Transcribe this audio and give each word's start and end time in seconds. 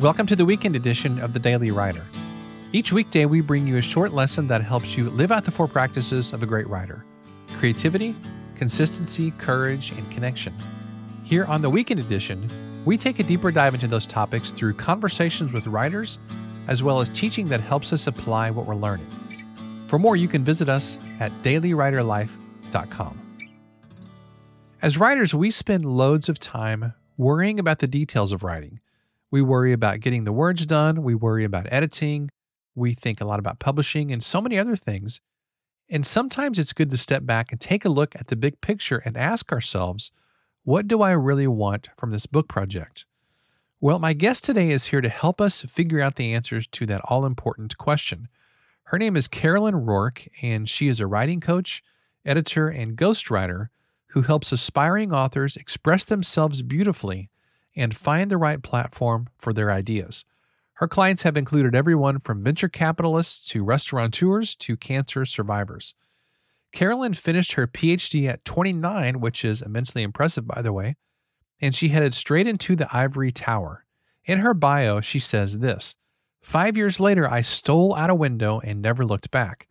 Welcome 0.00 0.26
to 0.28 0.36
the 0.36 0.46
weekend 0.46 0.76
edition 0.76 1.20
of 1.20 1.34
the 1.34 1.38
Daily 1.38 1.70
Writer. 1.70 2.02
Each 2.72 2.90
weekday, 2.90 3.26
we 3.26 3.42
bring 3.42 3.66
you 3.66 3.76
a 3.76 3.82
short 3.82 4.14
lesson 4.14 4.46
that 4.48 4.64
helps 4.64 4.96
you 4.96 5.10
live 5.10 5.30
out 5.30 5.44
the 5.44 5.50
four 5.50 5.68
practices 5.68 6.32
of 6.32 6.42
a 6.42 6.46
great 6.46 6.66
writer 6.68 7.04
creativity, 7.58 8.16
consistency, 8.56 9.30
courage, 9.32 9.90
and 9.90 10.10
connection. 10.10 10.54
Here 11.22 11.44
on 11.44 11.60
the 11.60 11.68
weekend 11.68 12.00
edition, 12.00 12.48
we 12.86 12.96
take 12.96 13.18
a 13.18 13.22
deeper 13.22 13.50
dive 13.50 13.74
into 13.74 13.88
those 13.88 14.06
topics 14.06 14.52
through 14.52 14.72
conversations 14.72 15.52
with 15.52 15.66
writers, 15.66 16.18
as 16.66 16.82
well 16.82 17.02
as 17.02 17.10
teaching 17.10 17.48
that 17.48 17.60
helps 17.60 17.92
us 17.92 18.06
apply 18.06 18.50
what 18.52 18.64
we're 18.64 18.76
learning. 18.76 19.10
For 19.88 19.98
more, 19.98 20.16
you 20.16 20.28
can 20.28 20.42
visit 20.42 20.70
us 20.70 20.96
at 21.18 21.30
dailywriterlife.com. 21.42 23.20
As 24.80 24.96
writers, 24.96 25.34
we 25.34 25.50
spend 25.50 25.84
loads 25.84 26.30
of 26.30 26.40
time 26.40 26.94
worrying 27.18 27.60
about 27.60 27.80
the 27.80 27.86
details 27.86 28.32
of 28.32 28.42
writing 28.42 28.80
we 29.30 29.42
worry 29.42 29.72
about 29.72 30.00
getting 30.00 30.24
the 30.24 30.32
words 30.32 30.66
done. 30.66 31.02
We 31.02 31.14
worry 31.14 31.44
about 31.44 31.68
editing. 31.70 32.30
We 32.74 32.94
think 32.94 33.20
a 33.20 33.24
lot 33.24 33.38
about 33.38 33.58
publishing 33.60 34.12
and 34.12 34.22
so 34.22 34.40
many 34.40 34.58
other 34.58 34.76
things. 34.76 35.20
And 35.88 36.06
sometimes 36.06 36.58
it's 36.58 36.72
good 36.72 36.90
to 36.90 36.96
step 36.96 37.26
back 37.26 37.50
and 37.50 37.60
take 37.60 37.84
a 37.84 37.90
look 37.90 38.14
at 38.14 38.28
the 38.28 38.36
big 38.36 38.60
picture 38.60 38.98
and 38.98 39.16
ask 39.16 39.52
ourselves, 39.52 40.12
what 40.62 40.86
do 40.86 41.02
I 41.02 41.12
really 41.12 41.46
want 41.46 41.88
from 41.96 42.10
this 42.10 42.26
book 42.26 42.48
project? 42.48 43.04
Well, 43.80 43.98
my 43.98 44.12
guest 44.12 44.44
today 44.44 44.70
is 44.70 44.86
here 44.86 45.00
to 45.00 45.08
help 45.08 45.40
us 45.40 45.62
figure 45.62 46.00
out 46.00 46.16
the 46.16 46.34
answers 46.34 46.66
to 46.72 46.86
that 46.86 47.00
all 47.04 47.24
important 47.24 47.78
question. 47.78 48.28
Her 48.84 48.98
name 48.98 49.16
is 49.16 49.26
Carolyn 49.26 49.74
Roark, 49.74 50.28
and 50.42 50.68
she 50.68 50.88
is 50.88 51.00
a 51.00 51.06
writing 51.06 51.40
coach, 51.40 51.82
editor, 52.24 52.68
and 52.68 52.96
ghostwriter 52.96 53.68
who 54.08 54.22
helps 54.22 54.52
aspiring 54.52 55.12
authors 55.12 55.56
express 55.56 56.04
themselves 56.04 56.62
beautifully 56.62 57.29
and 57.76 57.96
find 57.96 58.30
the 58.30 58.36
right 58.36 58.62
platform 58.62 59.28
for 59.38 59.52
their 59.52 59.70
ideas. 59.70 60.24
Her 60.74 60.88
clients 60.88 61.22
have 61.22 61.36
included 61.36 61.74
everyone 61.74 62.20
from 62.20 62.42
venture 62.42 62.68
capitalists 62.68 63.46
to 63.50 63.62
restaurateurs 63.62 64.54
to 64.56 64.76
cancer 64.76 65.26
survivors. 65.26 65.94
Carolyn 66.72 67.14
finished 67.14 67.52
her 67.52 67.66
PhD 67.66 68.28
at 68.28 68.44
29, 68.44 69.20
which 69.20 69.44
is 69.44 69.60
immensely 69.60 70.02
impressive, 70.02 70.46
by 70.46 70.62
the 70.62 70.72
way, 70.72 70.96
and 71.60 71.74
she 71.74 71.88
headed 71.88 72.14
straight 72.14 72.46
into 72.46 72.76
the 72.76 72.88
ivory 72.96 73.32
tower. 73.32 73.84
In 74.24 74.38
her 74.38 74.54
bio, 74.54 75.00
she 75.00 75.18
says 75.18 75.58
this 75.58 75.96
Five 76.40 76.76
years 76.76 77.00
later, 77.00 77.28
I 77.28 77.42
stole 77.42 77.94
out 77.94 78.10
a 78.10 78.14
window 78.14 78.60
and 78.60 78.80
never 78.80 79.04
looked 79.04 79.30
back. 79.30 79.68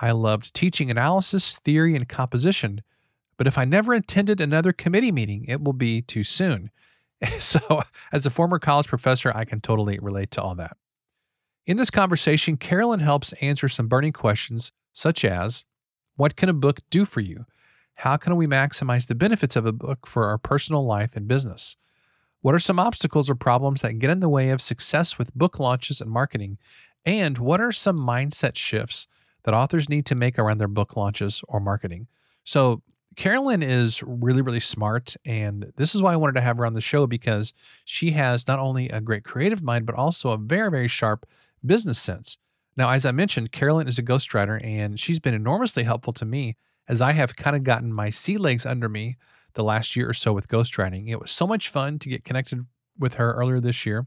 I 0.00 0.12
loved 0.12 0.54
teaching 0.54 0.90
analysis, 0.90 1.58
theory, 1.58 1.96
and 1.96 2.08
composition, 2.08 2.82
but 3.36 3.46
if 3.46 3.58
I 3.58 3.64
never 3.64 3.94
attended 3.94 4.40
another 4.40 4.72
committee 4.72 5.12
meeting, 5.12 5.44
it 5.48 5.62
will 5.62 5.72
be 5.72 6.02
too 6.02 6.24
soon. 6.24 6.70
So, 7.38 7.82
as 8.12 8.26
a 8.26 8.30
former 8.30 8.58
college 8.58 8.88
professor, 8.88 9.32
I 9.34 9.44
can 9.44 9.60
totally 9.60 9.98
relate 10.00 10.30
to 10.32 10.42
all 10.42 10.54
that. 10.56 10.76
In 11.66 11.76
this 11.76 11.90
conversation, 11.90 12.56
Carolyn 12.56 13.00
helps 13.00 13.32
answer 13.34 13.68
some 13.68 13.88
burning 13.88 14.12
questions 14.12 14.72
such 14.92 15.24
as 15.24 15.64
What 16.16 16.36
can 16.36 16.48
a 16.48 16.52
book 16.52 16.80
do 16.90 17.04
for 17.04 17.20
you? 17.20 17.46
How 17.96 18.16
can 18.16 18.36
we 18.36 18.46
maximize 18.46 19.06
the 19.06 19.14
benefits 19.14 19.54
of 19.54 19.66
a 19.66 19.72
book 19.72 20.06
for 20.06 20.26
our 20.26 20.38
personal 20.38 20.84
life 20.84 21.10
and 21.14 21.28
business? 21.28 21.76
What 22.40 22.54
are 22.54 22.60
some 22.60 22.80
obstacles 22.80 23.30
or 23.30 23.36
problems 23.36 23.82
that 23.82 24.00
get 24.00 24.10
in 24.10 24.20
the 24.20 24.28
way 24.28 24.50
of 24.50 24.60
success 24.60 25.16
with 25.16 25.34
book 25.34 25.60
launches 25.60 26.00
and 26.00 26.10
marketing? 26.10 26.58
And 27.04 27.38
what 27.38 27.60
are 27.60 27.72
some 27.72 27.96
mindset 27.96 28.56
shifts 28.56 29.06
that 29.44 29.54
authors 29.54 29.88
need 29.88 30.06
to 30.06 30.16
make 30.16 30.38
around 30.38 30.58
their 30.58 30.68
book 30.68 30.96
launches 30.96 31.42
or 31.46 31.60
marketing? 31.60 32.08
So, 32.44 32.82
Carolyn 33.16 33.62
is 33.62 34.02
really, 34.02 34.42
really 34.42 34.60
smart. 34.60 35.16
And 35.24 35.72
this 35.76 35.94
is 35.94 36.02
why 36.02 36.12
I 36.12 36.16
wanted 36.16 36.34
to 36.34 36.40
have 36.40 36.56
her 36.56 36.66
on 36.66 36.74
the 36.74 36.80
show 36.80 37.06
because 37.06 37.52
she 37.84 38.12
has 38.12 38.46
not 38.46 38.58
only 38.58 38.88
a 38.88 39.00
great 39.00 39.24
creative 39.24 39.62
mind, 39.62 39.86
but 39.86 39.94
also 39.94 40.30
a 40.30 40.38
very, 40.38 40.70
very 40.70 40.88
sharp 40.88 41.26
business 41.64 41.98
sense. 41.98 42.38
Now, 42.76 42.90
as 42.90 43.04
I 43.04 43.10
mentioned, 43.12 43.52
Carolyn 43.52 43.88
is 43.88 43.98
a 43.98 44.02
ghostwriter 44.02 44.64
and 44.64 44.98
she's 44.98 45.18
been 45.18 45.34
enormously 45.34 45.82
helpful 45.82 46.12
to 46.14 46.24
me 46.24 46.56
as 46.88 47.00
I 47.00 47.12
have 47.12 47.36
kind 47.36 47.54
of 47.54 47.64
gotten 47.64 47.92
my 47.92 48.10
sea 48.10 48.38
legs 48.38 48.64
under 48.64 48.88
me 48.88 49.16
the 49.54 49.62
last 49.62 49.94
year 49.94 50.08
or 50.08 50.14
so 50.14 50.32
with 50.32 50.48
ghostwriting. 50.48 51.08
It 51.08 51.20
was 51.20 51.30
so 51.30 51.46
much 51.46 51.68
fun 51.68 51.98
to 52.00 52.08
get 52.08 52.24
connected 52.24 52.66
with 52.98 53.14
her 53.14 53.34
earlier 53.34 53.60
this 53.60 53.84
year. 53.84 54.06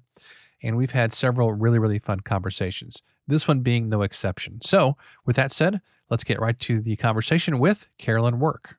And 0.64 0.78
we've 0.78 0.92
had 0.92 1.14
several 1.14 1.54
really, 1.54 1.78
really 1.78 2.00
fun 2.00 2.22
conversations, 2.22 3.04
this 3.28 3.48
one 3.48 3.60
being 3.60 3.88
no 3.90 4.02
exception. 4.02 4.60
So, 4.64 4.98
with 5.26 5.36
that 5.36 5.52
said, 5.52 5.82
let's 6.10 6.24
get 6.24 6.40
right 6.40 6.60
to 6.62 6.82
the 6.82 6.96
conversation 6.96 7.60
with 7.60 7.88
Carolyn 8.00 8.40
Roark. 8.40 8.76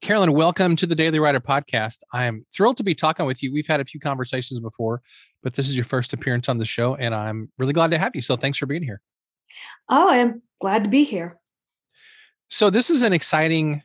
Carolyn, 0.00 0.32
welcome 0.32 0.76
to 0.76 0.86
the 0.86 0.94
Daily 0.94 1.18
Writer 1.18 1.40
podcast. 1.40 1.98
I 2.10 2.24
am 2.24 2.46
thrilled 2.54 2.78
to 2.78 2.82
be 2.82 2.94
talking 2.94 3.26
with 3.26 3.42
you. 3.42 3.52
We've 3.52 3.66
had 3.66 3.80
a 3.80 3.84
few 3.84 4.00
conversations 4.00 4.58
before, 4.58 5.02
but 5.42 5.52
this 5.52 5.68
is 5.68 5.76
your 5.76 5.84
first 5.84 6.14
appearance 6.14 6.48
on 6.48 6.56
the 6.56 6.64
show, 6.64 6.94
and 6.94 7.14
I'm 7.14 7.52
really 7.58 7.74
glad 7.74 7.90
to 7.90 7.98
have 7.98 8.12
you. 8.14 8.22
So 8.22 8.34
thanks 8.34 8.56
for 8.56 8.64
being 8.64 8.82
here. 8.82 9.02
Oh, 9.90 10.08
I 10.08 10.16
am 10.16 10.40
glad 10.58 10.84
to 10.84 10.90
be 10.90 11.04
here. 11.04 11.38
So 12.48 12.70
this 12.70 12.88
is 12.88 13.02
an 13.02 13.12
exciting 13.12 13.82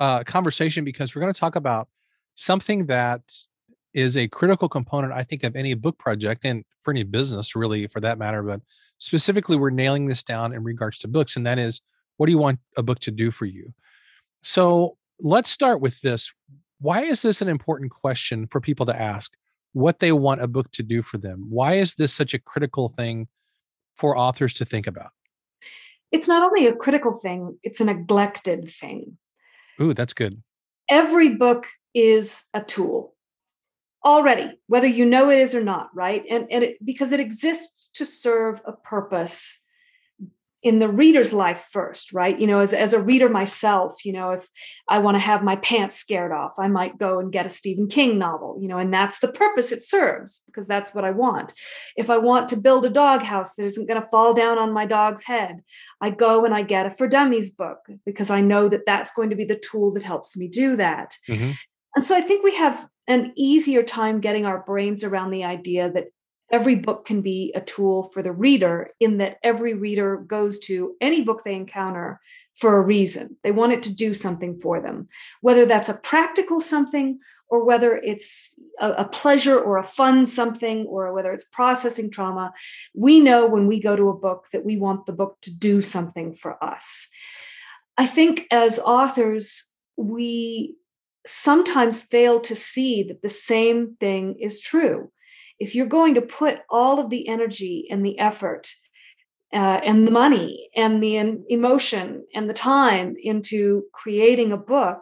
uh, 0.00 0.24
conversation 0.24 0.84
because 0.84 1.14
we're 1.14 1.22
going 1.22 1.32
to 1.32 1.38
talk 1.38 1.54
about 1.54 1.86
something 2.34 2.86
that 2.86 3.22
is 3.94 4.16
a 4.16 4.26
critical 4.26 4.68
component, 4.68 5.12
I 5.12 5.22
think, 5.22 5.44
of 5.44 5.54
any 5.54 5.74
book 5.74 5.96
project 6.00 6.44
and 6.44 6.64
for 6.82 6.90
any 6.90 7.04
business, 7.04 7.54
really, 7.54 7.86
for 7.86 8.00
that 8.00 8.18
matter. 8.18 8.42
But 8.42 8.60
specifically, 8.98 9.56
we're 9.56 9.70
nailing 9.70 10.06
this 10.06 10.24
down 10.24 10.52
in 10.52 10.64
regards 10.64 10.98
to 10.98 11.08
books, 11.08 11.36
and 11.36 11.46
that 11.46 11.60
is, 11.60 11.80
what 12.16 12.26
do 12.26 12.32
you 12.32 12.38
want 12.38 12.58
a 12.76 12.82
book 12.82 12.98
to 13.00 13.12
do 13.12 13.30
for 13.30 13.44
you? 13.44 13.72
So 14.42 14.98
let's 15.20 15.50
start 15.50 15.80
with 15.80 16.00
this. 16.00 16.32
Why 16.80 17.02
is 17.02 17.22
this 17.22 17.40
an 17.40 17.48
important 17.48 17.90
question 17.90 18.46
for 18.46 18.60
people 18.60 18.86
to 18.86 19.00
ask? 19.00 19.32
What 19.72 20.00
they 20.00 20.12
want 20.12 20.42
a 20.42 20.48
book 20.48 20.70
to 20.72 20.82
do 20.82 21.02
for 21.02 21.18
them? 21.18 21.46
Why 21.48 21.74
is 21.74 21.94
this 21.94 22.12
such 22.12 22.34
a 22.34 22.38
critical 22.38 22.90
thing 22.90 23.28
for 23.96 24.16
authors 24.16 24.54
to 24.54 24.64
think 24.64 24.86
about? 24.86 25.10
It's 26.12 26.28
not 26.28 26.42
only 26.42 26.66
a 26.66 26.74
critical 26.74 27.12
thing, 27.12 27.58
it's 27.62 27.80
a 27.80 27.84
neglected 27.84 28.70
thing. 28.70 29.18
Ooh, 29.80 29.94
that's 29.94 30.14
good. 30.14 30.42
Every 30.88 31.30
book 31.30 31.66
is 31.92 32.44
a 32.54 32.62
tool 32.62 33.14
already, 34.04 34.52
whether 34.66 34.86
you 34.86 35.06
know 35.06 35.30
it 35.30 35.38
is 35.38 35.54
or 35.54 35.64
not, 35.64 35.88
right? 35.94 36.22
And, 36.30 36.46
and 36.50 36.62
it, 36.62 36.84
because 36.84 37.10
it 37.10 37.20
exists 37.20 37.90
to 37.94 38.04
serve 38.04 38.60
a 38.64 38.72
purpose 38.72 39.63
in 40.64 40.78
the 40.78 40.88
reader's 40.88 41.32
life 41.32 41.68
first 41.70 42.12
right? 42.12 42.40
You 42.40 42.48
know 42.48 42.58
as, 42.58 42.72
as 42.72 42.92
a 42.92 43.00
reader 43.00 43.28
myself 43.28 44.04
you 44.04 44.12
know 44.12 44.30
if 44.30 44.48
i 44.88 44.98
want 44.98 45.14
to 45.16 45.20
have 45.20 45.44
my 45.44 45.56
pants 45.56 45.96
scared 45.96 46.32
off 46.32 46.52
i 46.58 46.66
might 46.66 46.98
go 46.98 47.18
and 47.18 47.30
get 47.30 47.46
a 47.46 47.50
stephen 47.50 47.86
king 47.86 48.18
novel 48.18 48.58
you 48.60 48.66
know 48.66 48.78
and 48.78 48.92
that's 48.92 49.20
the 49.20 49.30
purpose 49.30 49.70
it 49.70 49.82
serves 49.82 50.42
because 50.46 50.66
that's 50.66 50.94
what 50.94 51.04
i 51.04 51.10
want. 51.10 51.52
If 51.96 52.10
i 52.10 52.18
want 52.18 52.48
to 52.48 52.56
build 52.56 52.84
a 52.84 52.90
doghouse 52.90 53.54
that 53.54 53.66
isn't 53.66 53.86
going 53.86 54.00
to 54.00 54.08
fall 54.08 54.34
down 54.34 54.58
on 54.58 54.72
my 54.72 54.86
dog's 54.86 55.24
head 55.24 55.60
i 56.00 56.10
go 56.10 56.44
and 56.44 56.54
i 56.54 56.62
get 56.62 56.86
a 56.86 56.90
for 56.90 57.06
dummies 57.06 57.50
book 57.50 57.78
because 58.06 58.30
i 58.30 58.40
know 58.40 58.68
that 58.68 58.86
that's 58.86 59.12
going 59.12 59.30
to 59.30 59.36
be 59.36 59.44
the 59.44 59.60
tool 59.70 59.92
that 59.92 60.02
helps 60.02 60.36
me 60.36 60.48
do 60.48 60.76
that. 60.76 61.16
Mm-hmm. 61.28 61.50
and 61.96 62.04
so 62.04 62.16
i 62.16 62.20
think 62.20 62.42
we 62.42 62.54
have 62.56 62.88
an 63.06 63.32
easier 63.36 63.82
time 63.82 64.20
getting 64.20 64.46
our 64.46 64.64
brains 64.64 65.04
around 65.04 65.30
the 65.30 65.44
idea 65.44 65.90
that 65.90 66.06
every 66.54 66.76
book 66.76 67.04
can 67.04 67.20
be 67.20 67.52
a 67.56 67.60
tool 67.60 68.04
for 68.04 68.22
the 68.22 68.30
reader 68.30 68.90
in 69.00 69.18
that 69.18 69.38
every 69.42 69.74
reader 69.74 70.16
goes 70.18 70.60
to 70.60 70.94
any 71.00 71.20
book 71.20 71.42
they 71.42 71.56
encounter 71.56 72.20
for 72.54 72.76
a 72.76 72.80
reason. 72.80 73.36
They 73.42 73.50
want 73.50 73.72
it 73.72 73.82
to 73.84 73.94
do 73.94 74.14
something 74.14 74.60
for 74.60 74.80
them, 74.80 75.08
whether 75.40 75.66
that's 75.66 75.88
a 75.88 76.00
practical 76.12 76.60
something 76.60 77.18
or 77.48 77.64
whether 77.64 77.96
it's 77.96 78.56
a, 78.80 78.92
a, 78.92 79.04
pleasure 79.04 79.58
or 79.58 79.78
a 79.78 79.90
fun 79.98 80.26
something 80.26 80.86
or 80.86 81.12
whether 81.12 81.32
it's 81.32 81.42
processing 81.42 82.08
trauma. 82.08 82.52
We 82.94 83.18
know 83.18 83.46
when 83.46 83.66
we 83.66 83.80
go 83.80 83.96
to 83.96 84.08
a 84.10 84.20
book 84.26 84.46
that 84.52 84.64
we 84.64 84.76
want 84.76 85.06
the 85.06 85.12
book 85.12 85.38
to 85.42 85.52
do 85.52 85.82
something 85.82 86.34
for 86.34 86.62
us. 86.62 87.08
I 87.98 88.06
think 88.06 88.46
as 88.52 88.78
authors, 88.78 89.72
we 89.96 90.76
sometimes 91.26 92.04
fail 92.04 92.38
to 92.42 92.54
see 92.54 93.02
that 93.02 93.22
the 93.22 93.28
same 93.28 93.96
thing 93.98 94.36
is 94.38 94.60
true 94.60 95.10
if 95.64 95.74
you're 95.74 95.86
going 95.86 96.14
to 96.14 96.20
put 96.20 96.58
all 96.68 97.00
of 97.00 97.08
the 97.08 97.26
energy 97.26 97.86
and 97.90 98.04
the 98.04 98.18
effort 98.18 98.68
uh, 99.54 99.80
and 99.82 100.06
the 100.06 100.10
money 100.10 100.68
and 100.76 101.02
the 101.02 101.16
emotion 101.48 102.22
and 102.34 102.50
the 102.50 102.54
time 102.54 103.14
into 103.22 103.84
creating 103.94 104.52
a 104.52 104.58
book, 104.58 104.98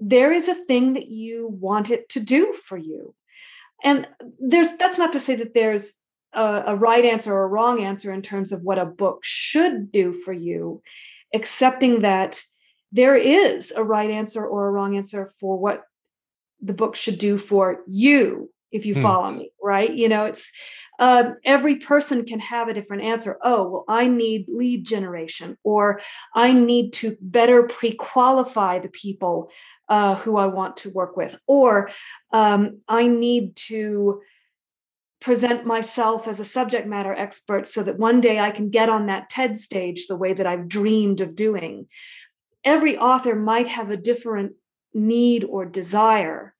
there 0.00 0.32
is 0.32 0.48
a 0.48 0.54
thing 0.54 0.94
that 0.94 1.08
you 1.08 1.48
want 1.60 1.90
it 1.90 2.08
to 2.08 2.20
do 2.20 2.54
for 2.54 2.78
you. 2.78 3.14
And 3.84 4.08
there's 4.40 4.78
that's 4.78 4.96
not 4.96 5.12
to 5.12 5.20
say 5.20 5.34
that 5.34 5.52
there's 5.52 5.96
a, 6.32 6.62
a 6.68 6.74
right 6.74 7.04
answer 7.04 7.34
or 7.34 7.44
a 7.44 7.48
wrong 7.48 7.84
answer 7.84 8.10
in 8.10 8.22
terms 8.22 8.50
of 8.52 8.62
what 8.62 8.78
a 8.78 8.86
book 8.86 9.18
should 9.22 9.92
do 9.92 10.14
for 10.14 10.32
you, 10.32 10.80
accepting 11.34 12.00
that 12.00 12.40
there 12.90 13.16
is 13.16 13.70
a 13.76 13.84
right 13.84 14.10
answer 14.10 14.46
or 14.46 14.66
a 14.66 14.70
wrong 14.70 14.96
answer 14.96 15.30
for 15.38 15.58
what 15.58 15.82
the 16.62 16.72
book 16.72 16.96
should 16.96 17.18
do 17.18 17.36
for 17.36 17.80
you 17.86 18.48
if 18.70 18.86
you 18.86 18.94
hmm. 18.94 19.02
follow 19.02 19.30
me 19.30 19.50
right 19.62 19.92
you 19.94 20.08
know 20.08 20.24
it's 20.24 20.52
uh, 21.00 21.30
every 21.44 21.76
person 21.76 22.24
can 22.24 22.40
have 22.40 22.66
a 22.66 22.74
different 22.74 23.02
answer 23.04 23.38
oh 23.42 23.68
well 23.68 23.84
i 23.88 24.08
need 24.08 24.46
lead 24.48 24.84
generation 24.84 25.56
or 25.62 26.00
i 26.34 26.52
need 26.52 26.92
to 26.92 27.16
better 27.20 27.62
pre-qualify 27.62 28.78
the 28.78 28.88
people 28.88 29.50
uh, 29.88 30.14
who 30.16 30.36
i 30.36 30.46
want 30.46 30.76
to 30.76 30.90
work 30.90 31.16
with 31.16 31.38
or 31.46 31.90
um, 32.32 32.80
i 32.88 33.06
need 33.06 33.54
to 33.54 34.20
present 35.20 35.66
myself 35.66 36.28
as 36.28 36.38
a 36.40 36.44
subject 36.44 36.86
matter 36.86 37.12
expert 37.12 37.66
so 37.66 37.82
that 37.82 37.98
one 37.98 38.20
day 38.20 38.38
I 38.38 38.50
can 38.50 38.70
get 38.70 38.88
on 38.88 39.06
that 39.06 39.28
TED 39.28 39.56
stage 39.56 40.06
the 40.06 40.16
way 40.16 40.32
that 40.32 40.46
I've 40.46 40.68
dreamed 40.68 41.20
of 41.20 41.34
doing. 41.34 41.88
Every 42.64 42.96
author 42.96 43.34
might 43.34 43.68
have 43.68 43.90
a 43.90 43.96
different 43.96 44.52
need 44.94 45.44
or 45.44 45.64
desire. 45.64 46.54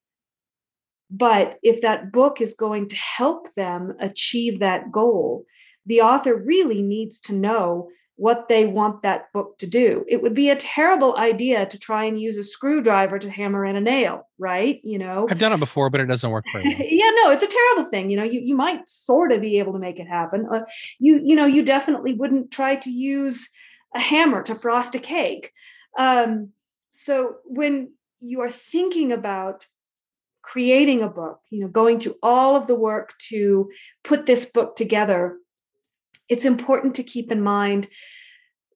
But 1.11 1.59
if 1.63 1.81
that 1.83 2.13
book 2.13 2.41
is 2.41 2.55
going 2.55 2.89
to 2.89 2.97
help 2.97 3.55
them 3.55 3.95
achieve 3.99 4.59
that 4.59 4.93
goal, 4.93 5.45
the 5.87 6.03
author 6.03 6.35
really 6.35 6.83
needs 6.83 7.19
to 7.21 7.35
know 7.35 7.89
what 8.17 8.49
they 8.49 8.67
want 8.67 9.03
that 9.03 9.33
book 9.33 9.57
to 9.59 9.67
do. 9.67 10.05
It 10.09 10.23
would 10.23 10.35
be 10.35 10.51
a 10.51 10.57
terrible 10.57 11.17
idea 11.17 11.67
to 11.67 11.79
try 11.79 12.05
and 12.05 12.21
use 12.21 12.37
a 12.37 12.43
screwdriver 12.43 13.17
to 13.21 13.31
hammer 13.31 13.65
in 13.65 13.77
a 13.77 13.81
nail, 13.81 14.29
right? 14.39 14.81
You 14.83 14.99
know, 14.99 15.29
I've 15.31 15.39
done 15.39 15.53
it 15.53 15.61
before, 15.61 15.89
but 15.89 16.01
it 16.01 16.07
doesn't 16.07 16.29
work 16.29 16.45
very 16.53 16.67
well. 16.67 16.77
yeah, 16.91 17.11
no, 17.23 17.31
it's 17.31 17.45
a 17.45 17.47
terrible 17.47 17.89
thing. 17.91 18.11
You 18.11 18.17
know, 18.17 18.25
you, 18.25 18.41
you 18.41 18.57
might 18.57 18.89
sort 18.89 19.31
of 19.31 19.41
be 19.41 19.61
able 19.61 19.73
to 19.73 19.79
make 19.79 20.01
it 20.01 20.09
happen. 20.09 20.49
Uh, 20.53 20.63
you, 20.99 21.21
you 21.25 21.37
know, 21.37 21.47
you 21.47 21.63
definitely 21.63 22.13
wouldn't 22.13 22.51
try 22.51 22.75
to 22.75 22.91
use 22.91 23.51
a 23.95 24.01
hammer 24.01 24.43
to 24.43 24.55
frost 24.57 24.97
a 24.97 24.99
cake. 24.99 25.53
Um, 25.97 26.51
so 26.89 27.37
when 27.45 27.93
you 28.21 28.41
are 28.41 28.51
thinking 28.51 29.13
about 29.13 29.65
creating 30.49 31.03
a 31.03 31.09
book, 31.09 31.41
you 31.51 31.61
know, 31.61 31.69
going 31.69 32.01
through 32.01 32.17
all 32.23 32.57
of 32.57 32.67
the 32.67 32.75
work 32.75 33.13
to 33.19 33.71
put 34.03 34.25
this 34.25 34.47
book 34.47 34.75
together, 34.77 35.37
it's 36.27 36.47
important 36.47 36.95
to 36.95 37.03
keep 37.03 37.31
in 37.31 37.43
mind 37.43 37.87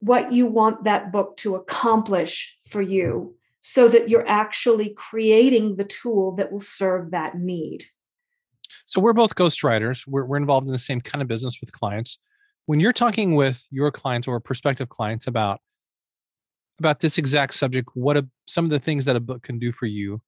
what 0.01 0.33
you 0.33 0.45
want 0.45 0.85
that 0.85 1.11
book 1.11 1.35
to 1.39 1.55
accomplish 1.55 2.55
for 2.69 2.83
you 2.83 3.35
so 3.61 3.89
that 3.89 4.09
you're 4.09 4.29
actually 4.29 4.91
creating 4.91 5.77
the 5.77 5.85
tool 5.85 6.35
that 6.37 6.53
will 6.53 6.61
serve 6.61 7.13
that 7.13 7.39
need. 7.39 7.85
So 8.87 9.01
we're 9.01 9.15
both 9.15 9.35
ghostwriters. 9.35 10.05
We're, 10.07 10.27
we're 10.27 10.37
involved 10.37 10.67
in 10.67 10.73
the 10.75 10.79
same 10.79 11.01
kind 11.01 11.23
of 11.23 11.29
business 11.29 11.59
with 11.59 11.73
clients. 11.73 12.19
When 12.67 12.81
you're 12.81 12.93
talking 12.93 13.35
with 13.35 13.65
your 13.71 13.91
clients 13.91 14.29
or 14.29 14.39
prospective 14.41 14.91
clients 14.91 15.27
about 15.27 15.61
about 16.79 17.01
this 17.01 17.17
exact 17.17 17.55
subject, 17.55 17.89
what 17.95 18.17
a, 18.17 18.29
some 18.47 18.65
of 18.65 18.71
the 18.71 18.79
things 18.79 19.05
that 19.05 19.15
a 19.15 19.21
book 19.21 19.43
can 19.43 19.59
do 19.59 19.71
for 19.73 19.87
you, 19.87 20.21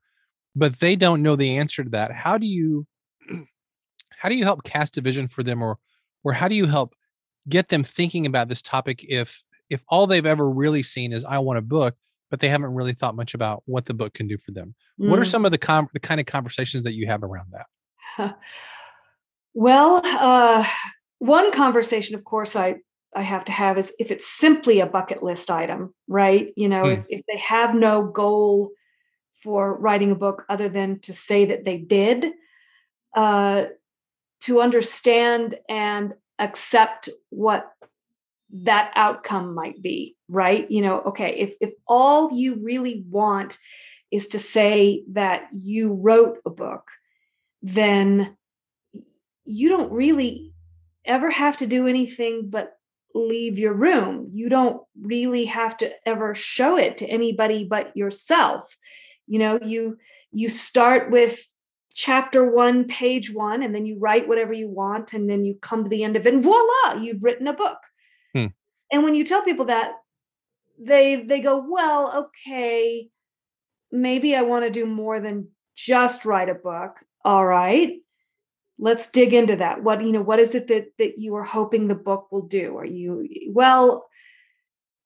but 0.56 0.80
they 0.80 0.96
don't 0.96 1.22
know 1.22 1.36
the 1.36 1.56
answer 1.56 1.84
to 1.84 1.90
that. 1.90 2.12
How 2.12 2.38
do 2.38 2.46
you 2.46 2.86
how 4.18 4.28
do 4.28 4.34
you 4.34 4.44
help 4.44 4.64
cast 4.64 4.96
a 4.96 5.00
vision 5.00 5.28
for 5.28 5.42
them 5.42 5.62
or 5.62 5.78
or 6.22 6.32
how 6.32 6.48
do 6.48 6.54
you 6.54 6.66
help 6.66 6.94
get 7.48 7.68
them 7.68 7.84
thinking 7.84 8.26
about 8.26 8.48
this 8.48 8.62
topic 8.62 9.04
if 9.08 9.44
if 9.70 9.82
all 9.88 10.06
they've 10.06 10.26
ever 10.26 10.48
really 10.48 10.82
seen 10.82 11.12
is 11.12 11.24
I 11.24 11.38
want 11.38 11.58
a 11.58 11.62
book, 11.62 11.94
but 12.30 12.40
they 12.40 12.48
haven't 12.48 12.74
really 12.74 12.92
thought 12.92 13.16
much 13.16 13.34
about 13.34 13.62
what 13.66 13.86
the 13.86 13.94
book 13.94 14.14
can 14.14 14.26
do 14.26 14.38
for 14.38 14.52
them. 14.52 14.74
Mm. 15.00 15.10
What 15.10 15.18
are 15.18 15.22
mm. 15.22 15.30
some 15.30 15.44
of 15.44 15.52
the 15.52 15.58
com- 15.58 15.88
the 15.92 16.00
kind 16.00 16.20
of 16.20 16.26
conversations 16.26 16.84
that 16.84 16.94
you 16.94 17.06
have 17.06 17.22
around 17.22 17.52
that? 17.52 18.36
Well, 19.54 20.00
uh, 20.04 20.66
one 21.18 21.52
conversation, 21.52 22.16
of 22.16 22.24
course, 22.24 22.56
I 22.56 22.76
I 23.16 23.22
have 23.22 23.44
to 23.44 23.52
have 23.52 23.78
is 23.78 23.94
if 24.00 24.10
it's 24.10 24.26
simply 24.26 24.80
a 24.80 24.86
bucket 24.86 25.22
list 25.22 25.50
item, 25.50 25.94
right? 26.08 26.52
You 26.56 26.68
know, 26.68 26.84
mm. 26.84 26.98
if 26.98 27.06
if 27.08 27.22
they 27.28 27.38
have 27.38 27.74
no 27.74 28.04
goal 28.04 28.70
for 29.44 29.78
writing 29.78 30.10
a 30.10 30.16
book 30.16 30.44
other 30.48 30.68
than 30.68 30.98
to 31.00 31.12
say 31.12 31.44
that 31.44 31.64
they 31.64 31.76
did, 31.76 32.32
uh, 33.14 33.64
to 34.40 34.60
understand 34.60 35.56
and 35.68 36.14
accept 36.40 37.08
what 37.30 37.70
that 38.50 38.90
outcome 38.96 39.54
might 39.54 39.80
be 39.80 40.16
right? 40.28 40.70
You 40.70 40.82
know 40.82 41.00
okay 41.00 41.34
if 41.38 41.54
if 41.60 41.70
all 41.86 42.32
you 42.32 42.56
really 42.62 43.04
want 43.08 43.58
is 44.10 44.28
to 44.28 44.38
say 44.38 45.04
that 45.12 45.48
you 45.52 45.92
wrote 45.92 46.38
a 46.46 46.50
book 46.50 46.88
then 47.62 48.36
you 49.44 49.68
don't 49.68 49.92
really 49.92 50.52
ever 51.04 51.30
have 51.30 51.56
to 51.58 51.66
do 51.66 51.86
anything 51.86 52.48
but 52.48 52.78
leave 53.14 53.58
your 53.58 53.72
room. 53.72 54.30
You 54.32 54.48
don't 54.48 54.82
really 55.00 55.44
have 55.46 55.76
to 55.78 55.92
ever 56.06 56.34
show 56.34 56.76
it 56.76 56.98
to 56.98 57.06
anybody 57.06 57.64
but 57.64 57.96
yourself 57.96 58.76
you 59.26 59.38
know 59.38 59.58
you 59.62 59.98
you 60.32 60.48
start 60.48 61.10
with 61.10 61.40
chapter 61.94 62.44
one, 62.44 62.84
page 62.84 63.32
one, 63.32 63.62
and 63.62 63.74
then 63.74 63.86
you 63.86 63.98
write 63.98 64.28
whatever 64.28 64.52
you 64.52 64.68
want, 64.68 65.12
and 65.12 65.30
then 65.30 65.44
you 65.44 65.56
come 65.60 65.84
to 65.84 65.90
the 65.90 66.02
end 66.02 66.16
of 66.16 66.26
it, 66.26 66.34
and 66.34 66.42
voila, 66.42 67.00
you've 67.00 67.22
written 67.22 67.46
a 67.46 67.52
book. 67.52 67.78
Hmm. 68.32 68.46
And 68.92 69.02
when 69.02 69.14
you 69.14 69.24
tell 69.24 69.42
people 69.42 69.66
that, 69.66 69.92
they 70.78 71.16
they 71.16 71.40
go, 71.40 71.64
well, 71.68 72.26
okay, 72.26 73.08
maybe 73.90 74.34
I 74.34 74.42
want 74.42 74.64
to 74.64 74.70
do 74.70 74.86
more 74.86 75.20
than 75.20 75.48
just 75.76 76.24
write 76.24 76.48
a 76.48 76.54
book. 76.54 76.96
All 77.24 77.44
right. 77.44 78.00
Let's 78.78 79.08
dig 79.08 79.32
into 79.32 79.56
that. 79.56 79.82
What, 79.82 80.04
you 80.04 80.12
know, 80.12 80.20
what 80.20 80.40
is 80.40 80.54
it 80.54 80.66
that 80.66 80.86
that 80.98 81.18
you 81.18 81.36
are 81.36 81.44
hoping 81.44 81.86
the 81.86 81.94
book 81.94 82.30
will 82.32 82.42
do? 82.42 82.76
Are 82.76 82.84
you 82.84 83.28
well, 83.50 84.06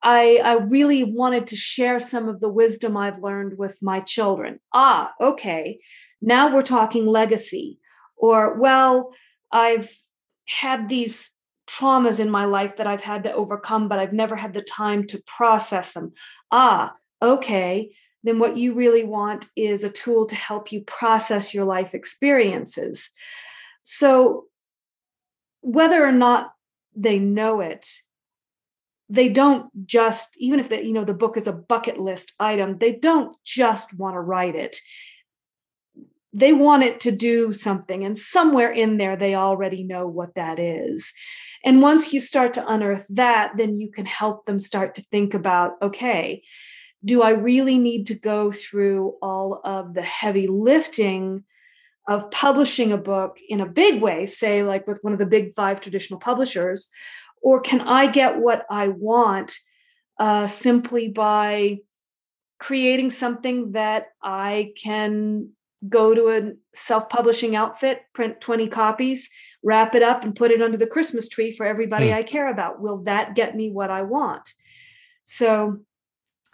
I, 0.02 0.40
I 0.44 0.52
really 0.54 1.04
wanted 1.04 1.48
to 1.48 1.56
share 1.56 2.00
some 2.00 2.28
of 2.28 2.40
the 2.40 2.48
wisdom 2.48 2.96
I've 2.96 3.22
learned 3.22 3.58
with 3.58 3.78
my 3.82 4.00
children. 4.00 4.60
Ah, 4.72 5.12
okay. 5.20 5.80
Now 6.20 6.54
we're 6.54 6.62
talking 6.62 7.06
legacy. 7.06 7.78
Or, 8.16 8.58
well, 8.58 9.12
I've 9.52 9.90
had 10.46 10.88
these 10.88 11.36
traumas 11.68 12.18
in 12.18 12.30
my 12.30 12.46
life 12.46 12.76
that 12.76 12.86
I've 12.86 13.02
had 13.02 13.24
to 13.24 13.32
overcome, 13.32 13.88
but 13.88 13.98
I've 13.98 14.12
never 14.12 14.36
had 14.36 14.54
the 14.54 14.62
time 14.62 15.06
to 15.08 15.22
process 15.26 15.92
them. 15.92 16.12
Ah, 16.50 16.94
okay. 17.20 17.90
Then 18.24 18.38
what 18.38 18.56
you 18.56 18.74
really 18.74 19.04
want 19.04 19.46
is 19.56 19.84
a 19.84 19.90
tool 19.90 20.26
to 20.26 20.34
help 20.34 20.72
you 20.72 20.80
process 20.82 21.54
your 21.54 21.64
life 21.64 21.94
experiences. 21.94 23.10
So, 23.82 24.46
whether 25.60 26.04
or 26.04 26.12
not 26.12 26.52
they 26.94 27.18
know 27.18 27.60
it, 27.60 27.86
they 29.08 29.28
don't 29.28 29.70
just 29.86 30.36
even 30.38 30.60
if 30.60 30.68
the 30.68 30.84
you 30.84 30.92
know 30.92 31.04
the 31.04 31.14
book 31.14 31.36
is 31.36 31.46
a 31.46 31.52
bucket 31.52 31.98
list 31.98 32.32
item 32.38 32.78
they 32.78 32.92
don't 32.92 33.36
just 33.44 33.98
want 33.98 34.14
to 34.14 34.20
write 34.20 34.54
it. 34.54 34.76
They 36.32 36.52
want 36.52 36.82
it 36.82 37.00
to 37.00 37.10
do 37.10 37.52
something 37.52 38.04
and 38.04 38.18
somewhere 38.18 38.70
in 38.70 38.98
there 38.98 39.16
they 39.16 39.34
already 39.34 39.82
know 39.82 40.06
what 40.06 40.34
that 40.34 40.58
is. 40.58 41.12
And 41.64 41.82
once 41.82 42.12
you 42.12 42.20
start 42.20 42.54
to 42.54 42.66
unearth 42.66 43.06
that 43.08 43.52
then 43.56 43.78
you 43.78 43.90
can 43.90 44.06
help 44.06 44.46
them 44.46 44.58
start 44.58 44.94
to 44.96 45.02
think 45.02 45.34
about 45.34 45.72
okay 45.82 46.42
do 47.04 47.22
i 47.22 47.30
really 47.30 47.78
need 47.78 48.06
to 48.06 48.14
go 48.14 48.50
through 48.50 49.14
all 49.22 49.60
of 49.64 49.94
the 49.94 50.02
heavy 50.02 50.48
lifting 50.48 51.44
of 52.08 52.30
publishing 52.30 52.90
a 52.90 52.96
book 52.96 53.38
in 53.48 53.60
a 53.60 53.66
big 53.66 54.00
way 54.02 54.26
say 54.26 54.62
like 54.62 54.86
with 54.86 54.98
one 55.02 55.12
of 55.12 55.18
the 55.18 55.26
big 55.26 55.54
five 55.54 55.80
traditional 55.80 56.18
publishers 56.18 56.88
or 57.42 57.60
can 57.60 57.80
i 57.80 58.06
get 58.06 58.38
what 58.38 58.64
i 58.70 58.88
want 58.88 59.56
uh, 60.18 60.46
simply 60.46 61.08
by 61.08 61.78
creating 62.58 63.10
something 63.10 63.72
that 63.72 64.06
i 64.22 64.72
can 64.80 65.48
go 65.86 66.14
to 66.14 66.28
a 66.30 66.52
self-publishing 66.74 67.54
outfit, 67.54 68.02
print 68.12 68.40
20 68.40 68.68
copies, 68.68 69.28
wrap 69.62 69.94
it 69.94 70.02
up 70.02 70.24
and 70.24 70.34
put 70.34 70.50
it 70.50 70.62
under 70.62 70.76
the 70.76 70.86
Christmas 70.86 71.28
tree 71.28 71.52
for 71.52 71.66
everybody 71.66 72.08
mm. 72.08 72.14
I 72.14 72.22
care 72.22 72.50
about. 72.50 72.80
Will 72.80 73.04
that 73.04 73.34
get 73.34 73.54
me 73.54 73.70
what 73.70 73.90
I 73.90 74.02
want? 74.02 74.52
So 75.24 75.78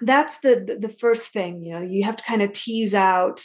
that's 0.01 0.41
the 0.41 0.77
the 0.81 0.89
first 0.89 1.33
thing, 1.33 1.63
you 1.63 1.73
know, 1.73 1.83
you 1.83 2.05
have 2.05 2.17
to 2.17 2.25
kind 2.25 2.43
of 2.43 2.53
tease 2.53 2.95
out 2.95 3.43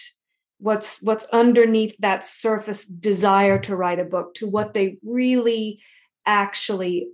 what's 0.58 1.02
what's 1.02 1.26
underneath 1.26 1.96
that 2.00 2.26
surface 2.26 2.86
desire 2.86 3.60
to 3.60 3.76
write 3.76 4.00
a 4.00 4.04
book 4.04 4.34
to 4.36 4.48
what 4.48 4.74
they 4.74 4.98
really 5.04 5.80
actually 6.26 7.08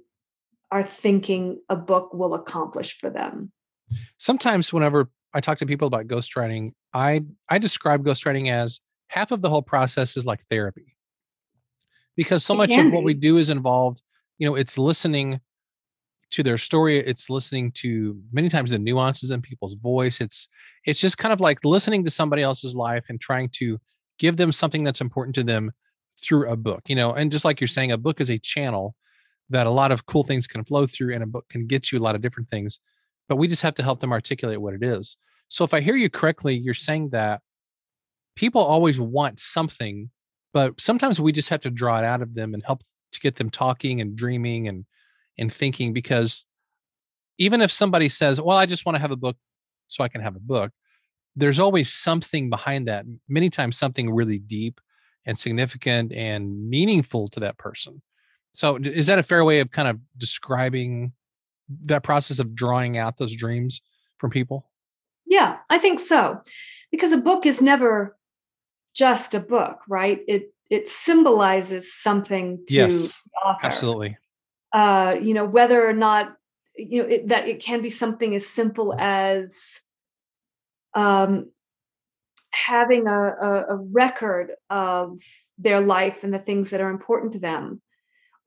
are 0.72 0.86
thinking 0.86 1.60
a 1.70 1.76
book 1.76 2.14
will 2.14 2.34
accomplish 2.34 2.98
for 2.98 3.10
them. 3.10 3.52
Sometimes 4.18 4.74
whenever 4.74 5.10
I 5.34 5.42
talk 5.42 5.58
to 5.60 5.66
people 5.66 5.88
about 5.88 6.08
ghostwriting, 6.08 6.72
I 6.94 7.22
I 7.50 7.58
describe 7.58 8.04
ghostwriting 8.04 8.52
as 8.52 8.80
half 9.08 9.32
of 9.32 9.42
the 9.42 9.50
whole 9.50 9.62
process 9.62 10.18
is 10.18 10.26
like 10.26 10.42
therapy. 10.50 10.96
Because 12.16 12.46
so 12.46 12.54
it 12.54 12.58
much 12.58 12.78
of 12.78 12.92
what 12.92 13.04
we 13.04 13.14
do 13.14 13.38
is 13.38 13.50
involved, 13.50 14.02
you 14.38 14.48
know, 14.48 14.56
it's 14.56 14.78
listening 14.78 15.42
to 16.32 16.44
their 16.44 16.58
story, 16.58 16.98
it's 16.98 17.30
listening 17.30 17.72
to 17.74 18.18
many 18.32 18.50
times 18.50 18.70
the 18.70 18.80
nuances 18.80 19.32
in 19.32 19.42
people's 19.42 19.76
voice. 19.76 20.22
It's 20.22 20.48
it's 20.86 21.00
just 21.00 21.18
kind 21.18 21.34
of 21.34 21.40
like 21.40 21.60
listening 21.64 22.04
to 22.06 22.12
somebody 22.12 22.42
else's 22.42 22.74
life 22.74 23.06
and 23.10 23.20
trying 23.20 23.50
to 23.56 23.80
give 24.18 24.38
them 24.38 24.52
something 24.52 24.84
that's 24.84 25.02
important 25.02 25.36
to 25.36 25.44
them 25.44 25.72
through 26.22 26.50
a 26.50 26.56
book, 26.56 26.82
you 26.88 26.96
know, 26.96 27.12
and 27.12 27.32
just 27.32 27.46
like 27.46 27.60
you're 27.60 27.68
mm-hmm. 27.68 27.74
saying, 27.74 27.92
a 27.92 27.98
book 27.98 28.22
is 28.22 28.30
a 28.30 28.40
channel 28.40 28.96
that 29.50 29.68
a 29.68 29.72
lot 29.72 29.92
of 29.92 30.06
cool 30.06 30.24
things 30.24 30.48
can 30.48 30.64
flow 30.64 30.88
through 30.88 31.14
and 31.14 31.24
a 31.24 31.28
book 31.28 31.46
can 31.50 31.68
get 31.68 31.92
you 31.92 32.00
a 32.00 32.02
lot 32.02 32.16
of 32.16 32.22
different 32.22 32.50
things 32.50 32.80
but 33.28 33.38
we 33.38 33.48
just 33.48 33.62
have 33.62 33.76
to 33.76 33.84
help 33.84 34.00
them 34.02 34.12
articulate 34.12 34.62
what 34.62 34.74
it 34.74 34.84
is. 34.84 35.18
So 35.50 35.64
if 35.64 35.74
I 35.74 35.82
hear 35.82 35.96
you 35.96 36.10
correctly, 36.10 36.56
you're 36.56 36.74
saying 36.74 37.10
that 37.10 37.42
people 38.36 38.62
always 38.62 39.00
want 39.00 39.40
something, 39.40 40.10
but 40.54 40.80
sometimes 40.80 41.20
we 41.20 41.32
just 41.32 41.50
have 41.50 41.62
to 41.62 41.70
draw 41.70 42.00
it 42.00 42.06
out 42.06 42.22
of 42.22 42.34
them 42.34 42.54
and 42.54 42.64
help 42.64 42.84
to 43.14 43.20
get 43.20 43.36
them 43.36 43.50
talking 43.50 44.02
and 44.02 44.16
dreaming 44.16 44.68
and 44.68 44.86
and 45.38 45.52
thinking 45.54 45.92
because 45.92 46.46
even 47.38 47.62
if 47.62 47.72
somebody 47.72 48.08
says, 48.08 48.40
"Well, 48.40 48.58
I 48.58 48.66
just 48.66 48.86
want 48.86 48.96
to 48.96 49.02
have 49.02 49.12
a 49.12 49.18
book 49.18 49.38
so 49.88 50.04
I 50.04 50.08
can 50.08 50.22
have 50.22 50.36
a 50.36 50.40
book," 50.40 50.72
there's 51.36 51.60
always 51.60 51.92
something 51.94 52.50
behind 52.50 52.88
that. 52.88 53.06
Many 53.28 53.50
times 53.50 53.78
something 53.78 54.10
really 54.10 54.40
deep 54.40 54.80
and 55.26 55.38
significant 55.38 56.14
and 56.14 56.70
meaningful 56.70 57.28
to 57.30 57.42
that 57.42 57.58
person. 57.58 58.02
So 58.56 58.78
is 58.78 59.08
that 59.08 59.20
a 59.20 59.24
fair 59.24 59.44
way 59.44 59.60
of 59.60 59.72
kind 59.72 59.88
of 59.88 60.00
describing 60.18 61.12
that 61.86 62.04
process 62.04 62.40
of 62.40 62.56
drawing 62.56 62.98
out 62.98 63.18
those 63.18 63.36
dreams 63.36 63.82
from 64.18 64.32
people? 64.32 64.70
Yeah, 65.26 65.58
I 65.70 65.78
think 65.78 66.00
so. 66.00 66.42
Because 66.92 67.12
a 67.12 67.18
book 67.18 67.46
is 67.46 67.62
never 67.62 68.18
just 68.96 69.34
a 69.34 69.40
book, 69.40 69.80
right? 69.90 70.22
It 70.28 70.54
it 70.70 70.88
symbolizes 70.88 71.94
something 71.94 72.64
to 72.68 72.74
yes, 72.74 73.10
the 73.12 73.32
author. 73.46 73.66
Absolutely. 73.66 74.18
Uh, 74.74 75.16
you 75.22 75.34
know, 75.34 75.46
whether 75.46 75.88
or 75.88 75.94
not 75.94 76.36
you 76.78 77.04
know 77.04 77.10
it, 77.10 77.28
that 77.28 77.48
it 77.48 77.60
can 77.62 77.82
be 77.82 77.90
something 77.90 78.36
as 78.36 78.48
simple 78.48 78.96
as 78.98 79.82
um, 80.94 81.52
having 82.52 83.08
a, 83.08 83.12
a, 83.12 83.66
a 83.70 83.76
record 83.76 84.52
of 84.70 85.20
their 85.58 85.82
life 85.82 86.24
and 86.24 86.34
the 86.34 86.40
things 86.40 86.70
that 86.70 86.82
are 86.82 86.90
important 86.90 87.34
to 87.34 87.40
them, 87.40 87.82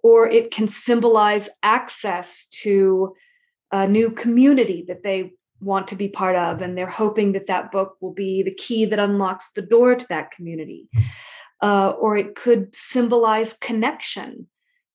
or 0.09 0.27
it 0.27 0.50
can 0.50 0.67
symbolize 0.67 1.50
access 1.62 2.47
to 2.47 3.15
a 3.71 3.87
new 3.87 4.11
community 4.11 4.83
that 4.88 5.03
they 5.03 5.33
want 5.61 5.87
to 5.88 5.97
be 5.97 6.09
part 6.09 6.35
of 6.35 6.62
and 6.62 6.79
they're 6.79 6.97
hoping 7.05 7.33
that 7.33 7.49
that 7.49 7.71
book 7.71 7.97
will 8.00 8.15
be 8.15 8.43
the 8.43 8.55
key 8.55 8.87
that 8.87 8.99
unlocks 8.99 9.53
the 9.53 9.61
door 9.61 9.95
to 9.95 10.07
that 10.09 10.31
community. 10.31 10.88
Uh, 11.61 11.91
or 12.00 12.17
it 12.17 12.35
could 12.35 12.75
symbolize 12.75 13.53
connection 13.53 14.47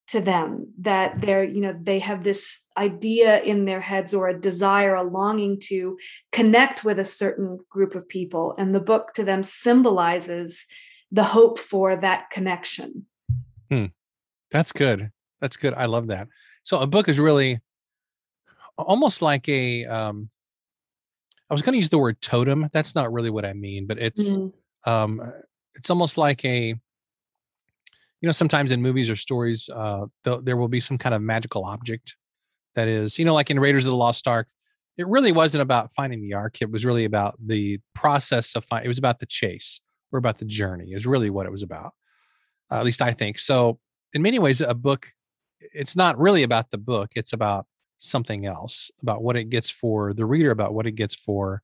to 0.08 0.20
them 0.20 0.68
that 0.80 1.22
they're 1.22 1.44
you 1.44 1.62
know 1.62 1.76
they 1.82 2.00
have 2.00 2.24
this 2.24 2.66
idea 2.78 3.42
in 3.42 3.66
their 3.66 3.82
heads 3.82 4.14
or 4.14 4.28
a 4.28 4.40
desire 4.40 4.96
a 4.96 5.04
longing 5.04 5.60
to 5.60 5.98
connect 6.32 6.84
with 6.84 6.98
a 7.00 7.12
certain 7.22 7.60
group 7.70 7.94
of 7.94 8.08
people. 8.08 8.56
And 8.58 8.74
the 8.74 8.80
book 8.92 9.14
to 9.14 9.24
them 9.24 9.44
symbolizes 9.44 10.66
the 11.12 11.24
hope 11.24 11.60
for 11.60 11.96
that 11.96 12.30
connection. 12.32 13.06
Hmm. 13.70 13.86
That's 14.54 14.72
good. 14.72 15.12
That's 15.42 15.58
good. 15.58 15.74
I 15.74 15.86
love 15.88 16.08
that. 16.08 16.30
So 16.64 16.80
a 16.80 16.88
book 16.88 17.10
is 17.10 17.20
really 17.20 17.60
almost 18.78 19.22
like 19.22 19.48
a 19.50 19.86
um 19.86 20.30
i 21.50 21.54
was 21.54 21.62
going 21.62 21.74
to 21.74 21.78
use 21.78 21.90
the 21.90 21.98
word 21.98 22.20
totem 22.22 22.70
that's 22.74 22.96
not 22.96 23.14
really 23.14 23.30
what 23.30 23.46
i 23.46 23.54
mean 23.54 23.86
but 23.86 24.00
it's 24.00 24.36
mm-hmm. 24.36 24.90
um 24.90 25.22
it's 25.76 25.90
almost 25.90 26.18
like 26.18 26.44
a 26.44 26.70
you 26.70 28.28
know 28.28 28.32
sometimes 28.32 28.72
in 28.72 28.82
movies 28.82 29.10
or 29.10 29.16
stories 29.16 29.70
uh 29.70 30.06
there 30.24 30.58
will 30.58 30.68
be 30.68 30.80
some 30.80 30.98
kind 30.98 31.14
of 31.14 31.22
magical 31.22 31.66
object 31.66 32.16
that 32.76 32.88
is 32.88 33.20
you 33.20 33.26
know 33.26 33.34
like 33.34 33.52
in 33.52 33.60
raiders 33.60 33.86
of 33.86 33.92
the 33.92 33.98
lost 33.98 34.28
ark 34.28 34.48
it 34.98 35.08
really 35.08 35.32
wasn't 35.32 35.62
about 35.62 35.94
finding 35.94 36.22
the 36.22 36.34
ark 36.34 36.58
it 36.60 36.72
was 36.72 36.84
really 36.84 37.06
about 37.06 37.36
the 37.46 37.80
process 37.94 38.56
of 38.56 38.66
finding 38.66 38.86
it 38.86 38.88
was 38.88 38.98
about 38.98 39.20
the 39.20 39.26
chase 39.28 39.82
or 40.12 40.18
about 40.18 40.40
the 40.40 40.46
journey 40.46 40.94
is 40.94 41.06
really 41.06 41.30
what 41.30 41.46
it 41.46 41.52
was 41.52 41.62
about 41.62 41.94
uh, 42.72 42.80
at 42.80 42.86
least 42.86 43.02
i 43.02 43.12
think. 43.12 43.38
So 43.38 43.80
in 44.14 44.22
many 44.22 44.40
ways 44.40 44.62
a 44.62 44.74
book 44.74 45.08
it's 45.60 45.96
not 45.96 46.18
really 46.20 46.44
about 46.44 46.72
the 46.72 46.78
book 46.78 47.12
it's 47.16 47.34
about 47.34 47.66
something 47.98 48.46
else 48.46 48.92
about 49.02 49.24
what 49.24 49.36
it 49.36 49.50
gets 49.50 49.70
for 49.70 50.14
the 50.14 50.26
reader 50.26 50.52
about 50.52 50.74
what 50.74 50.86
it 50.86 50.92
gets 50.92 51.16
for 51.16 51.62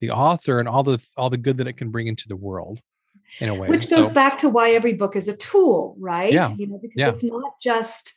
the 0.00 0.10
author 0.10 0.58
and 0.58 0.68
all 0.68 0.82
the 0.82 1.02
all 1.16 1.30
the 1.30 1.36
good 1.36 1.56
that 1.56 1.66
it 1.66 1.76
can 1.76 1.90
bring 1.90 2.06
into 2.06 2.28
the 2.28 2.36
world 2.36 2.80
in 3.40 3.48
a 3.48 3.54
way. 3.54 3.68
Which 3.68 3.90
goes 3.90 4.06
so, 4.06 4.12
back 4.12 4.38
to 4.38 4.48
why 4.48 4.70
every 4.70 4.94
book 4.94 5.16
is 5.16 5.28
a 5.28 5.36
tool, 5.36 5.96
right? 5.98 6.32
Yeah. 6.32 6.54
You 6.56 6.66
know, 6.66 6.78
because 6.80 6.96
yeah. 6.96 7.08
it's 7.08 7.24
not 7.24 7.52
just 7.60 8.14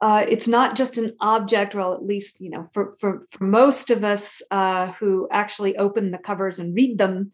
uh, 0.00 0.24
it's 0.28 0.46
not 0.46 0.76
just 0.76 0.98
an 0.98 1.14
object, 1.20 1.74
or 1.74 1.94
at 1.94 2.04
least 2.04 2.40
you 2.40 2.50
know, 2.50 2.68
for 2.72 2.94
for 2.98 3.26
for 3.30 3.44
most 3.44 3.90
of 3.90 4.04
us 4.04 4.42
uh, 4.50 4.92
who 4.92 5.28
actually 5.30 5.76
open 5.76 6.10
the 6.10 6.18
covers 6.18 6.58
and 6.58 6.74
read 6.74 6.98
them, 6.98 7.32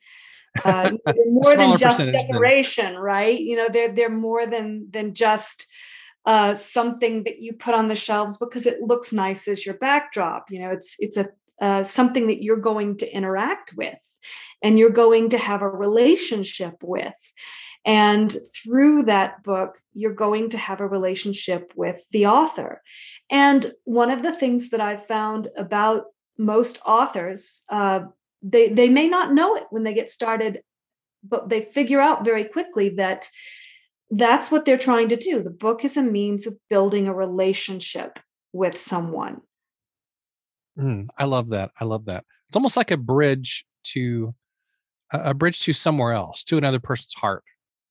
uh, 0.64 0.92
more 1.26 1.56
than 1.56 1.78
just 1.78 1.98
decoration, 1.98 2.94
than... 2.94 3.02
right? 3.02 3.38
You 3.38 3.56
know, 3.56 3.68
they're 3.72 3.92
they're 3.92 4.10
more 4.10 4.46
than 4.46 4.88
than 4.90 5.14
just 5.14 5.66
uh, 6.26 6.54
something 6.54 7.24
that 7.24 7.40
you 7.40 7.52
put 7.52 7.74
on 7.74 7.88
the 7.88 7.96
shelves 7.96 8.38
because 8.38 8.66
it 8.66 8.80
looks 8.80 9.12
nice 9.12 9.48
as 9.48 9.64
your 9.64 9.76
backdrop. 9.76 10.50
You 10.50 10.60
know, 10.60 10.70
it's 10.70 10.96
it's 10.98 11.16
a 11.16 11.28
uh, 11.60 11.84
something 11.84 12.26
that 12.26 12.42
you're 12.42 12.56
going 12.56 12.96
to 12.96 13.14
interact 13.14 13.72
with 13.76 14.18
and 14.62 14.78
you're 14.78 14.90
going 14.90 15.28
to 15.28 15.38
have 15.38 15.62
a 15.62 15.68
relationship 15.68 16.74
with. 16.82 17.14
And 17.84 18.34
through 18.54 19.04
that 19.04 19.42
book, 19.44 19.78
you're 19.92 20.14
going 20.14 20.50
to 20.50 20.58
have 20.58 20.80
a 20.80 20.86
relationship 20.86 21.72
with 21.76 22.02
the 22.10 22.26
author. 22.26 22.82
And 23.30 23.72
one 23.84 24.10
of 24.10 24.22
the 24.22 24.34
things 24.34 24.70
that 24.70 24.80
I've 24.80 25.06
found 25.06 25.48
about 25.56 26.06
most 26.38 26.80
authors, 26.84 27.62
uh, 27.68 28.00
they, 28.42 28.68
they 28.68 28.88
may 28.88 29.08
not 29.08 29.32
know 29.32 29.56
it 29.56 29.64
when 29.70 29.82
they 29.82 29.94
get 29.94 30.10
started, 30.10 30.62
but 31.22 31.48
they 31.48 31.62
figure 31.62 32.00
out 32.00 32.24
very 32.24 32.44
quickly 32.44 32.90
that 32.90 33.28
that's 34.10 34.50
what 34.50 34.64
they're 34.64 34.78
trying 34.78 35.08
to 35.08 35.16
do. 35.16 35.42
The 35.42 35.50
book 35.50 35.84
is 35.84 35.96
a 35.96 36.02
means 36.02 36.46
of 36.46 36.56
building 36.68 37.08
a 37.08 37.14
relationship 37.14 38.18
with 38.52 38.78
someone. 38.78 39.40
Mm, 40.78 41.08
I 41.16 41.24
love 41.24 41.50
that. 41.50 41.70
I 41.78 41.84
love 41.84 42.06
that. 42.06 42.24
It's 42.48 42.56
almost 42.56 42.76
like 42.76 42.90
a 42.90 42.96
bridge 42.96 43.64
to 43.84 44.34
a 45.10 45.34
bridge 45.34 45.60
to 45.60 45.72
somewhere 45.72 46.12
else, 46.12 46.44
to 46.44 46.56
another 46.56 46.78
person's 46.78 47.14
heart 47.14 47.44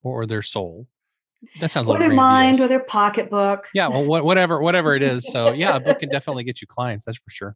or 0.03 0.25
their 0.25 0.41
soul. 0.41 0.87
That 1.59 1.71
sounds 1.71 1.87
or 1.87 1.93
like 1.93 2.01
their 2.01 2.13
mind 2.13 2.59
or 2.59 2.67
their 2.67 2.79
pocketbook. 2.79 3.67
Yeah, 3.73 3.87
well, 3.87 4.05
whatever, 4.23 4.61
whatever 4.61 4.95
it 4.95 5.03
is. 5.03 5.31
So 5.31 5.51
yeah, 5.51 5.75
a 5.75 5.79
book 5.79 5.99
can 5.99 6.09
definitely 6.11 6.43
get 6.43 6.61
you 6.61 6.67
clients. 6.67 7.05
That's 7.05 7.17
for 7.17 7.29
sure. 7.29 7.55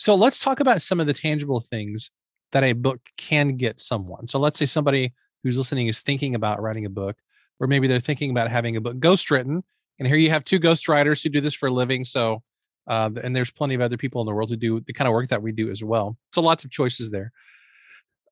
So 0.00 0.14
let's 0.14 0.42
talk 0.42 0.60
about 0.60 0.80
some 0.80 0.98
of 0.98 1.06
the 1.06 1.12
tangible 1.12 1.60
things 1.60 2.10
that 2.52 2.64
a 2.64 2.72
book 2.72 3.00
can 3.18 3.58
get 3.58 3.78
someone. 3.78 4.28
So 4.28 4.38
let's 4.38 4.58
say 4.58 4.64
somebody 4.64 5.12
who's 5.42 5.58
listening 5.58 5.88
is 5.88 6.00
thinking 6.00 6.34
about 6.34 6.62
writing 6.62 6.86
a 6.86 6.90
book, 6.90 7.18
or 7.60 7.66
maybe 7.66 7.86
they're 7.86 8.00
thinking 8.00 8.30
about 8.30 8.50
having 8.50 8.76
a 8.76 8.80
book 8.80 8.96
ghostwritten. 8.96 9.60
And 9.98 10.08
here 10.08 10.16
you 10.16 10.30
have 10.30 10.44
two 10.44 10.58
ghostwriters 10.58 11.22
who 11.22 11.28
do 11.28 11.42
this 11.42 11.52
for 11.52 11.66
a 11.66 11.70
living. 11.70 12.06
So 12.06 12.42
uh, 12.88 13.10
and 13.22 13.36
there's 13.36 13.50
plenty 13.50 13.74
of 13.74 13.82
other 13.82 13.98
people 13.98 14.22
in 14.22 14.26
the 14.26 14.32
world 14.32 14.48
who 14.48 14.56
do 14.56 14.80
the 14.80 14.94
kind 14.94 15.06
of 15.06 15.12
work 15.12 15.28
that 15.28 15.42
we 15.42 15.52
do 15.52 15.70
as 15.70 15.84
well. 15.84 16.16
So 16.32 16.40
lots 16.40 16.64
of 16.64 16.70
choices 16.70 17.10
there. 17.10 17.30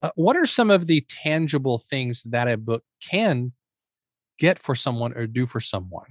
Uh, 0.01 0.11
what 0.15 0.39
are 0.39 0.47
some 0.47 0.71
of 0.71 0.87
the 0.87 1.03
tangible 1.03 1.79
things 1.79 2.23
that 2.23 2.49
a 2.49 2.57
book 2.57 2.83
can 3.03 3.53
get 4.39 4.59
for 4.59 4.75
someone 4.75 5.13
or 5.13 5.27
do 5.27 5.47
for 5.47 5.61
someone? 5.61 6.07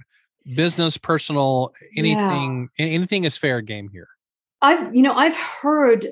Business, 0.54 0.96
personal, 0.96 1.72
anything, 1.96 2.68
yeah. 2.78 2.86
anything 2.86 3.24
is 3.24 3.36
fair 3.36 3.60
game 3.60 3.88
here. 3.88 4.08
I've, 4.60 4.94
you 4.94 5.02
know, 5.02 5.14
I've 5.14 5.36
heard 5.36 6.08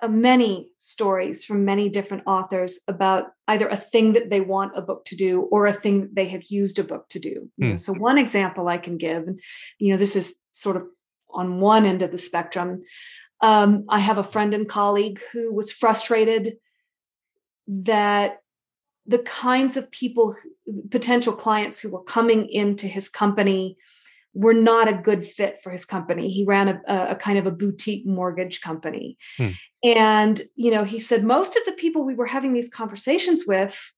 uh, 0.00 0.08
many 0.08 0.70
stories 0.78 1.44
from 1.44 1.64
many 1.64 1.88
different 1.88 2.22
authors 2.26 2.80
about 2.86 3.32
either 3.48 3.68
a 3.68 3.76
thing 3.76 4.12
that 4.12 4.30
they 4.30 4.40
want 4.40 4.78
a 4.78 4.82
book 4.82 5.04
to 5.06 5.16
do 5.16 5.42
or 5.50 5.66
a 5.66 5.72
thing 5.72 6.02
that 6.02 6.14
they 6.14 6.28
have 6.28 6.44
used 6.44 6.78
a 6.78 6.84
book 6.84 7.08
to 7.10 7.18
do. 7.18 7.50
Know, 7.58 7.76
so 7.76 7.92
one 7.92 8.18
example 8.18 8.68
I 8.68 8.78
can 8.78 8.96
give, 8.96 9.26
and 9.26 9.40
you 9.78 9.92
know, 9.92 9.98
this 9.98 10.14
is 10.14 10.36
sort 10.52 10.76
of 10.76 10.84
on 11.30 11.60
one 11.60 11.84
end 11.84 12.02
of 12.02 12.12
the 12.12 12.18
spectrum. 12.18 12.82
Um, 13.40 13.84
I 13.88 13.98
have 13.98 14.18
a 14.18 14.24
friend 14.24 14.54
and 14.54 14.68
colleague 14.68 15.20
who 15.32 15.52
was 15.52 15.72
frustrated 15.72 16.58
that 17.66 18.38
the 19.06 19.18
kinds 19.20 19.76
of 19.76 19.90
people, 19.90 20.36
potential 20.90 21.32
clients 21.32 21.80
who 21.80 21.88
were 21.88 22.02
coming 22.02 22.48
into 22.48 22.86
his 22.86 23.08
company, 23.08 23.76
were 24.34 24.54
not 24.54 24.88
a 24.88 24.92
good 24.92 25.24
fit 25.26 25.60
for 25.62 25.70
his 25.70 25.84
company. 25.84 26.28
He 26.28 26.44
ran 26.44 26.68
a, 26.68 27.10
a 27.10 27.16
kind 27.16 27.38
of 27.38 27.46
a 27.46 27.50
boutique 27.50 28.06
mortgage 28.06 28.60
company. 28.60 29.16
Hmm. 29.36 29.50
And, 29.84 30.42
you 30.54 30.70
know, 30.70 30.84
he 30.84 30.98
said 30.98 31.24
most 31.24 31.56
of 31.56 31.64
the 31.64 31.72
people 31.72 32.04
we 32.04 32.14
were 32.14 32.26
having 32.26 32.52
these 32.52 32.68
conversations 32.68 33.44
with 33.46 33.92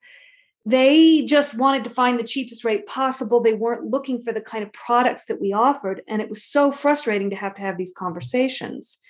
they 0.67 1.23
just 1.23 1.57
wanted 1.57 1.85
to 1.85 1.91
find 1.91 2.19
the 2.19 2.25
cheapest 2.25 2.65
rate 2.65 2.87
possible 2.87 3.41
they 3.41 3.55
weren't 3.55 3.91
looking 3.91 4.23
for 4.23 4.33
the 4.33 4.41
kind 4.41 4.63
of 4.63 4.73
products 4.73 5.25
that 5.25 5.41
we 5.41 5.53
offered 5.53 6.03
and 6.07 6.21
it 6.21 6.29
was 6.29 6.45
so 6.45 6.71
frustrating 6.71 7.31
to 7.31 7.37
have 7.37 7.55
to 7.55 7.63
have 7.63 7.79
these 7.79 7.95
conversations 7.97 9.01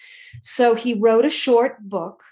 so 0.42 0.74
he 0.74 0.94
wrote 0.94 1.24
a 1.24 1.30
short 1.30 1.80
book 1.80 2.22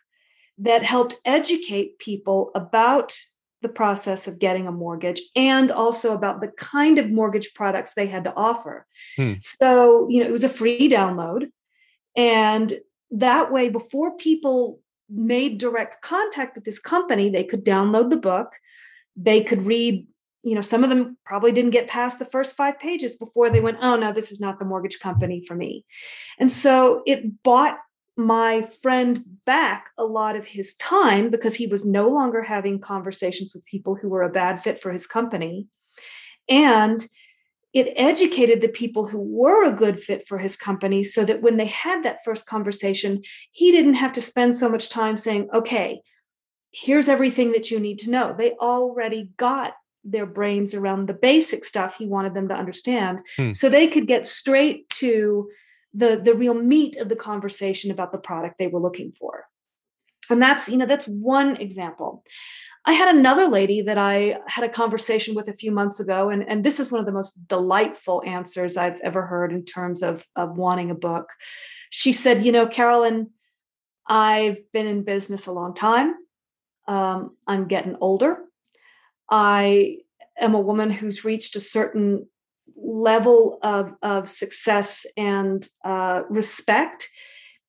that 0.59 0.83
helped 0.85 1.17
educate 1.25 1.99
people 1.99 2.51
about 2.55 3.19
the 3.63 3.69
process 3.69 4.29
of 4.29 4.39
getting 4.39 4.67
a 4.67 4.73
mortgage 4.73 5.21
and 5.35 5.71
also 5.71 6.15
about 6.15 6.41
the 6.41 6.49
kind 6.49 6.99
of 6.99 7.11
mortgage 7.11 7.55
products 7.55 7.95
they 7.95 8.07
had 8.07 8.25
to 8.25 8.35
offer. 8.35 8.87
Hmm. 9.17 9.35
so 9.41 10.09
you 10.09 10.21
know 10.21 10.29
it 10.29 10.33
was 10.33 10.45
a 10.45 10.49
free 10.49 10.89
download. 10.89 11.51
And 12.17 12.79
that 13.11 13.53
way 13.53 13.69
before 13.69 14.17
people 14.17 14.81
made 15.11 15.59
direct 15.59 16.03
contact 16.03 16.55
with 16.55 16.65
this 16.65 16.79
company 16.79 17.31
they 17.31 17.45
could 17.45 17.65
download 17.65 18.11
the 18.11 18.17
book. 18.17 18.53
They 19.17 19.43
could 19.43 19.63
read 19.63 20.07
you 20.45 20.55
know 20.55 20.61
some 20.61 20.85
of 20.85 20.91
them 20.91 21.17
probably 21.25 21.53
didn't 21.53 21.73
get 21.73 21.89
past 21.89 22.19
the 22.19 22.25
first 22.25 22.57
five 22.57 22.79
pages 22.79 23.17
before 23.17 23.51
they 23.51 23.61
went 23.61 23.79
oh 23.83 23.97
no 23.97 24.13
this 24.13 24.31
is 24.31 24.41
not 24.41 24.59
the 24.59 24.65
mortgage 24.65 25.01
company 25.01 25.43
for 25.47 25.55
me. 25.55 25.85
And 26.39 26.51
so 26.51 27.03
it 27.07 27.43
bought 27.43 27.79
my 28.19 28.63
friend 28.63 29.25
back 29.47 29.91
a 29.97 30.05
lot 30.05 30.37
of 30.37 30.47
his 30.47 30.75
time 30.75 31.31
because 31.31 31.55
he 31.55 31.69
was 31.69 31.87
no 31.87 32.09
longer 32.09 32.43
having 32.43 32.81
conversations 32.81 33.55
with 33.55 33.65
people 33.65 33.95
who 33.95 34.09
were 34.09 34.25
a 34.25 34.29
bad 34.29 34.61
fit 34.61 34.79
for 34.79 34.93
his 34.93 35.07
company 35.07 35.67
and 36.49 37.07
it 37.73 37.93
educated 37.97 38.61
the 38.61 38.69
people 38.69 39.07
who 39.07 39.19
were 39.21 39.65
a 39.65 39.73
good 39.73 40.01
fit 40.01 40.27
for 40.27 40.39
his 40.39 40.57
company 40.57 41.05
so 41.05 41.25
that 41.25 41.43
when 41.43 41.59
they 41.59 41.67
had 41.67 42.03
that 42.03 42.25
first 42.25 42.45
conversation 42.47 43.23
he 43.53 43.71
didn't 43.71 43.95
have 43.95 44.13
to 44.13 44.21
spend 44.21 44.55
so 44.55 44.69
much 44.69 44.91
time 44.91 45.17
saying 45.17 45.49
okay 45.55 46.03
here's 46.71 47.09
everything 47.09 47.53
that 47.53 47.71
you 47.71 47.81
need 47.81 47.99
to 48.01 48.11
know. 48.11 48.35
They 48.37 48.53
already 48.53 49.31
got 49.37 49.73
their 50.05 50.27
brains 50.27 50.75
around 50.75 51.09
the 51.09 51.15
basic 51.15 51.65
stuff 51.65 51.97
he 51.97 52.07
wanted 52.07 52.35
them 52.35 52.49
to 52.49 52.55
understand 52.55 53.21
Hmm. 53.37 53.53
so 53.53 53.69
they 53.69 53.89
could 53.89 54.07
get 54.07 54.27
straight 54.27 54.89
to 54.91 55.49
the 55.99 56.21
the 56.23 56.35
real 56.35 56.55
meat 56.55 56.97
of 56.97 57.09
the 57.09 57.17
conversation 57.17 57.91
about 57.91 58.13
the 58.13 58.19
product 58.19 58.57
they 58.59 58.69
were 58.69 58.81
looking 58.81 59.13
for. 59.13 59.47
And 60.31 60.41
that's 60.41 60.69
you 60.69 60.79
know 60.79 60.87
that's 60.87 61.09
one 61.09 61.57
example. 61.57 62.25
I 62.87 62.93
had 62.93 63.15
another 63.15 63.49
lady 63.49 63.83
that 63.83 63.99
i 63.99 64.39
had 64.47 64.65
a 64.65 64.69
conversation 64.69 65.35
with 65.35 65.49
a 65.49 65.53
few 65.53 65.71
months 65.71 66.01
ago 66.01 66.31
and, 66.31 66.49
and 66.49 66.65
this 66.65 66.81
is 66.81 66.91
one 66.91 67.01
of 67.01 67.07
the 67.07 67.13
most 67.13 67.47
delightful 67.47 68.23
answers 68.25 68.79
i've 68.79 69.01
ever 69.01 69.27
heard 69.27 69.53
in 69.53 69.65
terms 69.65 70.03
of, 70.03 70.27
of 70.37 70.57
wanting 70.57 70.91
a 70.91 70.95
book. 70.95 71.29
She 71.91 72.13
said 72.13 72.45
you 72.45 72.53
know 72.53 72.67
carolyn 72.67 73.31
i've 74.07 74.59
been 74.73 74.87
in 74.87 75.03
business 75.03 75.47
a 75.47 75.53
long 75.53 75.75
time. 75.75 76.15
Um, 76.87 77.37
i'm 77.47 77.69
getting 77.69 77.97
older. 78.01 78.39
I 79.31 79.99
am 80.41 80.55
a 80.55 80.67
woman 80.71 80.91
who's 80.91 81.25
reached 81.25 81.57
a 81.57 81.61
certain 81.61 82.27
level 82.83 83.59
of, 83.63 83.93
of 84.03 84.29
success 84.29 85.07
and 85.17 85.69
uh, 85.85 86.23
respect 86.29 87.09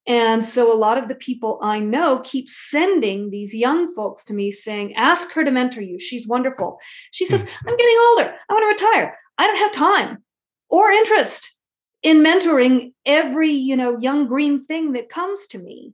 and 0.10 0.44
so 0.44 0.74
a 0.74 0.78
lot 0.78 0.98
of 0.98 1.08
the 1.08 1.14
people 1.14 1.60
I 1.62 1.80
know 1.80 2.22
keep 2.24 2.50
sending 2.50 3.30
these 3.30 3.54
young 3.54 3.94
folks 3.94 4.26
to 4.26 4.34
me 4.34 4.52
saying, 4.52 4.96
ask 4.96 5.32
her 5.34 5.44
to 5.44 5.52
mentor 5.52 5.82
you. 5.82 6.00
She's 6.00 6.28
wonderful. 6.28 6.80
She 7.12 7.26
says, 7.26 7.48
I'm 7.68 7.78
getting 7.78 7.98
older. 8.10 8.34
I 8.50 8.54
want 8.54 8.80
to 8.80 8.86
retire. 8.86 9.16
I 9.38 9.46
don't 9.46 9.58
have 9.58 9.72
time 9.72 10.24
or 10.68 10.90
interest 10.90 11.60
in 12.02 12.24
mentoring 12.24 12.94
every, 13.06 13.52
you 13.52 13.76
know, 13.76 14.00
young 14.00 14.28
green 14.28 14.66
thing 14.66 14.94
that 14.94 15.10
comes 15.10 15.46
to 15.48 15.60
me. 15.60 15.94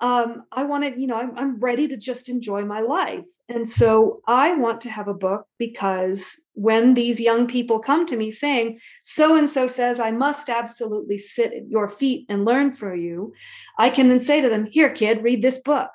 Um, 0.00 0.44
I 0.52 0.64
want 0.64 0.84
to, 0.84 1.00
you 1.00 1.06
know, 1.06 1.16
I'm, 1.16 1.36
I'm 1.38 1.58
ready 1.58 1.88
to 1.88 1.96
just 1.96 2.28
enjoy 2.28 2.64
my 2.64 2.80
life. 2.80 3.24
And 3.48 3.66
so 3.66 4.20
I 4.26 4.54
want 4.54 4.82
to 4.82 4.90
have 4.90 5.08
a 5.08 5.14
book 5.14 5.46
because 5.58 6.44
when 6.52 6.94
these 6.94 7.18
young 7.18 7.46
people 7.46 7.78
come 7.78 8.04
to 8.06 8.16
me 8.16 8.30
saying, 8.30 8.78
so 9.02 9.36
and 9.36 9.48
so 9.48 9.66
says, 9.66 9.98
I 9.98 10.10
must 10.10 10.50
absolutely 10.50 11.16
sit 11.16 11.52
at 11.54 11.68
your 11.68 11.88
feet 11.88 12.26
and 12.28 12.44
learn 12.44 12.74
from 12.74 13.00
you, 13.00 13.32
I 13.78 13.88
can 13.88 14.08
then 14.10 14.20
say 14.20 14.42
to 14.42 14.48
them, 14.50 14.66
here, 14.66 14.90
kid, 14.90 15.22
read 15.22 15.40
this 15.40 15.60
book. 15.60 15.90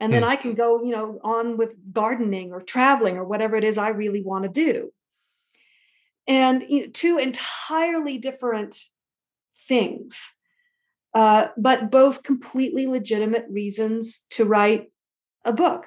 And 0.00 0.12
then 0.12 0.22
Hmm. 0.22 0.28
I 0.28 0.36
can 0.36 0.54
go, 0.54 0.82
you 0.82 0.90
know, 0.90 1.18
on 1.24 1.56
with 1.56 1.70
gardening 1.92 2.52
or 2.52 2.60
traveling 2.60 3.16
or 3.16 3.24
whatever 3.24 3.56
it 3.56 3.64
is 3.64 3.78
I 3.78 3.88
really 3.88 4.22
want 4.22 4.44
to 4.44 4.50
do. 4.50 4.92
And 6.28 6.64
you 6.68 6.80
know, 6.82 6.86
two 6.92 7.18
entirely 7.18 8.18
different 8.18 8.76
things, 9.56 10.35
uh, 11.16 11.48
but 11.56 11.90
both 11.90 12.22
completely 12.22 12.86
legitimate 12.86 13.46
reasons 13.48 14.26
to 14.28 14.44
write 14.44 14.92
a 15.46 15.52
book. 15.52 15.86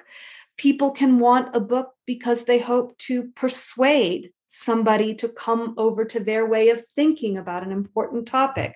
People 0.56 0.90
can 0.90 1.20
want 1.20 1.54
a 1.54 1.60
book 1.60 1.92
because 2.04 2.46
they 2.46 2.58
hope 2.58 2.98
to 2.98 3.30
persuade 3.36 4.32
somebody 4.48 5.14
to 5.14 5.28
come 5.28 5.74
over 5.78 6.04
to 6.04 6.18
their 6.18 6.44
way 6.46 6.70
of 6.70 6.84
thinking 6.96 7.38
about 7.38 7.62
an 7.62 7.70
important 7.70 8.26
topic. 8.26 8.74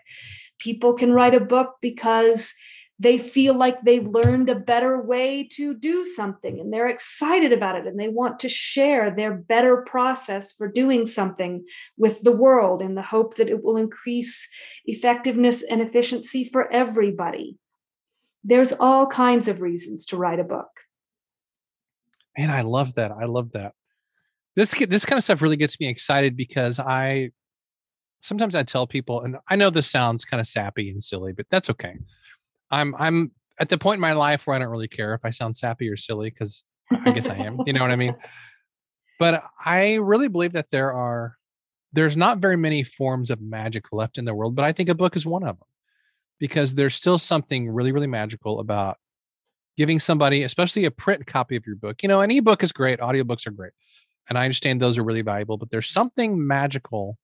People 0.61 0.93
can 0.93 1.13
write 1.13 1.35
a 1.35 1.41
book 1.41 1.75
because 1.83 2.55
they 2.99 3.19
feel 3.19 3.55
like 3.55 3.83
they've 3.83 4.07
learned 4.07 4.49
a 4.49 4.55
better 4.55 5.03
way 5.03 5.49
to 5.53 5.75
do 5.75 6.05
something 6.05 6.61
and 6.61 6.73
they're 6.73 6.89
excited 6.89 7.53
about 7.53 7.77
it 7.77 7.87
and 7.87 7.99
they 7.99 8.09
want 8.09 8.39
to 8.39 8.49
share 8.49 9.11
their 9.11 9.35
better 9.35 9.79
process 9.79 10.53
for 10.53 10.69
doing 10.69 11.05
something 11.05 11.65
with 11.97 12.23
the 12.23 12.33
world 12.33 12.81
in 12.81 12.95
the 12.95 13.03
hope 13.03 13.37
that 13.37 13.49
it 13.49 13.65
will 13.65 13.77
increase 13.77 14.49
effectiveness 14.85 15.63
and 15.63 15.81
efficiency 15.81 16.45
for 16.45 16.73
everybody. 16.73 17.59
There's 18.45 18.73
all 18.73 19.07
kinds 19.07 19.49
of 19.49 19.61
reasons 19.61 20.07
to 20.07 20.17
write 20.17 20.39
a 20.39 20.45
book. 20.45 20.69
Man, 22.39 22.51
I 22.51 22.63
love 22.63 22.95
that. 22.95 23.11
I 23.11 23.25
love 23.25 23.53
that. 23.53 23.73
This 24.55 24.73
this 24.73 25.05
kind 25.05 25.17
of 25.17 25.25
stuff 25.25 25.43
really 25.43 25.57
gets 25.57 25.81
me 25.81 25.89
excited 25.89 26.37
because 26.37 26.79
I 26.79 27.31
sometimes 28.21 28.55
I 28.55 28.63
tell 28.63 28.87
people, 28.87 29.23
and 29.23 29.37
I 29.49 29.57
know 29.57 29.71
this 29.71 29.91
sounds 29.91 30.25
kind 30.25 30.41
of 30.41 30.47
sappy 30.47 30.91
and 30.91 31.03
silly, 31.03 31.33
but 31.33 31.47
that's 31.51 31.71
okay. 31.71 31.97
I'm 32.81 32.95
I'm 32.99 33.33
at 33.59 33.69
the 33.69 33.79
point 33.79 33.97
in 33.97 34.01
my 34.01 34.13
life 34.13 34.47
where 34.47 34.57
I 34.57 34.59
don't 34.59 34.69
really 34.69 34.89
care 34.89 35.15
if 35.15 35.21
I 35.25 35.31
sound 35.31 35.57
sappy 35.57 35.89
or 35.89 35.97
silly 35.97 36.31
because 36.31 36.65
I 36.91 37.13
guess 37.13 37.27
I 37.27 37.37
am. 37.37 37.59
You 37.67 37.73
know 37.73 37.81
what 37.81 37.91
I 37.91 37.97
mean? 37.97 38.17
But 39.17 39.45
I 39.65 39.95
really 39.95 40.27
believe 40.27 40.55
that 40.55 40.73
there 40.73 40.93
are 40.93 41.37
there's 41.93 42.17
not 42.17 42.39
very 42.39 42.57
many 42.57 42.83
forms 42.83 43.31
of 43.31 43.41
magic 43.41 43.93
left 43.93 44.19
in 44.19 44.25
the 44.25 44.35
world, 44.35 44.57
but 44.57 44.65
I 44.65 44.73
think 44.73 44.89
a 44.89 44.95
book 44.95 45.15
is 45.15 45.25
one 45.25 45.45
of 45.45 45.57
them 45.57 45.69
because 46.41 46.75
there's 46.75 46.97
still 46.97 47.21
something 47.21 47.71
really 47.71 47.93
really 47.93 48.09
magical 48.09 48.59
about 48.59 48.99
giving 49.77 50.01
somebody, 50.01 50.43
especially 50.43 50.85
a 50.85 50.91
print 50.91 51.29
copy 51.29 51.55
of 51.55 51.65
your 51.65 51.77
book. 51.77 52.03
You 52.03 52.09
know, 52.09 52.23
an 52.23 52.33
ebook 52.33 52.65
is 52.65 52.73
great, 52.73 52.99
audiobooks 52.99 53.47
are 53.47 53.53
great. 53.53 53.73
And 54.29 54.37
I 54.37 54.43
understand 54.43 54.83
those 54.83 54.99
are 54.99 55.05
really 55.05 55.23
valuable, 55.23 55.59
but 55.59 55.71
there's 55.71 55.91
something 55.91 56.45
magical 56.45 57.19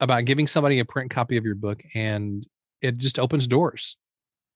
about 0.00 0.26
giving 0.26 0.46
somebody 0.46 0.80
a 0.80 0.84
print 0.84 1.10
copy 1.10 1.38
of 1.38 1.46
your 1.46 1.54
book 1.54 1.82
and 1.94 2.46
it 2.82 2.98
just 2.98 3.18
opens 3.18 3.46
doors. 3.46 3.96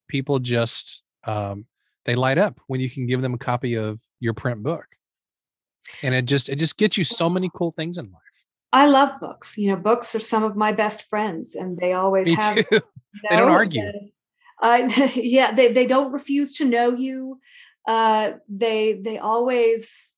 People 0.08 0.38
just 0.38 1.02
um 1.24 1.66
they 2.04 2.14
light 2.14 2.38
up 2.38 2.58
when 2.66 2.80
you 2.80 2.88
can 2.90 3.06
give 3.06 3.20
them 3.20 3.34
a 3.34 3.38
copy 3.38 3.74
of 3.74 3.98
your 4.20 4.34
print 4.34 4.62
book. 4.62 4.84
And 6.02 6.14
it 6.14 6.24
just 6.26 6.48
it 6.48 6.56
just 6.56 6.76
gets 6.76 6.96
you 6.96 7.04
so 7.04 7.28
many 7.30 7.50
cool 7.54 7.72
things 7.76 7.98
in 7.98 8.06
life. 8.06 8.22
I 8.72 8.86
love 8.86 9.18
books. 9.20 9.56
You 9.56 9.70
know, 9.70 9.76
books 9.76 10.14
are 10.14 10.20
some 10.20 10.44
of 10.44 10.56
my 10.56 10.72
best 10.72 11.08
friends, 11.08 11.54
and 11.54 11.78
they 11.78 11.92
always 11.92 12.28
Me 12.28 12.34
have. 12.34 12.64
They 13.30 13.36
don't 13.36 13.50
argue. 13.50 13.90
uh, 14.62 14.88
yeah, 15.14 15.52
they 15.52 15.72
they 15.72 15.86
don't 15.86 16.12
refuse 16.12 16.54
to 16.56 16.64
know 16.64 16.94
you. 16.94 17.40
Uh, 17.86 18.32
they 18.48 19.00
they 19.02 19.18
always 19.18 20.14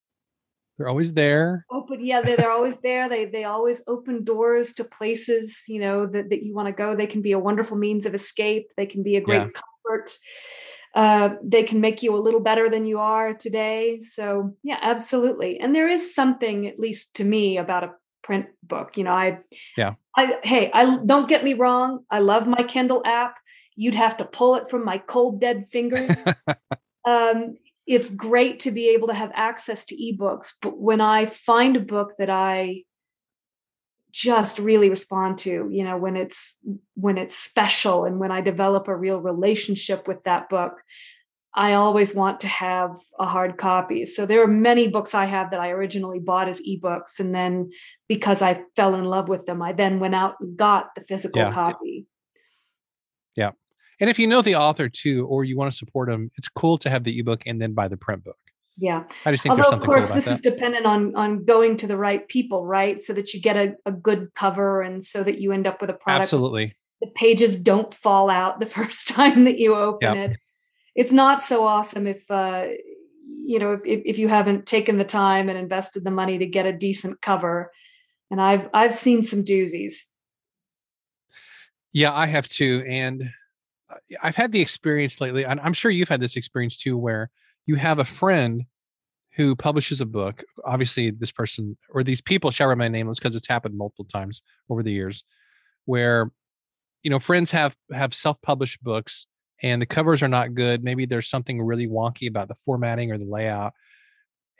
They're 0.76 0.88
always 0.88 1.12
there. 1.12 1.66
open. 1.70 2.04
Yeah, 2.04 2.20
they, 2.20 2.36
they're 2.36 2.50
always 2.50 2.76
there. 2.78 3.08
They 3.08 3.26
they 3.26 3.44
always 3.44 3.82
open 3.86 4.24
doors 4.24 4.74
to 4.74 4.84
places 4.84 5.64
you 5.68 5.80
know 5.80 6.06
that 6.06 6.30
that 6.30 6.42
you 6.42 6.54
want 6.54 6.66
to 6.66 6.72
go. 6.72 6.96
They 6.96 7.06
can 7.06 7.22
be 7.22 7.32
a 7.32 7.38
wonderful 7.38 7.76
means 7.76 8.06
of 8.06 8.14
escape. 8.14 8.70
They 8.76 8.86
can 8.86 9.02
be 9.02 9.16
a 9.16 9.20
great 9.20 9.42
Yeah. 9.54 9.60
Uh, 10.94 11.30
they 11.42 11.62
can 11.62 11.80
make 11.80 12.02
you 12.02 12.14
a 12.14 12.18
little 12.18 12.40
better 12.40 12.68
than 12.68 12.84
you 12.84 12.98
are 12.98 13.32
today. 13.32 14.00
So 14.00 14.56
yeah, 14.62 14.78
absolutely. 14.82 15.58
And 15.60 15.74
there 15.74 15.88
is 15.88 16.14
something, 16.14 16.66
at 16.66 16.80
least 16.80 17.14
to 17.16 17.24
me, 17.24 17.58
about 17.58 17.84
a 17.84 17.92
print 18.24 18.46
book. 18.62 18.96
You 18.96 19.04
know, 19.04 19.12
I 19.12 19.38
Yeah. 19.76 19.94
I 20.16 20.38
hey, 20.42 20.70
I 20.72 20.98
don't 21.04 21.28
get 21.28 21.44
me 21.44 21.54
wrong. 21.54 22.04
I 22.10 22.18
love 22.18 22.46
my 22.48 22.62
Kindle 22.64 23.02
app. 23.04 23.36
You'd 23.76 23.94
have 23.94 24.16
to 24.16 24.24
pull 24.24 24.56
it 24.56 24.68
from 24.68 24.84
my 24.84 24.98
cold 24.98 25.40
dead 25.40 25.66
fingers. 25.70 26.24
um, 27.06 27.56
it's 27.86 28.10
great 28.10 28.60
to 28.60 28.70
be 28.70 28.88
able 28.88 29.08
to 29.08 29.14
have 29.14 29.30
access 29.34 29.84
to 29.86 29.96
ebooks, 29.96 30.52
but 30.60 30.78
when 30.78 31.00
I 31.00 31.26
find 31.26 31.76
a 31.76 31.80
book 31.80 32.12
that 32.18 32.30
I 32.30 32.84
just 34.10 34.58
really 34.58 34.90
respond 34.90 35.38
to, 35.38 35.68
you 35.70 35.84
know, 35.84 35.96
when 35.96 36.16
it's 36.16 36.56
when 36.94 37.18
it's 37.18 37.36
special 37.36 38.04
and 38.04 38.18
when 38.18 38.30
I 38.30 38.40
develop 38.40 38.88
a 38.88 38.96
real 38.96 39.18
relationship 39.18 40.08
with 40.08 40.22
that 40.24 40.48
book, 40.48 40.72
I 41.54 41.72
always 41.72 42.14
want 42.14 42.40
to 42.40 42.48
have 42.48 42.96
a 43.18 43.26
hard 43.26 43.56
copy. 43.58 44.04
So 44.04 44.26
there 44.26 44.42
are 44.42 44.46
many 44.46 44.88
books 44.88 45.14
I 45.14 45.24
have 45.24 45.50
that 45.50 45.60
I 45.60 45.70
originally 45.70 46.20
bought 46.20 46.48
as 46.48 46.62
ebooks 46.62 47.18
and 47.18 47.34
then 47.34 47.70
because 48.08 48.42
I 48.42 48.62
fell 48.76 48.94
in 48.94 49.04
love 49.04 49.28
with 49.28 49.46
them, 49.46 49.60
I 49.62 49.72
then 49.72 50.00
went 50.00 50.14
out 50.14 50.34
and 50.40 50.56
got 50.56 50.94
the 50.94 51.02
physical 51.02 51.50
copy. 51.50 52.06
Yeah. 53.36 53.50
And 54.00 54.08
if 54.08 54.18
you 54.18 54.26
know 54.26 54.42
the 54.42 54.56
author 54.56 54.88
too, 54.88 55.26
or 55.26 55.44
you 55.44 55.56
want 55.56 55.70
to 55.70 55.76
support 55.76 56.08
them, 56.08 56.30
it's 56.36 56.48
cool 56.48 56.78
to 56.78 56.90
have 56.90 57.04
the 57.04 57.18
ebook 57.18 57.42
and 57.46 57.60
then 57.60 57.74
buy 57.74 57.88
the 57.88 57.96
print 57.96 58.24
book. 58.24 58.38
Yeah. 58.80 59.04
I 59.26 59.30
just 59.30 59.42
think 59.42 59.50
Although 59.50 59.76
of 59.76 59.82
course 59.82 60.06
cool 60.06 60.14
this 60.16 60.24
that. 60.24 60.32
is 60.32 60.40
dependent 60.40 60.86
on 60.86 61.14
on 61.14 61.44
going 61.44 61.76
to 61.78 61.86
the 61.86 61.98
right 61.98 62.26
people, 62.26 62.64
right? 62.66 62.98
So 62.98 63.12
that 63.12 63.34
you 63.34 63.40
get 63.40 63.56
a, 63.56 63.74
a 63.84 63.92
good 63.92 64.34
cover 64.34 64.80
and 64.80 65.04
so 65.04 65.22
that 65.22 65.38
you 65.38 65.52
end 65.52 65.66
up 65.66 65.82
with 65.82 65.90
a 65.90 65.92
product 65.94 66.22
Absolutely. 66.22 66.74
the 67.02 67.08
pages 67.08 67.58
don't 67.58 67.92
fall 67.92 68.30
out 68.30 68.58
the 68.58 68.66
first 68.78 69.08
time 69.08 69.44
that 69.44 69.58
you 69.58 69.74
open 69.74 70.14
Yep. 70.14 70.30
it. 70.30 70.36
It's 70.96 71.12
not 71.12 71.42
so 71.42 71.66
awesome 71.66 72.06
if 72.06 72.28
uh 72.30 72.68
you 73.44 73.58
know 73.58 73.74
if, 73.74 73.86
if 73.86 74.00
if 74.06 74.18
you 74.18 74.28
haven't 74.28 74.64
taken 74.66 74.96
the 74.96 75.04
time 75.04 75.48
and 75.50 75.58
invested 75.58 76.02
the 76.02 76.10
money 76.10 76.38
to 76.38 76.46
get 76.46 76.64
a 76.66 76.72
decent 76.72 77.20
cover. 77.20 77.70
And 78.30 78.40
I've 78.40 78.68
I've 78.72 78.94
seen 78.94 79.24
some 79.24 79.44
doozies. 79.44 80.04
Yeah, 81.92 82.14
I 82.14 82.26
have 82.26 82.48
too. 82.48 82.82
And 82.88 83.30
uh, 83.90 83.96
I've 84.22 84.36
had 84.36 84.52
the 84.52 84.60
experience 84.60 85.20
lately, 85.20 85.44
and 85.44 85.60
I'm 85.60 85.72
sure 85.72 85.90
you've 85.90 86.08
had 86.08 86.20
this 86.20 86.36
experience 86.36 86.76
too, 86.78 86.96
where 86.96 87.30
you 87.66 87.76
have 87.76 87.98
a 87.98 88.04
friend 88.04 88.64
who 89.36 89.54
publishes 89.54 90.00
a 90.00 90.06
book. 90.06 90.42
Obviously, 90.64 91.10
this 91.10 91.30
person 91.30 91.76
or 91.90 92.02
these 92.02 92.20
people 92.20 92.50
shall 92.50 92.68
remain 92.68 92.92
nameless 92.92 93.18
because 93.18 93.36
it's 93.36 93.48
happened 93.48 93.76
multiple 93.76 94.04
times 94.04 94.42
over 94.68 94.82
the 94.82 94.92
years, 94.92 95.24
where 95.84 96.30
you 97.02 97.10
know 97.10 97.18
friends 97.18 97.50
have 97.52 97.74
have 97.92 98.14
self-published 98.14 98.82
books 98.82 99.26
and 99.62 99.80
the 99.80 99.86
covers 99.86 100.22
are 100.22 100.28
not 100.28 100.54
good. 100.54 100.82
Maybe 100.82 101.06
there's 101.06 101.28
something 101.28 101.62
really 101.62 101.86
wonky 101.86 102.28
about 102.28 102.48
the 102.48 102.56
formatting 102.64 103.12
or 103.12 103.18
the 103.18 103.24
layout, 103.24 103.72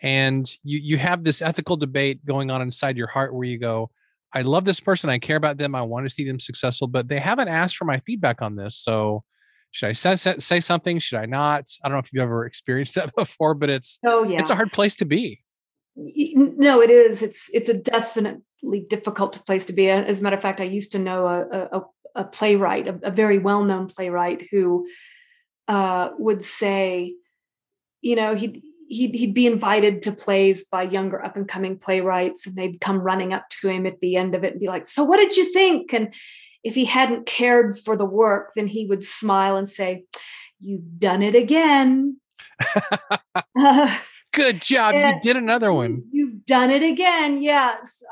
and 0.03 0.51
you 0.63 0.79
you 0.79 0.99
have 0.99 1.25
this 1.25 1.43
ethical 1.43 1.77
debate 1.77 2.25
going 2.25 2.51
on 2.51 2.63
inside 2.63 2.97
your 2.97 3.09
heart 3.09 3.35
where 3.35 3.45
you 3.45 3.59
go, 3.59 3.91
I 4.33 4.43
love 4.43 4.65
this 4.65 4.81
person. 4.81 5.11
I 5.11 5.19
care 5.19 5.37
about 5.37 5.59
them. 5.59 5.75
I 5.75 5.83
want 5.83 6.07
to 6.07 6.11
see 6.11 6.25
them 6.25 6.39
successful, 6.39 6.87
but 6.87 7.09
they 7.09 7.19
haven't 7.19 7.49
asked 7.49 7.77
for 7.77 7.85
my 7.85 7.99
feedback 8.01 8.41
on 8.41 8.57
this. 8.57 8.77
So 8.77 9.25
should 9.73 9.89
I 9.89 9.93
say, 9.93 10.15
say, 10.39 10.61
something? 10.61 10.99
Should 10.99 11.19
I 11.19 11.27
not? 11.27 11.69
I 11.83 11.89
don't 11.89 11.97
know 11.97 12.01
if 12.01 12.13
you've 12.13 12.23
ever 12.23 12.45
experienced 12.45 12.95
that 12.97 13.15
before, 13.15 13.55
but 13.55 13.71
it's 13.71 13.99
Oh 14.05 14.25
yeah. 14.25 14.41
it's 14.41 14.51
a 14.51 14.57
hard 14.57 14.73
place 14.73 14.97
to 14.97 15.05
be. 15.05 15.43
no 15.97 16.81
it 16.81 16.89
is 16.89 17.23
it's 17.23 17.51
it's 17.53 17.69
a 17.69 17.75
definitely 17.75 18.87
difficult 18.89 19.45
place 19.45 19.67
to 19.67 19.73
be 19.73 19.91
as 19.91 20.21
a 20.21 20.23
matter 20.23 20.37
of 20.37 20.43
fact 20.43 20.61
i 20.61 20.65
used 20.65 20.93
to 20.93 20.99
know 20.99 21.27
a, 21.27 21.79
a, 21.79 21.83
a 22.15 22.25
playwright 22.25 22.87
a, 22.87 22.99
a, 23.03 23.11
very 23.11 23.39
well-known 23.39 23.89
playwright 23.89 24.47
who 24.51 24.87
uh, 25.69 26.11
would 26.19 26.43
say 26.43 27.15
you 28.01 28.17
know 28.17 28.35
he'd 28.35 28.63
he'd, 28.89 29.15
he'd 29.15 29.35
be 29.35 29.47
invited 29.47 30.03
to 30.03 30.13
plays 30.13 30.65
by 30.65 30.83
younger 30.83 31.23
up 31.23 31.37
and 31.37 31.49
coming 31.49 31.77
playwrights 31.77 32.47
and 32.47 32.57
they'd 32.57 32.81
come 32.81 33.01
running 33.01 33.35
up 33.35 33.49
to 33.51 33.69
him 33.69 33.85
at 33.85 34.01
the 34.01 34.17
end 34.17 34.35
of 34.35 34.45
it 34.45 34.53
and 34.53 34.61
be 34.61 34.69
like 34.69 34.87
so 34.87 35.05
what 35.05 35.19
did 35.19 35.37
you 35.37 35.53
think 35.53 35.93
and 35.93 36.15
if 36.63 36.75
he 36.75 36.85
hadn't 36.85 37.27
cared 37.27 37.79
for 37.79 37.97
the 37.97 38.05
work 38.05 38.53
then 38.55 38.67
he 38.67 38.87
would 38.87 39.05
smile 39.05 39.57
and 39.57 39.69
say 39.69 40.05
you've 40.59 40.99
done 40.99 41.23
it 41.23 41.35
again 41.35 42.17
uh, 43.59 43.99
good 44.33 44.61
job 44.61 44.95
you 44.95 45.21
did 45.23 45.37
another 45.37 45.73
one 45.73 46.03
you've 46.13 46.45
done 46.45 46.71
it 46.71 46.83
again 46.83 47.43
yes 47.43 48.03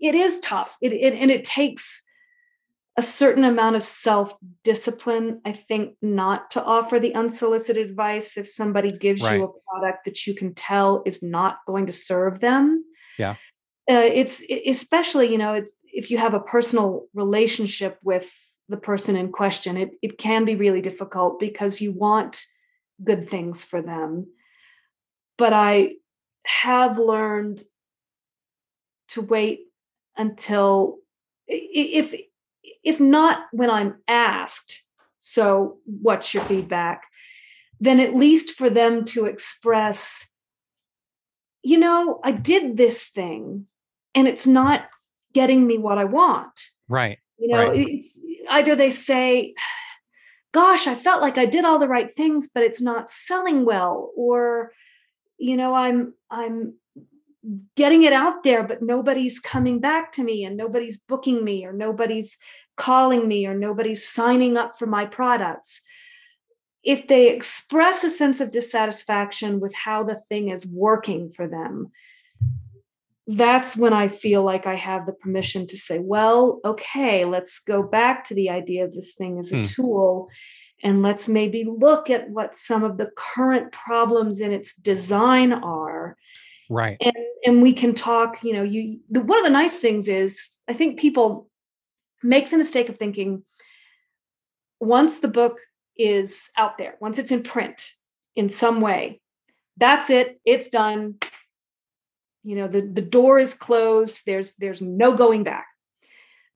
it 0.00 0.14
is 0.14 0.40
tough 0.40 0.76
it, 0.82 0.92
it 0.92 1.14
and 1.14 1.30
it 1.30 1.44
takes 1.44 2.02
a 2.96 3.02
certain 3.02 3.44
amount 3.44 3.76
of 3.76 3.82
self 3.82 4.34
discipline, 4.62 5.40
I 5.44 5.52
think, 5.52 5.96
not 6.00 6.50
to 6.52 6.62
offer 6.62 7.00
the 7.00 7.14
unsolicited 7.14 7.88
advice 7.88 8.36
if 8.36 8.48
somebody 8.48 8.92
gives 8.92 9.22
right. 9.22 9.38
you 9.38 9.44
a 9.44 9.70
product 9.70 10.04
that 10.04 10.26
you 10.26 10.34
can 10.34 10.54
tell 10.54 11.02
is 11.04 11.22
not 11.22 11.58
going 11.66 11.86
to 11.86 11.92
serve 11.92 12.40
them. 12.40 12.84
Yeah. 13.18 13.32
Uh, 13.90 14.08
it's 14.12 14.42
it, 14.42 14.62
especially, 14.66 15.30
you 15.30 15.38
know, 15.38 15.54
it's, 15.54 15.72
if 15.94 16.10
you 16.10 16.18
have 16.18 16.34
a 16.34 16.40
personal 16.40 17.06
relationship 17.14 17.98
with 18.02 18.32
the 18.68 18.76
person 18.76 19.16
in 19.16 19.30
question, 19.30 19.76
it, 19.76 19.90
it 20.02 20.18
can 20.18 20.44
be 20.44 20.56
really 20.56 20.80
difficult 20.80 21.38
because 21.38 21.80
you 21.80 21.92
want 21.92 22.44
good 23.02 23.28
things 23.28 23.64
for 23.64 23.80
them. 23.80 24.26
But 25.38 25.52
I 25.52 25.94
have 26.44 26.98
learned 26.98 27.62
to 29.08 29.22
wait 29.22 29.60
until 30.16 30.98
if 31.46 32.14
if 32.82 33.00
not 33.00 33.46
when 33.52 33.70
I'm 33.70 33.96
asked, 34.08 34.82
so 35.18 35.78
what's 35.84 36.34
your 36.34 36.42
feedback? 36.42 37.02
Then 37.80 38.00
at 38.00 38.14
least 38.14 38.52
for 38.52 38.68
them 38.68 39.04
to 39.06 39.26
express, 39.26 40.28
you 41.62 41.78
know, 41.78 42.20
I 42.22 42.32
did 42.32 42.76
this 42.76 43.06
thing 43.06 43.66
and 44.14 44.28
it's 44.28 44.46
not 44.46 44.86
getting 45.34 45.66
me 45.66 45.78
what 45.78 45.98
I 45.98 46.04
want. 46.04 46.68
Right. 46.88 47.18
You 47.38 47.48
know, 47.48 47.68
right. 47.68 47.76
it's 47.76 48.20
either 48.50 48.74
they 48.74 48.90
say, 48.90 49.54
gosh, 50.52 50.86
I 50.86 50.94
felt 50.94 51.20
like 51.20 51.36
I 51.36 51.46
did 51.46 51.64
all 51.64 51.78
the 51.78 51.88
right 51.88 52.14
things, 52.16 52.48
but 52.48 52.62
it's 52.62 52.80
not 52.80 53.10
selling 53.10 53.64
well, 53.64 54.10
or, 54.16 54.72
you 55.38 55.56
know, 55.56 55.74
I'm, 55.74 56.14
I'm, 56.30 56.74
getting 57.76 58.04
it 58.04 58.12
out 58.14 58.42
there 58.42 58.62
but 58.62 58.80
nobody's 58.80 59.38
coming 59.38 59.78
back 59.78 60.12
to 60.12 60.24
me 60.24 60.44
and 60.44 60.56
nobody's 60.56 60.96
booking 60.96 61.44
me 61.44 61.66
or 61.66 61.74
nobody's 61.74 62.38
calling 62.76 63.28
me 63.28 63.46
or 63.46 63.54
nobody's 63.54 64.06
signing 64.06 64.56
up 64.56 64.78
for 64.78 64.86
my 64.86 65.04
products. 65.04 65.82
If 66.82 67.06
they 67.06 67.30
express 67.30 68.04
a 68.04 68.10
sense 68.10 68.40
of 68.40 68.50
dissatisfaction 68.50 69.60
with 69.60 69.74
how 69.74 70.04
the 70.04 70.20
thing 70.28 70.50
is 70.50 70.66
working 70.66 71.30
for 71.32 71.48
them, 71.48 71.92
that's 73.26 73.76
when 73.76 73.92
I 73.92 74.08
feel 74.08 74.42
like 74.42 74.66
I 74.66 74.74
have 74.74 75.06
the 75.06 75.12
permission 75.12 75.66
to 75.68 75.78
say, 75.78 75.98
well, 75.98 76.60
okay, 76.64 77.24
let's 77.24 77.60
go 77.60 77.82
back 77.82 78.24
to 78.24 78.34
the 78.34 78.50
idea 78.50 78.84
of 78.84 78.92
this 78.92 79.14
thing 79.14 79.38
as 79.38 79.50
a 79.52 79.58
hmm. 79.58 79.62
tool 79.62 80.28
and 80.82 81.02
let's 81.02 81.28
maybe 81.28 81.64
look 81.64 82.10
at 82.10 82.28
what 82.28 82.54
some 82.54 82.84
of 82.84 82.98
the 82.98 83.10
current 83.16 83.72
problems 83.72 84.40
in 84.40 84.52
its 84.52 84.74
design 84.74 85.52
are 85.52 86.16
right 86.70 86.96
and 87.00 87.14
and 87.44 87.62
we 87.62 87.74
can 87.74 87.94
talk 87.94 88.42
you 88.42 88.54
know 88.54 88.62
you 88.62 88.98
the, 89.10 89.20
one 89.20 89.38
of 89.38 89.44
the 89.44 89.50
nice 89.50 89.80
things 89.80 90.08
is 90.08 90.56
i 90.66 90.72
think 90.72 90.98
people 90.98 91.46
make 92.22 92.48
the 92.48 92.56
mistake 92.56 92.88
of 92.88 92.96
thinking 92.96 93.42
once 94.80 95.20
the 95.20 95.28
book 95.28 95.58
is 95.96 96.50
out 96.56 96.78
there, 96.78 96.96
once 97.00 97.18
it's 97.18 97.30
in 97.30 97.42
print 97.42 97.92
in 98.36 98.48
some 98.48 98.80
way, 98.80 99.20
that's 99.76 100.10
it, 100.10 100.40
it's 100.44 100.68
done. 100.68 101.16
You 102.44 102.56
know, 102.56 102.68
the, 102.68 102.82
the 102.82 103.02
door 103.02 103.38
is 103.38 103.54
closed, 103.54 104.20
there's 104.26 104.54
there's 104.56 104.80
no 104.80 105.16
going 105.16 105.44
back. 105.44 105.66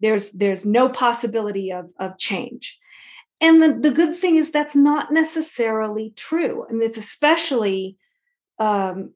There's 0.00 0.32
there's 0.32 0.64
no 0.64 0.88
possibility 0.88 1.72
of, 1.72 1.90
of 1.98 2.18
change. 2.18 2.78
And 3.40 3.62
the, 3.62 3.72
the 3.88 3.94
good 3.94 4.14
thing 4.14 4.36
is 4.36 4.50
that's 4.50 4.76
not 4.76 5.12
necessarily 5.12 6.12
true. 6.16 6.66
and 6.68 6.82
it's 6.82 6.96
especially 6.96 7.96
um, 8.58 9.12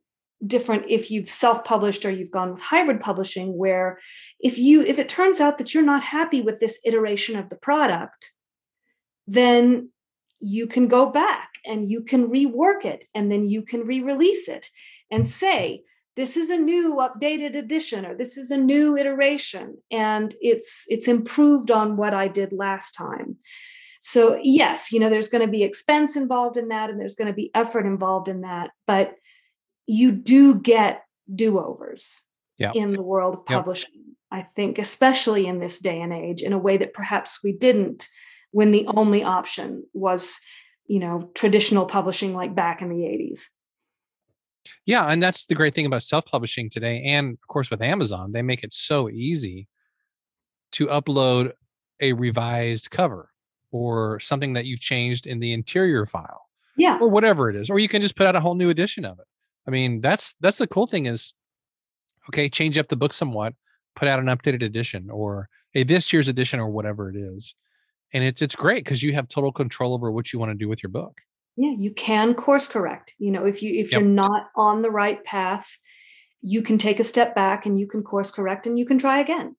different 0.47 0.85
if 0.89 1.11
you've 1.11 1.29
self-published 1.29 2.05
or 2.05 2.11
you've 2.11 2.31
gone 2.31 2.53
with 2.53 2.63
hybrid 2.63 3.01
publishing 3.01 3.57
where 3.57 4.01
if 4.41 4.59
you 4.59 4.83
if 4.83 4.99
it 4.99 5.09
turns 5.09 5.41
out 5.41 5.59
that 5.59 5.73
you're 5.73 5.85
not 5.85 6.03
happy 6.03 6.41
with 6.41 6.59
this 6.59 6.81
iteration 6.85 7.37
of 7.37 7.49
the 7.49 7.57
product 7.57 8.33
then 9.29 9.89
you 10.41 10.67
can 10.67 10.89
go 10.89 11.07
back 11.07 11.51
and 11.65 11.91
you 11.91 12.03
can 12.03 12.29
rework 12.29 12.85
it 12.85 13.05
and 13.15 13.31
then 13.31 13.49
you 13.49 13.63
can 13.63 13.87
re-release 13.87 14.49
it 14.49 14.69
and 15.13 15.29
say 15.29 15.85
this 16.17 16.37
is 16.37 16.51
a 16.51 16.57
new 16.57 16.97
updated 16.97 17.57
edition 17.57 18.05
or 18.05 18.15
this 18.15 18.37
is 18.37 18.51
a 18.51 18.57
new 18.57 18.97
iteration 18.97 19.79
and 19.91 20.35
it's 20.41 20.85
it's 20.89 21.09
improved 21.09 21.71
on 21.71 21.97
what 21.97 22.15
i 22.15 22.29
did 22.29 22.53
last 22.53 22.93
time. 22.93 23.37
So 24.01 24.39
yes 24.43 24.93
you 24.93 24.99
know 24.99 25.09
there's 25.09 25.29
going 25.29 25.47
to 25.47 25.51
be 25.51 25.63
expense 25.63 26.17
involved 26.17 26.57
in 26.57 26.69
that 26.69 26.91
and 26.91 27.01
there's 27.01 27.15
going 27.15 27.29
to 27.29 27.35
be 27.35 27.51
effort 27.55 27.87
involved 27.87 28.29
in 28.29 28.41
that 28.41 28.71
but 28.87 29.15
you 29.87 30.11
do 30.13 30.55
get 30.55 31.05
do-overs 31.33 32.23
yeah. 32.59 32.73
in 32.75 32.93
the 32.93 33.03
world 33.03 33.35
of 33.35 33.47
publishing 33.47 34.17
i 34.33 34.43
think 34.43 34.79
especially 34.79 35.47
in 35.47 35.61
this 35.61 35.79
day 35.79 36.01
and 36.01 36.13
age 36.13 36.43
in 36.43 36.53
a 36.53 36.59
way 36.59 36.77
that 36.77 36.93
perhaps 36.93 37.39
we 37.45 37.53
didn't 37.53 38.09
when 38.51 38.73
the 38.73 38.87
only 38.89 39.23
option 39.23 39.85
was 39.93 40.41
you 40.87 40.99
know 40.99 41.31
traditional 41.35 41.87
publishing 41.87 42.35
like 42.35 42.55
back 42.55 42.83
in 42.83 42.89
the 42.89 43.05
80s 43.05 43.45
yeah 44.87 45.07
and 45.07 45.23
that's 45.23 45.47
the 45.47 45.55
great 45.55 45.75
thing 45.75 45.87
about 45.87 46.03
self-publishing 46.03 46.71
today 46.71 47.03
and 47.05 47.33
of 47.35 47.49
course 47.49 47.71
with 47.71 47.83
amazon 47.83 48.33
they 48.33 48.43
make 48.43 48.63
it 48.63 48.73
so 48.73 49.09
easy 49.11 49.67
to 50.71 50.87
upload 50.87 51.53
a 52.01 52.13
revised 52.13 52.91
cover 52.91 53.31
or 53.71 54.21
something 54.21 54.53
that 54.53 54.65
you've 54.65 54.81
changed 54.81 55.27
in 55.27 55.41
the 55.41 55.53
interior 55.53 56.07
file 56.07 56.47
yeah 56.77 56.99
or 57.01 57.09
whatever 57.09 57.51
it 57.51 57.57
is 57.57 57.71
or 57.71 57.79
you 57.79 57.89
can 57.89 58.03
just 58.03 58.17
put 58.17 58.27
out 58.27 58.37
a 58.37 58.41
whole 58.41 58.55
new 58.55 58.69
edition 58.69 59.05
of 59.05 59.19
it 59.19 59.27
I 59.67 59.71
mean, 59.71 60.01
that's 60.01 60.35
that's 60.41 60.59
the 60.59 60.67
cool 60.67 60.87
thing 60.87 61.07
is, 61.07 61.35
okay, 62.29 62.49
change 62.49 62.79
up 62.79 62.89
the 62.89 62.97
book 62.97 63.13
somewhat, 63.13 63.55
put 63.95 64.09
out 64.09 64.19
an 64.19 64.27
updated 64.27 64.65
edition 64.65 65.09
or 65.11 65.49
a 65.75 65.85
this 65.85 66.13
year's 66.13 66.29
edition 66.29 66.61
or 66.61 66.69
whatever 66.69 67.09
it 67.09 67.17
is, 67.17 67.55
and 68.13 68.25
it's 68.25 68.43
it's 68.43 68.57
great 68.57 68.85
because 68.85 69.03
you 69.03 69.15
have 69.15 69.29
total 69.29 69.53
control 69.53 69.95
over 69.95 70.11
what 70.11 70.33
you 70.33 70.39
want 70.39 70.51
to 70.51 70.57
do 70.57 70.69
with 70.69 70.83
your 70.83 70.91
book. 70.91 71.21
Yeah, 71.57 71.73
you 71.77 71.93
can 71.93 72.35
course 72.35 72.69
correct. 72.69 73.15
You 73.19 73.31
know, 73.31 73.45
if 73.45 73.63
you 73.63 73.79
if 73.79 73.93
yep. 73.93 74.01
you're 74.01 74.11
not 74.11 74.49
on 74.57 74.83
the 74.83 74.91
right 74.91 75.23
path, 75.25 75.77
you 76.41 76.63
can 76.63 76.79
take 76.79 76.99
a 76.99 77.05
step 77.05 77.35
back 77.35 77.67
and 77.67 77.79
you 77.79 77.87
can 77.87 78.03
course 78.03 78.31
correct 78.31 78.67
and 78.67 78.79
you 78.79 78.87
can 78.87 78.99
try 78.99 79.21
again. 79.21 79.57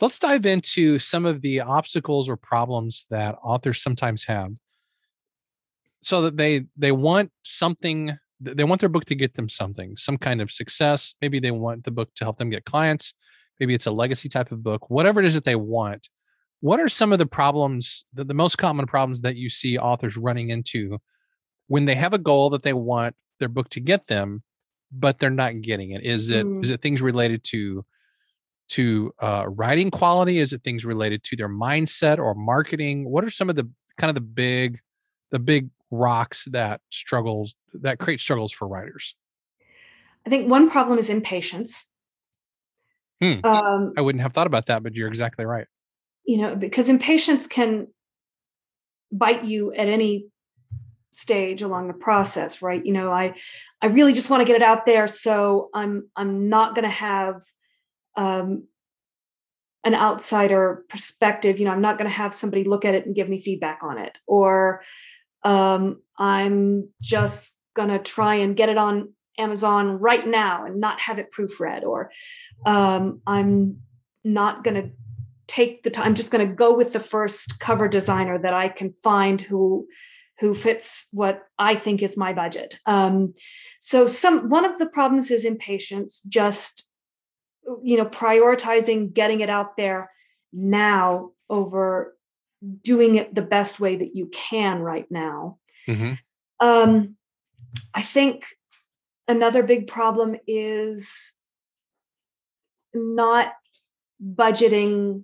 Let's 0.00 0.18
dive 0.18 0.44
into 0.44 0.98
some 0.98 1.24
of 1.24 1.40
the 1.40 1.60
obstacles 1.60 2.28
or 2.28 2.36
problems 2.36 3.06
that 3.10 3.36
authors 3.42 3.82
sometimes 3.82 4.24
have 4.24 4.52
so 6.02 6.22
that 6.22 6.36
they 6.36 6.66
they 6.76 6.92
want 6.92 7.30
something 7.42 8.16
they 8.40 8.64
want 8.64 8.80
their 8.80 8.90
book 8.90 9.06
to 9.06 9.14
get 9.14 9.34
them 9.34 9.48
something, 9.48 9.96
some 9.96 10.18
kind 10.18 10.42
of 10.42 10.52
success. 10.52 11.14
Maybe 11.22 11.40
they 11.40 11.50
want 11.50 11.84
the 11.84 11.90
book 11.90 12.10
to 12.16 12.24
help 12.24 12.38
them 12.38 12.50
get 12.50 12.64
clients. 12.64 13.14
Maybe 13.58 13.74
it's 13.74 13.86
a 13.86 13.90
legacy 13.90 14.28
type 14.28 14.52
of 14.52 14.62
book, 14.62 14.90
whatever 14.90 15.20
it 15.20 15.26
is 15.26 15.34
that 15.34 15.44
they 15.44 15.56
want. 15.56 16.08
What 16.60 16.80
are 16.80 16.88
some 16.88 17.12
of 17.12 17.18
the 17.18 17.26
problems, 17.26 18.04
the, 18.14 18.24
the 18.24 18.34
most 18.34 18.56
common 18.56 18.86
problems 18.86 19.20
that 19.20 19.36
you 19.36 19.50
see 19.50 19.78
authors 19.78 20.16
running 20.16 20.50
into 20.50 20.98
when 21.68 21.84
they 21.84 21.94
have 21.94 22.12
a 22.12 22.18
goal 22.18 22.50
that 22.50 22.62
they 22.62 22.72
want 22.72 23.14
their 23.38 23.48
book 23.48 23.68
to 23.70 23.80
get 23.80 24.06
them, 24.06 24.42
but 24.90 25.18
they're 25.18 25.30
not 25.30 25.60
getting 25.60 25.90
it? 25.90 26.04
Is 26.04 26.30
it 26.30 26.46
mm. 26.46 26.64
is 26.64 26.70
it 26.70 26.80
things 26.80 27.02
related 27.02 27.44
to 27.44 27.84
to 28.68 29.12
uh, 29.20 29.44
writing 29.48 29.90
quality? 29.90 30.38
Is 30.38 30.52
it 30.52 30.62
things 30.64 30.84
related 30.84 31.22
to 31.24 31.36
their 31.36 31.48
mindset 31.48 32.18
or 32.18 32.34
marketing? 32.34 33.08
What 33.08 33.24
are 33.24 33.30
some 33.30 33.50
of 33.50 33.56
the 33.56 33.68
kind 33.98 34.08
of 34.08 34.14
the 34.14 34.20
big 34.20 34.78
the 35.30 35.38
big 35.38 35.70
rocks 35.90 36.46
that 36.46 36.80
struggles 36.90 37.54
that 37.74 37.98
create 37.98 38.20
struggles 38.20 38.52
for 38.52 38.66
writers? 38.66 39.14
I 40.26 40.30
think 40.30 40.50
one 40.50 40.70
problem 40.70 40.98
is 40.98 41.10
impatience. 41.10 41.88
Hmm. 43.22 43.44
Um, 43.44 43.92
I 43.96 44.00
wouldn't 44.00 44.22
have 44.22 44.32
thought 44.32 44.46
about 44.46 44.66
that, 44.66 44.82
but 44.82 44.94
you're 44.94 45.08
exactly 45.08 45.44
right. 45.44 45.66
You 46.26 46.38
know, 46.38 46.56
because 46.56 46.88
impatience 46.88 47.46
can 47.46 47.86
bite 49.12 49.44
you 49.44 49.72
at 49.72 49.88
any 49.88 50.26
stage 51.16 51.62
along 51.62 51.88
the 51.88 51.94
process, 51.94 52.60
right? 52.60 52.84
You 52.84 52.92
know, 52.92 53.10
I 53.10 53.34
I 53.80 53.86
really 53.86 54.12
just 54.12 54.28
want 54.30 54.40
to 54.40 54.44
get 54.44 54.56
it 54.56 54.62
out 54.62 54.86
there, 54.86 55.08
so 55.08 55.70
I'm 55.74 56.08
I'm 56.14 56.48
not 56.48 56.74
going 56.74 56.84
to 56.84 56.90
have 56.90 57.42
um, 58.16 58.66
an 59.84 59.94
outsider 59.94 60.84
perspective. 60.88 61.58
You 61.58 61.64
know, 61.64 61.70
I'm 61.70 61.80
not 61.80 61.98
going 61.98 62.10
to 62.10 62.16
have 62.16 62.34
somebody 62.34 62.64
look 62.64 62.84
at 62.84 62.94
it 62.94 63.06
and 63.06 63.14
give 63.14 63.28
me 63.28 63.40
feedback 63.40 63.80
on 63.82 63.98
it, 63.98 64.12
or 64.26 64.82
um, 65.42 66.02
I'm 66.18 66.90
just 67.00 67.58
going 67.74 67.88
to 67.88 67.98
try 67.98 68.36
and 68.36 68.56
get 68.56 68.68
it 68.68 68.78
on 68.78 69.12
Amazon 69.38 69.98
right 69.98 70.26
now 70.26 70.66
and 70.66 70.80
not 70.80 71.00
have 71.00 71.18
it 71.18 71.32
proofread, 71.32 71.82
or 71.82 72.10
um, 72.66 73.20
I'm 73.26 73.78
not 74.22 74.64
going 74.64 74.74
to 74.74 74.90
take 75.46 75.82
the 75.82 75.90
time. 75.90 76.06
I'm 76.06 76.14
just 76.14 76.30
going 76.30 76.46
to 76.46 76.54
go 76.54 76.74
with 76.74 76.92
the 76.92 77.00
first 77.00 77.60
cover 77.60 77.88
designer 77.88 78.38
that 78.38 78.54
I 78.54 78.68
can 78.68 78.94
find 79.02 79.40
who 79.40 79.86
who 80.38 80.54
fits 80.54 81.08
what 81.12 81.44
I 81.58 81.76
think 81.76 82.02
is 82.02 82.16
my 82.16 82.34
budget. 82.34 82.78
Um, 82.84 83.32
so 83.80 84.06
some 84.06 84.50
one 84.50 84.64
of 84.64 84.78
the 84.78 84.86
problems 84.86 85.30
is 85.30 85.44
impatience, 85.44 86.22
just 86.22 86.88
you 87.82 87.96
know 87.96 88.06
prioritizing 88.06 89.12
getting 89.12 89.40
it 89.40 89.50
out 89.50 89.76
there 89.76 90.10
now 90.52 91.30
over 91.48 92.16
doing 92.82 93.14
it 93.16 93.34
the 93.34 93.42
best 93.42 93.80
way 93.80 93.96
that 93.96 94.14
you 94.14 94.26
can 94.26 94.80
right 94.80 95.06
now. 95.10 95.58
Mm-hmm. 95.88 96.14
Um, 96.60 97.16
I 97.94 98.02
think 98.02 98.46
another 99.28 99.62
big 99.62 99.86
problem 99.86 100.36
is 100.46 101.34
not 102.94 103.52
budgeting 104.22 105.22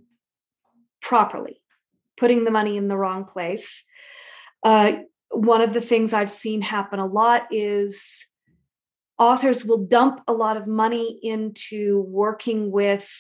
properly, 1.02 1.60
putting 2.16 2.44
the 2.44 2.50
money 2.50 2.76
in 2.76 2.88
the 2.88 2.96
wrong 2.96 3.24
place. 3.24 3.84
Uh, 4.62 4.92
one 5.30 5.60
of 5.60 5.74
the 5.74 5.80
things 5.80 6.12
I've 6.12 6.30
seen 6.30 6.62
happen 6.62 6.98
a 6.98 7.06
lot 7.06 7.48
is 7.50 8.26
authors 9.18 9.64
will 9.64 9.84
dump 9.84 10.22
a 10.26 10.32
lot 10.32 10.56
of 10.56 10.66
money 10.66 11.18
into 11.22 12.02
working 12.08 12.70
with 12.70 13.10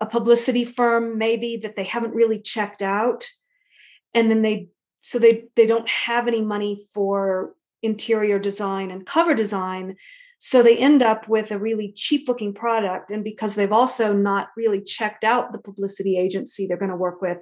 a 0.00 0.06
publicity 0.06 0.64
firm 0.64 1.18
maybe 1.18 1.58
that 1.58 1.76
they 1.76 1.84
haven't 1.84 2.14
really 2.14 2.40
checked 2.40 2.80
out 2.80 3.26
and 4.14 4.30
then 4.30 4.42
they 4.42 4.68
so 5.02 5.18
they 5.18 5.44
they 5.56 5.66
don't 5.66 5.88
have 5.88 6.26
any 6.26 6.40
money 6.40 6.84
for 6.92 7.54
interior 7.82 8.38
design 8.38 8.90
and 8.90 9.06
cover 9.06 9.34
design 9.34 9.96
so 10.42 10.62
they 10.62 10.76
end 10.76 11.02
up 11.02 11.28
with 11.28 11.50
a 11.50 11.58
really 11.58 11.92
cheap 11.94 12.26
looking 12.26 12.54
product 12.54 13.10
and 13.10 13.22
because 13.22 13.54
they've 13.54 13.72
also 13.72 14.12
not 14.12 14.48
really 14.56 14.80
checked 14.80 15.22
out 15.22 15.52
the 15.52 15.58
publicity 15.58 16.16
agency 16.16 16.66
they're 16.66 16.76
going 16.76 16.90
to 16.90 16.96
work 16.96 17.20
with 17.20 17.38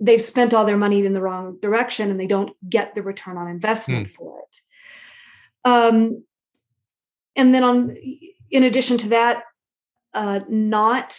they've 0.00 0.22
spent 0.22 0.52
all 0.52 0.64
their 0.64 0.76
money 0.76 1.04
in 1.04 1.14
the 1.14 1.20
wrong 1.20 1.58
direction 1.62 2.10
and 2.10 2.18
they 2.18 2.26
don't 2.26 2.52
get 2.68 2.94
the 2.94 3.02
return 3.02 3.36
on 3.36 3.48
investment 3.48 4.08
hmm. 4.08 4.12
for 4.12 4.40
it 4.40 4.56
um, 5.64 6.24
and 7.36 7.54
then 7.54 7.62
on 7.62 7.96
in 8.50 8.64
addition 8.64 8.98
to 8.98 9.08
that 9.08 9.44
uh, 10.14 10.40
not 10.48 11.16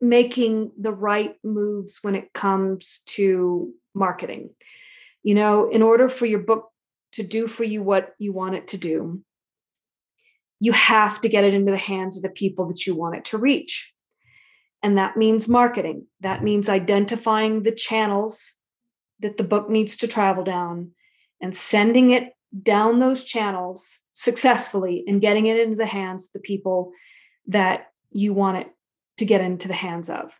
making 0.00 0.72
the 0.78 0.92
right 0.92 1.34
moves 1.42 1.98
when 2.02 2.14
it 2.14 2.32
comes 2.32 3.02
to 3.06 3.72
marketing. 3.94 4.50
You 5.22 5.34
know, 5.34 5.68
in 5.68 5.82
order 5.82 6.08
for 6.08 6.26
your 6.26 6.38
book 6.40 6.70
to 7.12 7.22
do 7.22 7.48
for 7.48 7.64
you 7.64 7.82
what 7.82 8.14
you 8.18 8.32
want 8.32 8.54
it 8.54 8.68
to 8.68 8.76
do, 8.76 9.22
you 10.60 10.72
have 10.72 11.20
to 11.20 11.28
get 11.28 11.44
it 11.44 11.54
into 11.54 11.70
the 11.70 11.78
hands 11.78 12.16
of 12.16 12.22
the 12.22 12.28
people 12.28 12.66
that 12.66 12.86
you 12.86 12.94
want 12.94 13.16
it 13.16 13.24
to 13.26 13.38
reach. 13.38 13.92
And 14.82 14.98
that 14.98 15.16
means 15.16 15.48
marketing. 15.48 16.06
That 16.20 16.42
means 16.42 16.68
identifying 16.68 17.62
the 17.62 17.72
channels 17.72 18.54
that 19.20 19.36
the 19.36 19.44
book 19.44 19.68
needs 19.68 19.96
to 19.98 20.08
travel 20.08 20.44
down 20.44 20.92
and 21.40 21.54
sending 21.54 22.10
it 22.12 22.32
down 22.62 22.98
those 22.98 23.24
channels 23.24 24.00
successfully 24.12 25.04
and 25.06 25.20
getting 25.20 25.46
it 25.46 25.58
into 25.58 25.76
the 25.76 25.86
hands 25.86 26.26
of 26.26 26.32
the 26.32 26.40
people 26.40 26.92
that 27.46 27.88
you 28.10 28.32
want 28.32 28.58
it 28.58 28.68
to 29.18 29.24
get 29.24 29.40
into 29.40 29.68
the 29.68 29.74
hands 29.74 30.08
of. 30.08 30.38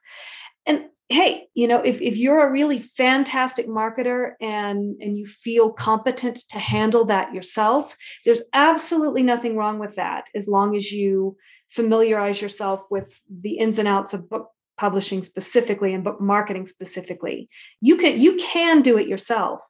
And 0.66 0.84
hey, 1.08 1.46
you 1.54 1.66
know, 1.66 1.80
if, 1.80 2.02
if 2.02 2.16
you're 2.16 2.46
a 2.46 2.50
really 2.50 2.78
fantastic 2.78 3.66
marketer 3.66 4.32
and, 4.40 5.00
and 5.00 5.16
you 5.16 5.24
feel 5.24 5.72
competent 5.72 6.36
to 6.50 6.58
handle 6.58 7.06
that 7.06 7.32
yourself, 7.32 7.96
there's 8.26 8.42
absolutely 8.52 9.22
nothing 9.22 9.56
wrong 9.56 9.78
with 9.78 9.94
that 9.94 10.26
as 10.34 10.48
long 10.48 10.76
as 10.76 10.92
you 10.92 11.36
familiarize 11.70 12.42
yourself 12.42 12.86
with 12.90 13.18
the 13.30 13.58
ins 13.58 13.78
and 13.78 13.88
outs 13.88 14.12
of 14.12 14.28
book 14.28 14.50
publishing 14.76 15.22
specifically 15.22 15.92
and 15.92 16.04
book 16.04 16.20
marketing 16.20 16.66
specifically. 16.66 17.48
You 17.80 17.96
can 17.96 18.20
you 18.20 18.36
can 18.36 18.82
do 18.82 18.96
it 18.96 19.08
yourself, 19.08 19.60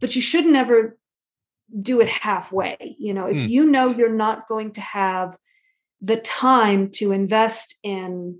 but 0.00 0.16
you 0.16 0.22
should 0.22 0.46
never 0.46 0.98
do 1.80 2.00
it 2.00 2.08
halfway. 2.08 2.96
You 2.98 3.14
know, 3.14 3.26
if 3.26 3.36
mm. 3.36 3.48
you 3.48 3.64
know 3.64 3.90
you're 3.90 4.14
not 4.14 4.48
going 4.48 4.72
to 4.72 4.80
have 4.80 5.36
the 6.00 6.16
time 6.16 6.90
to 6.94 7.12
invest 7.12 7.76
in 7.82 8.38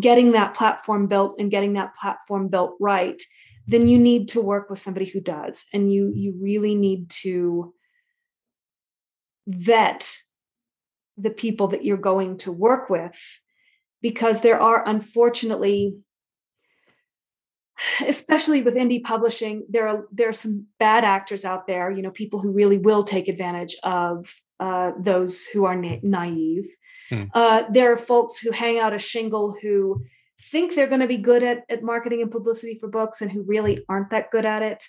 getting 0.00 0.32
that 0.32 0.54
platform 0.54 1.06
built 1.06 1.36
and 1.38 1.50
getting 1.50 1.74
that 1.74 1.94
platform 1.96 2.48
built 2.48 2.76
right 2.80 3.22
then 3.66 3.88
you 3.88 3.98
need 3.98 4.28
to 4.28 4.40
work 4.40 4.68
with 4.68 4.78
somebody 4.78 5.06
who 5.06 5.20
does. 5.20 5.66
And 5.72 5.92
you 5.92 6.12
you 6.14 6.34
really 6.40 6.74
need 6.74 7.10
to 7.22 7.72
vet 9.46 10.18
the 11.16 11.30
people 11.30 11.68
that 11.68 11.84
you're 11.84 11.96
going 11.96 12.38
to 12.38 12.52
work 12.52 12.90
with 12.90 13.40
because 14.02 14.40
there 14.40 14.60
are 14.60 14.86
unfortunately 14.86 15.96
especially 18.06 18.62
with 18.62 18.74
indie 18.74 19.02
publishing 19.02 19.66
there 19.68 19.86
are 19.86 20.04
there 20.12 20.28
are 20.28 20.32
some 20.32 20.66
bad 20.78 21.04
actors 21.04 21.44
out 21.44 21.66
there 21.66 21.90
you 21.90 22.02
know 22.02 22.10
people 22.10 22.40
who 22.40 22.52
really 22.52 22.78
will 22.78 23.02
take 23.02 23.28
advantage 23.28 23.76
of 23.82 24.32
uh, 24.60 24.92
those 24.98 25.44
who 25.44 25.64
are 25.64 25.76
na- 25.76 25.98
naive 26.02 26.66
Hmm. 27.10 27.24
Uh, 27.32 27.62
there 27.70 27.92
are 27.92 27.98
folks 27.98 28.38
who 28.38 28.50
hang 28.50 28.78
out 28.78 28.94
a 28.94 28.98
shingle 28.98 29.54
who 29.60 30.04
think 30.40 30.74
they're 30.74 30.88
going 30.88 31.00
to 31.00 31.06
be 31.06 31.16
good 31.16 31.42
at, 31.42 31.64
at 31.68 31.82
marketing 31.82 32.22
and 32.22 32.30
publicity 32.30 32.78
for 32.78 32.88
books 32.88 33.20
and 33.20 33.30
who 33.30 33.42
really 33.42 33.84
aren't 33.88 34.10
that 34.10 34.30
good 34.30 34.44
at 34.44 34.62
it. 34.62 34.84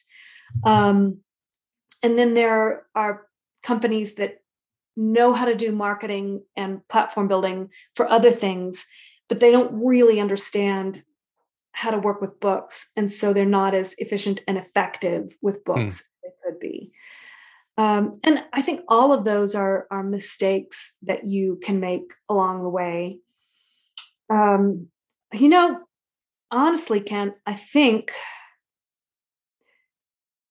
Um, 0.63 1.19
and 2.01 2.17
then 2.17 2.33
there 2.33 2.85
are 2.95 3.27
companies 3.63 4.15
that 4.15 4.37
know 4.95 5.33
how 5.33 5.45
to 5.45 5.55
do 5.55 5.71
marketing 5.71 6.43
and 6.55 6.87
platform 6.87 7.27
building 7.27 7.69
for 7.95 8.09
other 8.09 8.31
things, 8.31 8.85
but 9.27 9.39
they 9.39 9.51
don't 9.51 9.83
really 9.83 10.19
understand 10.19 11.03
how 11.71 11.91
to 11.91 11.97
work 11.97 12.21
with 12.21 12.39
books. 12.39 12.91
And 12.95 13.11
so 13.11 13.33
they're 13.33 13.45
not 13.45 13.75
as 13.75 13.95
efficient 13.97 14.41
and 14.47 14.57
effective 14.57 15.35
with 15.41 15.57
hmm. 15.57 15.73
books 15.73 15.99
as 15.99 16.09
they 16.23 16.29
could 16.43 16.59
be. 16.59 16.91
Um, 17.77 18.19
and 18.23 18.43
I 18.53 18.61
think 18.61 18.81
all 18.87 19.11
of 19.11 19.25
those 19.25 19.53
are 19.53 19.87
are 19.91 20.03
mistakes 20.03 20.95
that 21.03 21.25
you 21.25 21.59
can 21.61 21.79
make 21.79 22.13
along 22.29 22.63
the 22.63 22.69
way. 22.69 23.19
Um, 24.29 24.87
you 25.33 25.49
know, 25.49 25.81
honestly, 26.51 27.01
Ken, 27.01 27.33
I 27.45 27.55
think 27.55 28.11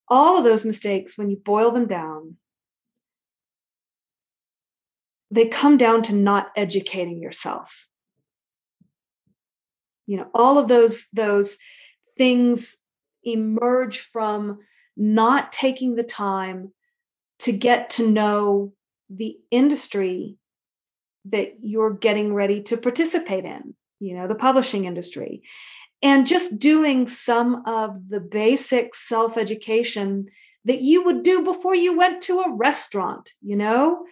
all 0.08 0.36
of 0.36 0.44
those 0.44 0.64
mistakes, 0.66 1.16
when 1.16 1.30
you 1.30 1.36
boil 1.36 1.70
them 1.70 1.86
down, 1.86 2.36
they 5.30 5.46
come 5.46 5.76
down 5.76 6.02
to 6.02 6.14
not 6.14 6.48
educating 6.56 7.20
yourself. 7.20 7.88
You 10.06 10.18
know, 10.18 10.26
all 10.34 10.58
of 10.58 10.68
those 10.68 11.08
those 11.12 11.56
things 12.18 12.76
emerge 13.24 13.98
from 13.98 14.58
not 14.96 15.52
taking 15.52 15.94
the 15.96 16.02
time 16.02 16.72
to 17.40 17.52
get 17.52 17.90
to 17.90 18.08
know 18.08 18.72
the 19.10 19.36
industry 19.50 20.36
that 21.26 21.54
you're 21.60 21.92
getting 21.92 22.34
ready 22.34 22.62
to 22.62 22.76
participate 22.76 23.44
in, 23.44 23.74
you 24.00 24.16
know, 24.16 24.28
the 24.28 24.34
publishing 24.34 24.84
industry. 24.84 25.42
And 26.02 26.26
just 26.26 26.58
doing 26.58 27.06
some 27.06 27.62
of 27.66 28.08
the 28.08 28.20
basic 28.20 28.94
self 28.94 29.38
education 29.38 30.26
that 30.64 30.80
you 30.80 31.04
would 31.04 31.22
do 31.22 31.42
before 31.42 31.74
you 31.74 31.96
went 31.96 32.22
to 32.22 32.40
a 32.40 32.54
restaurant, 32.54 33.30
you 33.42 33.56
know? 33.56 34.04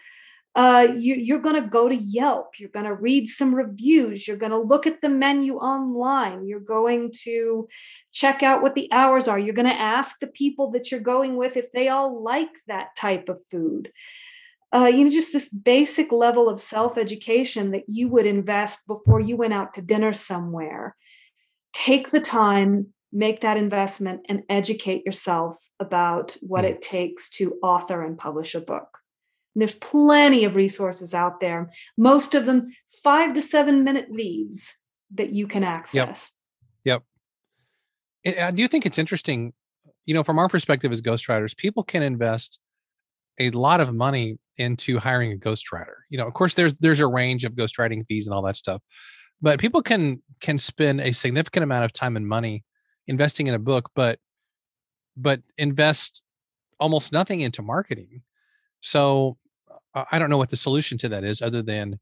Uh, 0.55 0.89
you, 0.99 1.35
are 1.35 1.41
going 1.41 1.61
to 1.61 1.69
go 1.69 1.89
to 1.89 1.95
Yelp. 1.95 2.59
You're 2.59 2.69
going 2.69 2.85
to 2.85 2.95
read 2.95 3.27
some 3.27 3.55
reviews. 3.55 4.29
You're 4.29 4.37
going 4.37 4.53
to 4.53 4.59
look 4.59 4.87
at 4.87 5.01
the 5.01 5.09
menu 5.09 5.57
online. 5.57 6.47
You're 6.47 6.61
going 6.61 7.11
to 7.23 7.69
check 8.13 8.43
out 8.43 8.63
what 8.63 8.75
the 8.75 8.91
hours 8.93 9.29
are. 9.29 9.39
You're 9.39 9.55
going 9.55 9.67
to 9.67 9.73
ask 9.73 10.19
the 10.21 10.27
people 10.27 10.71
that 10.73 10.91
you're 10.91 11.01
going 11.01 11.37
with 11.37 11.57
if 11.57 11.73
they 11.73 11.89
all 11.89 12.23
like 12.23 12.51
that 12.67 12.95
type 12.97 13.31
of 13.31 13.39
food. 13.51 13.93
Uh, 14.75 14.87
you 14.87 15.05
know, 15.05 15.11
just 15.11 15.33
this 15.33 15.49
basic 15.49 16.13
level 16.13 16.49
of 16.49 16.61
self 16.61 16.99
education 16.99 17.71
that 17.71 17.85
you 17.89 18.09
would 18.09 18.27
invest 18.27 18.87
before 18.87 19.21
you 19.21 19.37
went 19.37 19.55
out 19.55 19.75
to 19.75 19.83
dinner 19.83 20.13
somewhere. 20.13 20.97
Take 21.73 22.11
the 22.11 22.21
time, 22.21 22.89
make 23.11 23.41
that 23.41 23.57
investment, 23.57 24.23
and 24.29 24.43
educate 24.51 25.07
yourself 25.07 25.57
about 25.81 26.37
what 26.43 26.65
hmm. 26.65 26.73
it 26.73 26.83
takes 26.83 27.31
to 27.31 27.59
author 27.63 28.03
and 28.03 28.19
publish 28.19 28.55
a 28.55 28.61
book. 28.61 28.99
And 29.55 29.61
there's 29.61 29.75
plenty 29.75 30.45
of 30.45 30.55
resources 30.55 31.15
out 31.15 31.41
there, 31.41 31.71
most 31.97 32.35
of 32.35 32.47
them 32.47 32.75
five 33.03 33.35
to 33.35 33.43
seven 33.43 33.85
minute 33.85 34.07
reads 34.11 34.75
that 35.15 35.31
you 35.31 35.47
can 35.47 35.63
access. 35.63 36.33
Yep. 36.85 37.03
yep. 38.25 38.39
I 38.47 38.51
do 38.51 38.67
think 38.69 38.87
it's 38.87 38.99
interesting, 38.99 39.53
you 40.07 40.15
know, 40.15 40.25
from 40.25 40.39
our 40.39 40.49
perspective 40.49 40.91
as 40.91 41.03
ghostwriters, 41.03 41.57
people 41.57 41.83
can 41.83 42.03
invest 42.03 42.59
a 43.39 43.51
lot 43.51 43.81
of 43.81 43.95
money 43.95 44.39
into 44.57 44.99
hiring 44.99 45.33
a 45.33 45.37
ghostwriter. 45.37 45.95
You 46.09 46.19
know, 46.19 46.27
of 46.27 46.35
course, 46.35 46.55
there's 46.55 46.75
there's 46.75 47.01
a 47.01 47.07
range 47.07 47.45
of 47.45 47.53
ghostwriting 47.53 48.07
fees 48.07 48.27
and 48.27 48.35
all 48.35 48.43
that 48.43 48.57
stuff, 48.57 48.83
but 49.41 49.59
people 49.59 49.83
can 49.83 50.23
can 50.41 50.59
spend 50.59 51.01
a 51.01 51.13
significant 51.13 51.65
amount 51.65 51.85
of 51.85 51.93
time 51.93 52.17
and 52.17 52.27
money 52.27 52.65
investing 53.07 53.47
in 53.47 53.55
a 53.55 53.59
book, 53.59 53.91
but 53.95 54.19
but 55.17 55.41
invest 55.59 56.23
almost 56.79 57.13
nothing 57.13 57.41
into 57.41 57.63
marketing. 57.63 58.23
So 58.81 59.37
I 59.95 60.19
don't 60.19 60.31
know 60.31 60.39
what 60.39 60.51
the 60.51 60.57
solution 60.57 60.99
to 60.99 61.09
that 61.11 61.25
is 61.25 61.43
other 61.43 61.63
than 61.63 61.99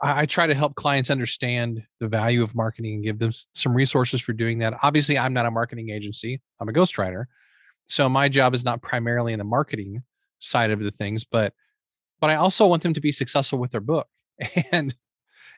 I, 0.00 0.22
I 0.22 0.26
try 0.26 0.46
to 0.46 0.54
help 0.54 0.74
clients 0.74 1.10
understand 1.10 1.82
the 2.00 2.08
value 2.08 2.42
of 2.42 2.54
marketing 2.54 2.94
and 2.96 3.04
give 3.04 3.18
them 3.18 3.32
some 3.54 3.74
resources 3.74 4.20
for 4.20 4.32
doing 4.32 4.58
that. 4.58 4.74
Obviously, 4.82 5.18
I'm 5.18 5.32
not 5.32 5.46
a 5.46 5.50
marketing 5.50 5.90
agency, 5.90 6.40
I'm 6.60 6.68
a 6.68 6.72
ghostwriter. 6.72 7.24
So 7.86 8.08
my 8.08 8.28
job 8.28 8.54
is 8.54 8.64
not 8.64 8.82
primarily 8.82 9.32
in 9.32 9.38
the 9.38 9.44
marketing 9.44 10.02
side 10.38 10.70
of 10.70 10.80
the 10.80 10.90
things, 10.90 11.24
but 11.24 11.52
but 12.20 12.30
I 12.30 12.36
also 12.36 12.66
want 12.66 12.82
them 12.82 12.94
to 12.94 13.00
be 13.00 13.12
successful 13.12 13.58
with 13.58 13.70
their 13.70 13.80
book. 13.80 14.06
And 14.72 14.94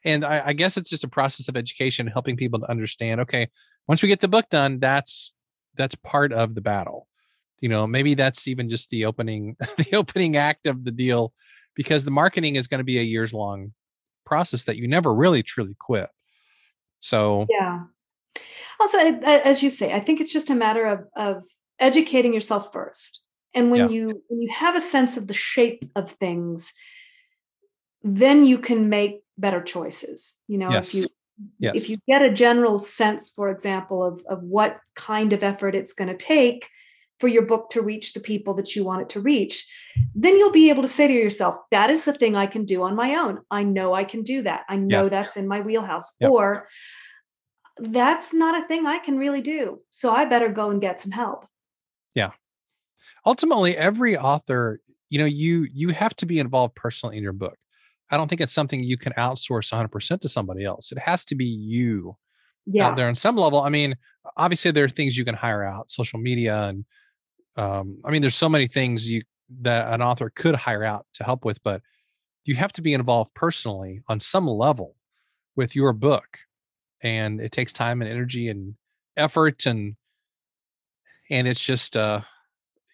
and 0.05 0.25
I, 0.25 0.43
I 0.47 0.53
guess 0.53 0.77
it's 0.77 0.91
just 0.91 1.05
a 1.05 1.09
process 1.09 1.49
of 1.49 1.57
education, 1.57 2.07
helping 2.07 2.37
people 2.37 2.61
to 2.61 2.71
understand, 2.71 3.21
okay, 3.23 3.49
once 3.89 4.03
we 4.03 4.09
get 4.09 4.21
the 4.21 4.29
book 4.29 4.49
done, 4.51 4.79
that's 4.79 5.35
that's 5.77 5.95
part 5.97 6.33
of 6.33 6.55
the 6.55 6.61
battle. 6.61 7.09
You 7.61 7.69
know, 7.69 7.87
maybe 7.87 8.14
that's 8.14 8.49
even 8.49 8.69
just 8.69 8.90
the 8.90 9.07
opening, 9.07 9.57
the 9.79 9.97
opening 9.97 10.37
act 10.37 10.66
of 10.66 10.85
the 10.85 10.90
deal, 10.90 11.33
because 11.75 12.05
the 12.05 12.11
marketing 12.11 12.57
is 12.57 12.66
going 12.66 12.79
to 12.79 12.85
be 12.85 12.99
a 12.99 13.03
years 13.03 13.33
long 13.33 13.73
process 14.25 14.64
that 14.64 14.77
you 14.77 14.88
never 14.88 15.14
really 15.14 15.42
truly 15.42 15.77
quit. 15.79 16.09
So 16.99 17.47
yeah. 17.49 17.85
Also, 18.79 18.99
as 18.99 19.62
you 19.62 19.71
say, 19.71 19.95
I 19.95 20.01
think 20.01 20.21
it's 20.21 20.33
just 20.33 20.51
a 20.51 20.55
matter 20.55 20.87
of 20.87 21.07
of 21.16 21.45
educating 21.79 22.35
yourself 22.35 22.73
first. 22.73 23.23
And 23.55 23.71
when 23.71 23.81
yeah. 23.81 23.88
you 23.88 24.23
when 24.29 24.40
you 24.40 24.51
have 24.53 24.77
a 24.77 24.81
sense 24.81 25.16
of 25.16 25.29
the 25.29 25.35
shape 25.35 25.90
of 25.97 26.11
things, 26.12 26.73
then 28.03 28.45
you 28.45 28.59
can 28.59 28.88
make 28.88 29.23
better 29.38 29.62
choices. 29.62 30.37
You 30.47 30.59
know, 30.59 30.71
yes. 30.71 30.88
if 30.88 30.95
you 30.95 31.09
yes. 31.59 31.75
if 31.75 31.88
you 31.88 31.99
get 32.07 32.23
a 32.23 32.31
general 32.33 32.79
sense, 32.79 33.31
for 33.31 33.49
example, 33.49 34.05
of 34.05 34.23
of 34.29 34.42
what 34.42 34.79
kind 34.95 35.33
of 35.33 35.42
effort 35.42 35.75
it's 35.75 35.95
going 35.95 36.09
to 36.09 36.16
take 36.16 36.69
for 37.19 37.29
your 37.29 37.43
book 37.43 37.71
to 37.71 37.83
reach 37.83 38.13
the 38.13 38.21
people 38.21 38.55
that 38.55 38.77
you 38.77 38.85
want 38.85 39.03
it 39.03 39.09
to 39.11 39.21
reach, 39.21 39.67
then 40.15 40.37
you'll 40.37 40.51
be 40.51 40.71
able 40.71 40.83
to 40.83 40.89
say 40.89 41.07
to 41.07 41.13
yourself, 41.13 41.57
that 41.71 41.91
is 41.91 42.05
the 42.05 42.13
thing 42.13 42.37
I 42.37 42.47
can 42.47 42.65
do 42.65 42.83
on 42.83 42.95
my 42.95 43.15
own. 43.15 43.41
I 43.51 43.63
know 43.63 43.95
I 43.95 44.05
can 44.05 44.23
do 44.23 44.43
that. 44.43 44.65
I 44.69 44.77
know 44.77 45.05
yeah. 45.05 45.09
that's 45.09 45.37
in 45.37 45.49
my 45.49 45.61
wheelhouse. 45.61 46.13
Yeah. 46.21 46.29
Or 46.29 46.69
that's 47.79 48.33
not 48.33 48.63
a 48.63 48.67
thing 48.67 48.87
I 48.87 48.99
can 48.99 49.19
really 49.19 49.41
do. 49.41 49.81
So 49.91 50.13
I 50.13 50.25
better 50.25 50.49
go 50.49 50.71
and 50.71 50.81
get 50.81 51.01
some 51.01 51.13
help. 51.13 51.47
Yeah. 52.15 52.31
Ultimately, 53.25 53.77
every 53.77 54.17
author, 54.17 54.81
you 55.11 55.19
know, 55.19 55.25
you 55.25 55.67
you 55.73 55.91
have 55.91 56.15
to 56.17 56.27
be 56.27 56.39
involved 56.39 56.75
personally 56.75 57.17
in 57.17 57.23
your 57.23 57.33
book. 57.33 57.57
I 58.11 58.17
don't 58.17 58.29
think 58.29 58.41
it's 58.41 58.53
something 58.53 58.85
you 58.85 58.97
can 58.97 59.13
outsource 59.15 59.73
100% 59.73 60.21
to 60.21 60.29
somebody 60.29 60.65
else. 60.65 60.93
It 60.93 60.99
has 60.99 61.25
to 61.27 61.35
be 61.35 61.45
you 61.45 62.17
yeah. 62.67 62.87
out 62.87 62.97
there 62.97 63.09
on 63.09 63.17
some 63.17 63.37
level. 63.37 63.61
I 63.61 63.69
mean, 63.69 63.97
obviously 64.37 64.71
there 64.71 64.85
are 64.85 64.89
things 64.89 65.17
you 65.17 65.25
can 65.25 65.35
hire 65.35 65.65
out, 65.65 65.91
social 65.91 66.19
media 66.19 66.69
and 66.69 66.85
um, 67.57 67.99
I 68.05 68.11
mean, 68.11 68.23
there's 68.23 68.37
so 68.37 68.49
many 68.49 68.66
things 68.66 69.09
you 69.09 69.23
that 69.62 69.92
an 69.92 70.03
author 70.03 70.31
could 70.35 70.57
hire 70.57 70.85
out 70.85 71.07
to 71.14 71.25
help 71.25 71.45
with, 71.45 71.62
but 71.62 71.81
you 72.45 72.57
have 72.57 72.73
to 72.75 72.83
be 72.83 72.95
involved 72.95 73.33
personally 73.35 74.03
on 74.09 74.21
some 74.21 74.47
level 74.47 74.97
with 75.55 75.77
your 75.77 75.92
book. 75.92 76.38
And 77.03 77.40
it 77.40 77.53
takes 77.53 77.73
time 77.73 78.03
and 78.03 78.11
energy 78.11 78.49
and 78.49 78.75
effort 79.16 79.66
and 79.66 79.97
and 81.31 81.49
it's 81.49 81.62
just 81.62 81.97
uh 81.97 82.21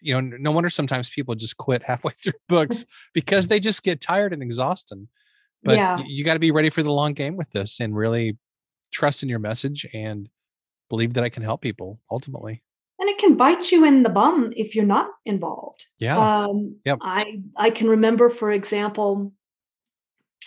you 0.01 0.13
know 0.13 0.37
no 0.39 0.51
wonder 0.51 0.69
sometimes 0.69 1.09
people 1.09 1.35
just 1.35 1.57
quit 1.57 1.83
halfway 1.83 2.13
through 2.23 2.33
books 2.47 2.85
because 3.13 3.47
they 3.47 3.59
just 3.59 3.83
get 3.83 4.01
tired 4.01 4.33
and 4.33 4.41
exhausted 4.41 5.07
but 5.63 5.75
yeah. 5.75 5.97
you, 5.99 6.05
you 6.07 6.23
got 6.23 6.33
to 6.33 6.39
be 6.39 6.51
ready 6.51 6.69
for 6.69 6.83
the 6.83 6.91
long 6.91 7.13
game 7.13 7.35
with 7.35 7.49
this 7.51 7.79
and 7.79 7.95
really 7.95 8.37
trust 8.91 9.23
in 9.23 9.29
your 9.29 9.39
message 9.39 9.85
and 9.93 10.29
believe 10.89 11.13
that 11.13 11.23
i 11.23 11.29
can 11.29 11.43
help 11.43 11.61
people 11.61 11.99
ultimately 12.11 12.63
and 13.03 13.09
it 13.09 13.17
can 13.17 13.35
bite 13.35 13.69
you 13.69 13.83
in 13.83 14.03
the 14.03 14.09
bum 14.09 14.53
if 14.55 14.75
you're 14.75 14.85
not 14.85 15.07
involved. 15.25 15.87
Yeah. 15.99 16.17
Um 16.17 16.77
yep. 16.85 16.99
i 17.01 17.41
i 17.57 17.69
can 17.69 17.89
remember 17.89 18.29
for 18.29 18.49
example 18.49 19.33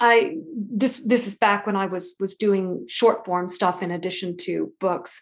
i 0.01 0.37
this 0.55 1.05
this 1.05 1.27
is 1.27 1.35
back 1.35 1.66
when 1.66 1.77
i 1.77 1.85
was 1.85 2.14
was 2.19 2.35
doing 2.35 2.87
short 2.88 3.27
form 3.27 3.51
stuff 3.51 3.83
in 3.83 3.90
addition 3.90 4.37
to 4.38 4.73
books. 4.81 5.21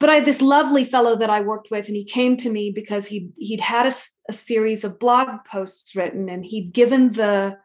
But 0.00 0.08
I 0.10 0.14
had 0.16 0.24
this 0.24 0.42
lovely 0.42 0.84
fellow 0.84 1.16
that 1.16 1.30
I 1.30 1.40
worked 1.40 1.70
with, 1.70 1.86
and 1.88 1.96
he 1.96 2.04
came 2.04 2.36
to 2.38 2.50
me 2.50 2.70
because 2.70 3.06
he 3.06 3.30
he'd 3.36 3.60
had 3.60 3.86
a, 3.86 3.94
a 4.28 4.32
series 4.32 4.84
of 4.84 4.98
blog 4.98 5.28
posts 5.50 5.94
written, 5.96 6.28
and 6.28 6.44
he'd 6.44 6.72
given 6.72 7.12
the 7.12 7.58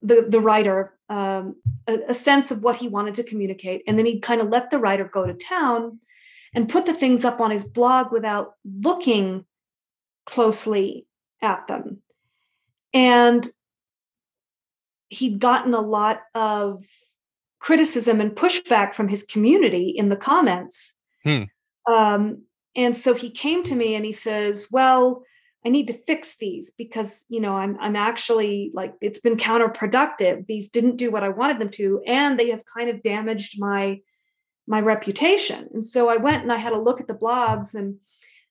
the 0.00 0.26
the 0.28 0.40
writer 0.40 0.94
um, 1.10 1.56
a, 1.86 1.98
a 2.08 2.14
sense 2.14 2.50
of 2.50 2.62
what 2.62 2.76
he 2.76 2.88
wanted 2.88 3.14
to 3.16 3.24
communicate, 3.30 3.82
and 3.86 3.98
then 3.98 4.06
he'd 4.06 4.28
kind 4.30 4.40
of 4.40 4.48
let 4.48 4.70
the 4.70 4.78
writer 4.78 5.04
go 5.04 5.26
to 5.26 5.34
town 5.34 6.00
and 6.54 6.68
put 6.68 6.86
the 6.86 6.94
things 6.94 7.24
up 7.24 7.40
on 7.40 7.50
his 7.50 7.64
blog 7.64 8.12
without 8.12 8.54
looking 8.64 9.44
closely 10.26 11.06
at 11.40 11.66
them, 11.68 11.98
and 12.92 13.48
he'd 15.08 15.40
gotten 15.40 15.74
a 15.74 15.80
lot 15.80 16.22
of 16.34 16.84
criticism 17.58 18.20
and 18.20 18.32
pushback 18.32 18.94
from 18.94 19.08
his 19.08 19.24
community 19.24 19.88
in 19.90 20.08
the 20.08 20.16
comments 20.16 20.96
Hmm. 21.24 21.42
Um, 21.90 22.42
and 22.74 22.96
so 22.96 23.14
he 23.14 23.30
came 23.30 23.62
to 23.64 23.74
me 23.74 23.94
and 23.94 24.04
he 24.04 24.12
says, 24.12 24.68
"Well, 24.70 25.24
I 25.64 25.68
need 25.68 25.88
to 25.88 26.02
fix 26.06 26.36
these 26.36 26.70
because 26.70 27.24
you 27.28 27.40
know 27.40 27.54
I'm 27.54 27.76
I'm 27.80 27.96
actually 27.96 28.70
like 28.74 28.94
it's 29.00 29.20
been 29.20 29.36
counterproductive. 29.36 30.46
These 30.46 30.68
didn't 30.68 30.96
do 30.96 31.10
what 31.10 31.24
I 31.24 31.28
wanted 31.28 31.58
them 31.58 31.70
to, 31.70 32.02
and 32.06 32.38
they 32.38 32.50
have 32.50 32.62
kind 32.64 32.88
of 32.90 33.02
damaged 33.02 33.60
my 33.60 34.00
my 34.66 34.80
reputation." 34.80 35.68
And 35.72 35.84
so 35.84 36.08
I 36.08 36.16
went 36.16 36.42
and 36.42 36.52
I 36.52 36.58
had 36.58 36.72
a 36.72 36.80
look 36.80 37.00
at 37.00 37.08
the 37.08 37.14
blogs 37.14 37.74
and 37.74 37.96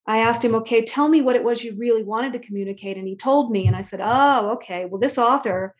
I 0.08 0.18
asked 0.20 0.44
him, 0.44 0.56
"Okay, 0.56 0.84
tell 0.84 1.08
me 1.08 1.22
what 1.22 1.36
it 1.36 1.44
was 1.44 1.64
you 1.64 1.76
really 1.78 2.04
wanted 2.04 2.34
to 2.34 2.40
communicate." 2.40 2.98
And 2.98 3.08
he 3.08 3.16
told 3.16 3.52
me, 3.52 3.68
and 3.68 3.76
I 3.76 3.82
said, 3.82 4.02
"Oh, 4.02 4.52
okay. 4.56 4.86
Well, 4.86 5.00
this 5.00 5.18
author." 5.18 5.76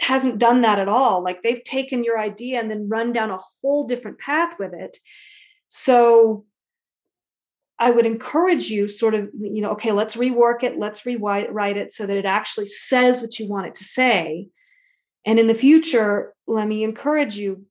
hasn't 0.00 0.38
done 0.38 0.62
that 0.62 0.80
at 0.80 0.88
all 0.88 1.22
like 1.22 1.42
they've 1.42 1.62
taken 1.62 2.02
your 2.02 2.18
idea 2.18 2.58
and 2.58 2.68
then 2.68 2.88
run 2.88 3.12
down 3.12 3.30
a 3.30 3.38
whole 3.60 3.86
different 3.86 4.18
path 4.18 4.58
with 4.58 4.72
it 4.72 4.96
so 5.68 6.44
I 7.82 7.90
would 7.90 8.06
encourage 8.06 8.70
you 8.70 8.86
sort 8.86 9.14
of, 9.14 9.30
you 9.40 9.60
know, 9.60 9.72
okay, 9.72 9.90
let's 9.90 10.14
rework 10.14 10.62
it, 10.62 10.78
let's 10.78 11.04
rewrite 11.04 11.76
it 11.76 11.90
so 11.90 12.06
that 12.06 12.16
it 12.16 12.24
actually 12.24 12.66
says 12.66 13.20
what 13.20 13.40
you 13.40 13.48
want 13.48 13.66
it 13.66 13.74
to 13.76 13.84
say. 13.84 14.50
And 15.26 15.38
in 15.38 15.48
the 15.48 15.54
future, 15.54 16.32
let 16.46 16.68
me 16.68 16.84
encourage 16.84 17.36
you 17.36 17.64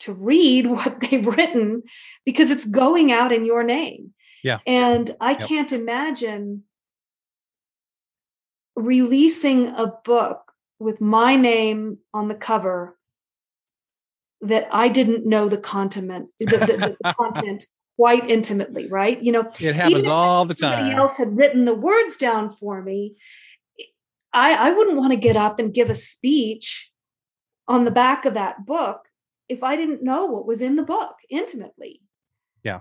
to 0.00 0.12
read 0.12 0.66
what 0.70 1.00
they've 1.00 1.26
written 1.26 1.82
because 2.24 2.50
it's 2.50 2.64
going 2.64 3.12
out 3.12 3.32
in 3.32 3.44
your 3.44 3.62
name. 3.62 4.12
Yeah. 4.42 4.58
And 4.66 5.14
I 5.20 5.32
yep. 5.32 5.40
can't 5.40 5.72
imagine 5.72 6.62
releasing 8.76 9.68
a 9.68 9.86
book 10.04 10.52
with 10.78 11.00
my 11.00 11.34
name 11.34 11.98
on 12.14 12.28
the 12.28 12.34
cover 12.34 12.96
that 14.40 14.68
I 14.70 14.88
didn't 14.88 15.26
know 15.26 15.48
the 15.48 15.58
content, 15.58 16.28
the, 16.38 16.46
the, 16.46 16.96
the 17.02 17.14
content 17.18 17.64
quite 17.96 18.30
intimately, 18.30 18.86
right? 18.86 19.20
You 19.20 19.32
know, 19.32 19.50
it 19.58 19.74
happens 19.74 20.06
all 20.06 20.44
the 20.44 20.54
time. 20.54 20.78
Somebody 20.78 20.94
else 20.94 21.16
had 21.16 21.36
written 21.36 21.64
the 21.64 21.74
words 21.74 22.16
down 22.16 22.48
for 22.48 22.80
me. 22.80 23.16
I, 24.32 24.54
I 24.54 24.70
wouldn't 24.70 24.96
want 24.96 25.10
to 25.12 25.18
get 25.18 25.36
up 25.36 25.58
and 25.58 25.74
give 25.74 25.90
a 25.90 25.96
speech 25.96 26.92
on 27.66 27.84
the 27.84 27.90
back 27.90 28.24
of 28.24 28.34
that 28.34 28.64
book 28.64 29.07
if 29.48 29.62
I 29.62 29.76
didn't 29.76 30.02
know 30.02 30.26
what 30.26 30.46
was 30.46 30.60
in 30.60 30.76
the 30.76 30.82
book 30.82 31.16
intimately. 31.30 32.02
Yeah. 32.62 32.80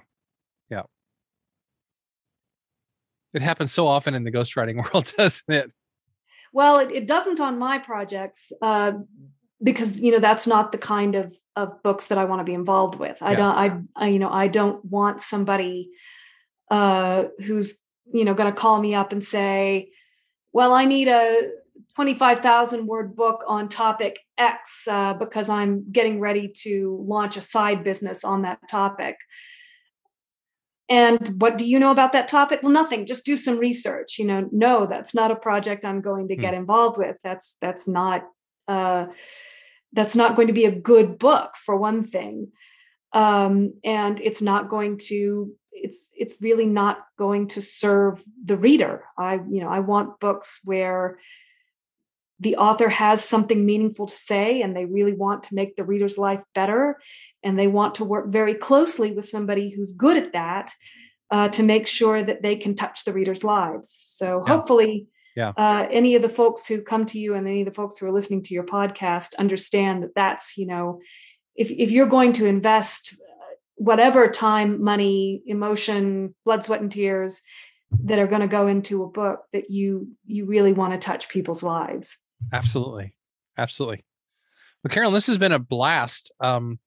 Yeah. 0.70 0.84
It 3.34 3.42
happens 3.42 3.72
so 3.72 3.88
often 3.88 4.14
in 4.14 4.24
the 4.24 4.32
ghostwriting 4.32 4.76
world, 4.94 5.14
doesn't 5.18 5.54
it? 5.54 5.72
Well, 6.54 6.80
it, 6.80 6.92
it 6.92 7.08
doesn't 7.08 7.40
on 7.40 7.60
my 7.60 7.78
projects 7.78 8.52
uh, 8.62 8.94
because 9.62 10.00
you 10.00 10.12
know 10.12 10.20
that's 10.20 10.48
not 10.48 10.72
the 10.72 10.78
kind 10.78 11.16
of 11.16 11.36
of 11.56 11.82
books 11.82 12.08
that 12.08 12.18
I 12.18 12.26
want 12.26 12.40
to 12.40 12.44
be 12.44 12.54
involved 12.54 13.00
with. 13.00 13.18
I 13.22 13.32
yeah. 13.32 13.38
don't 13.38 13.56
I, 13.56 14.06
I, 14.06 14.08
you 14.08 14.20
know 14.20 14.30
I 14.30 14.48
don't 14.48 14.84
want 14.86 15.22
somebody 15.22 15.90
uh 16.70 17.26
who's 17.46 17.84
you 18.14 18.26
know 18.26 18.34
going 18.34 18.52
to 18.52 18.60
call 18.60 18.80
me 18.80 18.94
up 18.94 19.12
and 19.12 19.24
say, 19.24 19.90
"Well, 20.54 20.74
I 20.74 20.86
need 20.86 21.08
a 21.08 21.50
25,000 21.98 22.86
word 22.86 23.16
book 23.16 23.44
on 23.48 23.68
topic 23.68 24.20
X 24.38 24.88
uh, 24.88 25.14
because 25.16 25.50
I'm 25.50 25.92
getting 25.92 26.20
ready 26.20 26.48
to 26.64 27.04
launch 27.06 27.38
a 27.38 27.42
side 27.42 27.84
business 27.84 28.24
on 28.24 28.44
that 28.44 28.60
topic." 28.70 29.16
And 30.90 31.42
what 31.42 31.58
do 31.58 31.66
you 31.66 31.80
know 31.80 31.92
about 31.92 32.14
that 32.14 32.30
topic? 32.30 32.62
Well, 32.64 32.72
nothing. 32.72 33.06
Just 33.06 33.26
do 33.26 33.36
some 33.36 33.58
research. 33.58 34.20
You 34.20 34.26
know, 34.26 34.48
no, 34.52 34.86
that's 34.86 35.14
not 35.14 35.32
a 35.32 35.36
project 35.36 35.84
I'm 35.84 36.00
going 36.00 36.30
to 36.30 36.36
hmm. 36.36 36.42
get 36.42 36.54
involved 36.54 36.98
with. 36.98 37.18
That's 37.24 37.58
that's 37.60 37.88
not 37.88 38.22
uh, 38.68 39.08
that's 39.92 40.16
not 40.16 40.36
going 40.36 40.48
to 40.48 40.54
be 40.54 40.66
a 40.66 40.72
good 40.72 41.18
book 41.18 41.56
for 41.58 41.76
one 41.76 42.04
thing 42.04 42.52
um, 43.14 43.74
and 43.84 44.20
it's 44.20 44.42
not 44.42 44.70
going 44.70 44.98
to 44.98 45.52
it's 45.72 46.10
it's 46.16 46.42
really 46.42 46.66
not 46.66 47.00
going 47.18 47.48
to 47.48 47.62
serve 47.62 48.24
the 48.44 48.58
reader 48.58 49.04
i 49.18 49.36
you 49.36 49.62
know 49.62 49.70
i 49.70 49.80
want 49.80 50.20
books 50.20 50.60
where 50.66 51.20
the 52.40 52.56
author 52.58 52.90
has 52.90 53.24
something 53.24 53.66
meaningful 53.66 54.06
to 54.06 54.16
say 54.16 54.62
and 54.62 54.76
they 54.76 54.86
really 54.86 55.14
want 55.14 55.44
to 55.44 55.56
make 55.56 55.76
the 55.76 55.84
reader's 55.84 56.18
life 56.18 56.44
better 56.54 56.98
and 57.44 57.58
they 57.58 57.68
want 57.68 57.96
to 57.96 58.04
work 58.06 58.28
very 58.30 58.54
closely 58.54 59.12
with 59.12 59.28
somebody 59.28 59.70
who's 59.70 59.94
good 59.94 60.18
at 60.18 60.34
that 60.34 60.72
uh, 61.32 61.50
to 61.50 61.64
make 61.64 61.88
sure 61.88 62.22
that 62.24 62.42
they 62.42 62.56
can 62.56 62.76
touch 62.76 63.04
the 63.04 63.14
readers' 63.14 63.44
lives. 63.44 63.96
So 64.00 64.44
Yeah. 64.46 64.54
hopefully, 64.54 65.08
Yeah. 65.36 65.54
Uh, 65.56 65.88
any 65.92 66.16
of 66.16 66.22
the 66.24 66.30
folks 66.30 66.66
who 66.68 66.82
come 66.82 67.06
to 67.08 67.20
you 67.20 67.36
and 67.36 67.48
any 67.48 67.62
of 67.62 67.66
the 67.66 67.74
folks 67.74 67.98
who 67.98 68.08
are 68.08 68.12
listening 68.12 68.42
to 68.44 68.54
your 68.54 68.64
podcast 68.64 69.36
understand 69.38 70.02
that 70.04 70.16
that's 70.16 70.58
you 70.58 70.66
know, 70.66 71.00
if 71.56 71.70
if 71.70 71.92
you're 71.92 72.08
going 72.08 72.34
to 72.34 72.46
invest 72.48 73.14
uh, 73.14 73.54
whatever 73.76 74.28
time, 74.30 74.82
money, 74.84 75.44
emotion, 75.46 76.34
blood, 76.46 76.64
sweat, 76.64 76.82
and 76.82 76.92
tears 76.92 77.42
that 78.04 78.20
are 78.20 78.28
going 78.28 78.42
to 78.42 78.48
go 78.48 78.68
into 78.68 79.04
a 79.04 79.08
book, 79.08 79.42
that 79.54 79.70
you 79.70 80.10
you 80.26 80.46
really 80.46 80.74
want 80.74 80.94
to 80.94 80.98
touch 81.00 81.30
people's 81.30 81.62
lives. 81.62 82.18
Absolutely. 82.54 83.14
Absolutely. 83.58 84.06
Well, 84.84 84.90
Carolyn, 84.90 85.14
this 85.14 85.28
has 85.28 85.38
been 85.38 85.52
a 85.52 85.60
blast. 85.60 86.32
Um, 86.40 86.80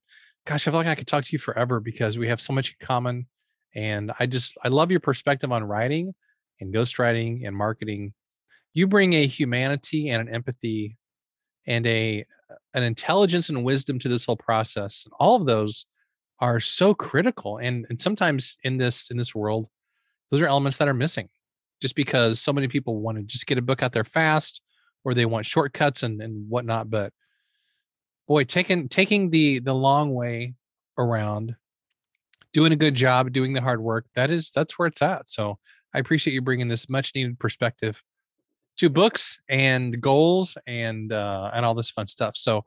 gosh, 0.47 0.67
I 0.67 0.71
feel 0.71 0.81
like 0.81 0.87
I 0.89 0.95
could 0.95 1.07
talk 1.07 1.25
to 1.25 1.33
you 1.33 1.39
forever 1.39 1.81
because 1.81 2.19
we 2.19 2.29
have 2.29 2.41
so 2.41 2.53
much 2.53 2.71
in 2.79 2.87
common. 2.87 3.27
And 3.75 4.13
I 4.19 4.27
just, 4.27 4.57
I 4.65 4.69
love 4.69 4.91
your 4.91 5.01
perspective 5.01 5.53
on 5.53 5.65
writing 5.65 6.15
and 6.61 6.75
ghostwriting 6.75 7.47
and 7.47 7.57
marketing. 7.57 8.15
You 8.73 8.87
bring 8.87 9.15
a 9.15 9.27
humanity 9.27 10.11
and 10.11 10.29
an 10.29 10.35
empathy 10.35 10.97
and 11.67 11.87
a 11.87 12.25
an 12.75 12.83
intelligence 12.83 13.49
and 13.49 13.65
wisdom 13.65 13.99
to 13.99 14.09
this 14.09 14.25
whole 14.25 14.37
process. 14.37 15.07
All 15.19 15.37
of 15.37 15.47
those 15.47 15.87
are 16.41 16.61
so 16.61 16.95
critical. 16.95 17.59
And 17.59 17.87
and 17.91 18.01
sometimes 18.01 18.57
in 18.65 18.79
this 18.79 19.11
in 19.11 19.17
this 19.17 19.35
world, 19.35 19.69
those 20.31 20.41
are 20.41 20.47
elements 20.47 20.79
that 20.79 20.89
are 20.89 20.95
missing 20.95 21.29
just 21.81 21.97
because 21.97 22.41
so 22.41 22.53
many 22.53 22.69
people 22.69 23.01
want 23.01 23.19
to 23.19 23.25
just 23.25 23.47
get 23.47 23.59
a 23.59 23.63
book 23.63 23.83
out 23.83 23.93
there 23.93 24.05
fast 24.05 24.63
or 25.05 25.15
they 25.15 25.27
want 25.27 25.47
shortcuts 25.47 26.03
and, 26.03 26.21
and 26.21 26.49
whatnot. 26.49 26.91
But 26.91 27.13
boy, 28.27 28.45
taking 28.45 28.89
taking 28.89 29.31
the 29.31 29.59
the 29.59 29.75
long 29.75 30.15
way 30.15 30.55
around, 30.99 31.57
doing 32.53 32.73
a 32.73 32.77
good 32.77 32.95
job, 32.95 33.33
doing 33.33 33.53
the 33.53 33.61
hard 33.61 33.81
work, 33.83 34.07
that 34.15 34.31
is 34.31 34.51
that's 34.51 34.79
where 34.79 34.89
it's 34.89 35.03
at. 35.03 35.29
So 35.29 35.59
I 35.95 35.99
appreciate 35.99 36.35
you 36.35 36.43
bringing 36.43 36.69
this 36.69 36.89
much 36.89 37.15
needed 37.15 37.39
perspective 37.39 38.03
to 38.77 38.89
books 38.89 39.41
and 39.49 40.01
goals 40.01 40.57
and 40.67 41.13
uh, 41.13 41.51
and 41.53 41.65
all 41.65 41.75
this 41.75 41.91
fun 41.91 42.07
stuff. 42.07 42.37
So 42.37 42.65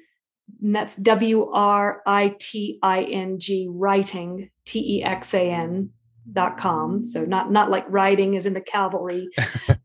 And 0.62 0.76
that's 0.76 0.96
W 0.98 1.50
R 1.52 2.04
I 2.06 2.36
T 2.38 2.78
I 2.84 3.02
N 3.02 3.40
G, 3.40 3.68
writing, 3.68 4.52
T 4.66 4.98
E 4.98 5.04
X 5.04 5.34
A 5.34 5.50
N 5.50 5.90
dot 6.34 6.58
com. 6.58 7.04
So 7.06 7.24
not 7.26 7.52
not 7.52 7.70
like 7.70 7.86
riding 7.90 8.36
is 8.36 8.46
in 8.46 8.54
the 8.54 8.62
cavalry. 8.62 9.28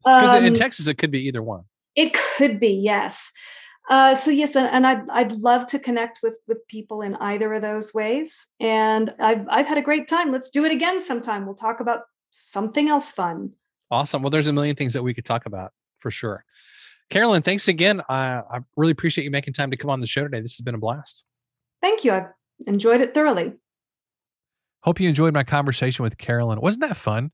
Because 0.05 0.39
in 0.45 0.49
Um, 0.49 0.55
Texas, 0.55 0.87
it 0.87 0.99
could 0.99 1.11
be 1.11 1.27
either 1.27 1.43
one. 1.43 1.63
it 1.97 2.17
could 2.37 2.61
be, 2.61 2.69
yes. 2.69 3.33
Uh, 3.91 4.15
so 4.15 4.31
yes, 4.31 4.55
and, 4.57 4.69
and 4.69 4.87
I'd 4.87 5.09
I'd 5.11 5.33
love 5.33 5.67
to 5.69 5.79
connect 5.81 6.21
with 6.23 6.35
with 6.47 6.59
people 6.69 7.03
in 7.03 7.17
either 7.17 7.53
of 7.55 7.63
those 7.63 7.93
ways. 7.95 8.47
And 8.61 9.13
I've 9.21 9.47
I've 9.49 9.67
had 9.67 9.79
a 9.79 9.83
great 9.83 10.07
time. 10.09 10.31
Let's 10.33 10.49
do 10.51 10.65
it 10.65 10.71
again 10.73 11.01
sometime. 11.01 11.45
We'll 11.47 11.55
talk 11.57 11.81
about 11.81 12.01
something 12.31 12.89
else 12.89 13.11
fun. 13.13 13.51
Awesome. 13.91 14.23
Well, 14.23 14.31
there's 14.31 14.47
a 14.49 14.53
million 14.53 14.77
things 14.77 14.93
that 14.93 15.03
we 15.03 15.13
could 15.15 15.25
talk 15.25 15.47
about 15.47 15.73
for 16.01 16.11
sure. 16.13 16.45
Carolyn, 17.11 17.43
thanks 17.43 17.69
again. 17.69 18.01
I, 18.09 18.43
I 18.51 18.61
really 18.77 18.91
appreciate 18.93 19.25
you 19.25 19.31
making 19.31 19.55
time 19.55 19.71
to 19.71 19.77
come 19.77 19.91
on 19.91 20.01
the 20.01 20.07
show 20.09 20.23
today. 20.25 20.41
This 20.41 20.57
has 20.57 20.65
been 20.65 20.75
a 20.75 20.79
blast. 20.79 21.25
Thank 21.81 22.05
you. 22.05 22.13
I've 22.13 22.27
enjoyed 22.67 23.01
it 23.01 23.15
thoroughly. 23.15 23.53
Hope 24.87 25.01
you 25.01 25.09
enjoyed 25.09 25.35
my 25.35 25.43
conversation 25.43 26.05
with 26.05 26.17
Carolyn. 26.17 26.61
Wasn't 26.61 26.81
that 26.81 26.97
fun? 26.97 27.33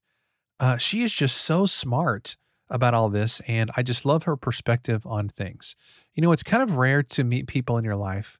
Uh, 0.58 0.78
she 0.78 1.02
is 1.02 1.12
just 1.12 1.36
so 1.36 1.66
smart 1.66 2.38
about 2.70 2.94
all 2.94 3.10
this, 3.10 3.42
and 3.46 3.70
I 3.76 3.82
just 3.82 4.06
love 4.06 4.22
her 4.22 4.38
perspective 4.38 5.06
on 5.06 5.28
things. 5.28 5.76
You 6.14 6.22
know, 6.22 6.32
it's 6.32 6.42
kind 6.42 6.62
of 6.62 6.78
rare 6.78 7.02
to 7.02 7.24
meet 7.24 7.46
people 7.46 7.76
in 7.76 7.84
your 7.84 7.96
life 7.96 8.38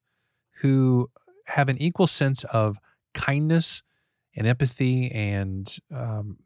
who 0.62 1.10
have 1.44 1.68
an 1.68 1.76
equal 1.76 2.06
sense 2.06 2.42
of 2.44 2.78
kindness 3.12 3.82
and 4.34 4.46
empathy 4.46 5.12
and 5.12 5.76
um, 5.94 6.38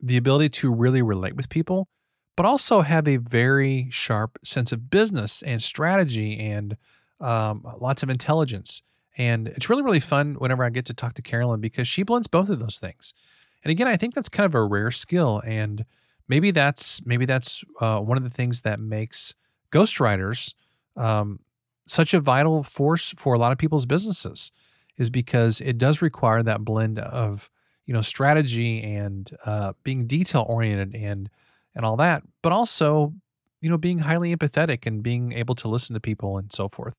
the 0.00 0.16
ability 0.16 0.50
to 0.50 0.72
really 0.72 1.02
relate 1.02 1.34
with 1.34 1.48
people, 1.48 1.88
but 2.36 2.46
also 2.46 2.82
have 2.82 3.08
a 3.08 3.16
very 3.16 3.88
sharp 3.90 4.38
sense 4.44 4.70
of 4.70 4.88
business 4.88 5.42
and 5.42 5.60
strategy 5.60 6.38
and 6.38 6.76
um, 7.20 7.66
lots 7.80 8.04
of 8.04 8.08
intelligence. 8.08 8.82
And 9.18 9.48
it's 9.48 9.68
really, 9.68 9.82
really 9.82 10.00
fun 10.00 10.34
whenever 10.34 10.64
I 10.64 10.70
get 10.70 10.84
to 10.86 10.94
talk 10.94 11.14
to 11.14 11.22
Carolyn 11.22 11.60
because 11.60 11.88
she 11.88 12.02
blends 12.02 12.26
both 12.26 12.48
of 12.48 12.58
those 12.58 12.78
things. 12.78 13.14
And 13.64 13.70
again, 13.70 13.88
I 13.88 13.96
think 13.96 14.14
that's 14.14 14.28
kind 14.28 14.46
of 14.46 14.54
a 14.54 14.62
rare 14.62 14.90
skill. 14.90 15.42
And 15.44 15.84
maybe 16.28 16.50
that's 16.50 17.04
maybe 17.04 17.26
that's 17.26 17.64
uh, 17.80 17.98
one 17.98 18.18
of 18.18 18.24
the 18.24 18.30
things 18.30 18.60
that 18.62 18.78
makes 18.78 19.34
ghostwriters 19.72 20.54
um, 20.96 21.40
such 21.86 22.14
a 22.14 22.20
vital 22.20 22.62
force 22.62 23.14
for 23.16 23.34
a 23.34 23.38
lot 23.38 23.52
of 23.52 23.58
people's 23.58 23.86
businesses 23.86 24.50
is 24.98 25.10
because 25.10 25.60
it 25.60 25.78
does 25.78 26.00
require 26.02 26.42
that 26.42 26.64
blend 26.64 26.98
of 26.98 27.50
you 27.86 27.94
know 27.94 28.02
strategy 28.02 28.82
and 28.82 29.36
uh, 29.44 29.72
being 29.82 30.06
detail 30.06 30.44
oriented 30.48 30.94
and 30.94 31.30
and 31.74 31.84
all 31.84 31.96
that, 31.96 32.22
but 32.42 32.52
also 32.52 33.12
you 33.60 33.70
know 33.70 33.78
being 33.78 33.98
highly 33.98 34.34
empathetic 34.34 34.86
and 34.86 35.02
being 35.02 35.32
able 35.32 35.54
to 35.54 35.68
listen 35.68 35.94
to 35.94 36.00
people 36.00 36.38
and 36.38 36.52
so 36.52 36.68
forth. 36.68 36.94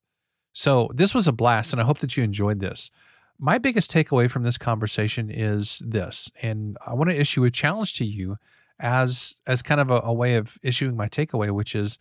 So 0.57 0.89
this 0.91 1.13
was 1.13 1.27
a 1.27 1.31
blast, 1.31 1.71
and 1.71 1.79
I 1.79 1.85
hope 1.85 1.99
that 1.99 2.17
you 2.17 2.23
enjoyed 2.23 2.61
this. 2.61 2.89
My 3.37 3.59
biggest 3.59 3.91
takeaway 3.91 4.27
from 4.27 4.41
this 4.41 4.57
conversation 4.57 5.29
is 5.29 5.83
this, 5.85 6.31
and 6.41 6.77
I 6.83 6.95
want 6.95 7.11
to 7.11 7.15
issue 7.15 7.43
a 7.43 7.51
challenge 7.51 7.93
to 7.97 8.03
you 8.03 8.37
as 8.79 9.35
as 9.45 9.61
kind 9.61 9.79
of 9.79 9.91
a, 9.91 10.01
a 10.03 10.11
way 10.11 10.33
of 10.33 10.57
issuing 10.63 10.95
my 10.97 11.09
takeaway, 11.09 11.51
which 11.51 11.75
is 11.75 11.99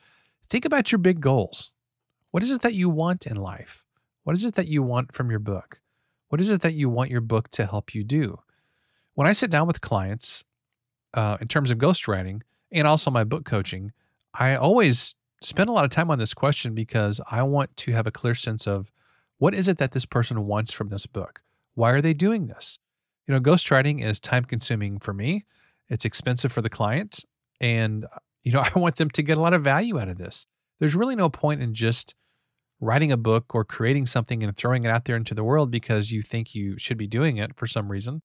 think 0.48 0.64
about 0.64 0.90
your 0.90 0.98
big 0.98 1.20
goals. 1.20 1.72
What 2.30 2.42
is 2.42 2.50
it 2.50 2.62
that 2.62 2.72
you 2.72 2.88
want 2.88 3.26
in 3.26 3.36
life? 3.36 3.84
What 4.24 4.34
is 4.34 4.42
it 4.42 4.54
that 4.54 4.68
you 4.68 4.82
want 4.82 5.14
from 5.14 5.28
your 5.28 5.38
book? 5.38 5.80
What 6.30 6.40
is 6.40 6.48
it 6.48 6.62
that 6.62 6.72
you 6.72 6.88
want 6.88 7.10
your 7.10 7.20
book 7.20 7.50
to 7.50 7.66
help 7.66 7.94
you 7.94 8.04
do? 8.04 8.38
When 9.12 9.26
I 9.26 9.34
sit 9.34 9.50
down 9.50 9.66
with 9.66 9.82
clients 9.82 10.44
uh, 11.12 11.36
in 11.42 11.48
terms 11.48 11.70
of 11.70 11.76
ghostwriting 11.76 12.40
and 12.72 12.86
also 12.86 13.10
my 13.10 13.22
book 13.22 13.44
coaching, 13.44 13.92
I 14.32 14.56
always 14.56 15.14
spend 15.46 15.68
a 15.68 15.72
lot 15.72 15.84
of 15.84 15.90
time 15.90 16.10
on 16.10 16.18
this 16.18 16.34
question 16.34 16.74
because 16.74 17.20
I 17.30 17.42
want 17.42 17.76
to 17.78 17.92
have 17.92 18.06
a 18.06 18.10
clear 18.10 18.34
sense 18.34 18.66
of 18.66 18.90
what 19.38 19.54
is 19.54 19.68
it 19.68 19.78
that 19.78 19.92
this 19.92 20.04
person 20.04 20.46
wants 20.46 20.72
from 20.72 20.88
this 20.88 21.06
book? 21.06 21.40
Why 21.74 21.92
are 21.92 22.02
they 22.02 22.14
doing 22.14 22.48
this? 22.48 22.78
You 23.26 23.34
know, 23.34 23.40
ghostwriting 23.40 24.04
is 24.04 24.18
time 24.18 24.44
consuming 24.44 24.98
for 24.98 25.12
me, 25.12 25.44
it's 25.88 26.04
expensive 26.04 26.50
for 26.50 26.62
the 26.62 26.70
client. 26.70 27.24
And, 27.60 28.04
uh, 28.06 28.18
you 28.42 28.52
know, 28.52 28.60
I 28.74 28.78
want 28.78 28.96
them 28.96 29.10
to 29.10 29.22
get 29.22 29.38
a 29.38 29.40
lot 29.40 29.54
of 29.54 29.62
value 29.62 30.00
out 30.00 30.08
of 30.08 30.18
this. 30.18 30.46
There's 30.80 30.96
really 30.96 31.16
no 31.16 31.28
point 31.28 31.62
in 31.62 31.74
just 31.74 32.14
writing 32.80 33.12
a 33.12 33.16
book 33.16 33.54
or 33.54 33.64
creating 33.64 34.06
something 34.06 34.42
and 34.42 34.56
throwing 34.56 34.84
it 34.84 34.90
out 34.90 35.04
there 35.04 35.16
into 35.16 35.34
the 35.34 35.44
world 35.44 35.70
because 35.70 36.10
you 36.10 36.22
think 36.22 36.54
you 36.54 36.76
should 36.78 36.98
be 36.98 37.06
doing 37.06 37.36
it 37.36 37.56
for 37.56 37.66
some 37.66 37.90
reason. 37.90 38.20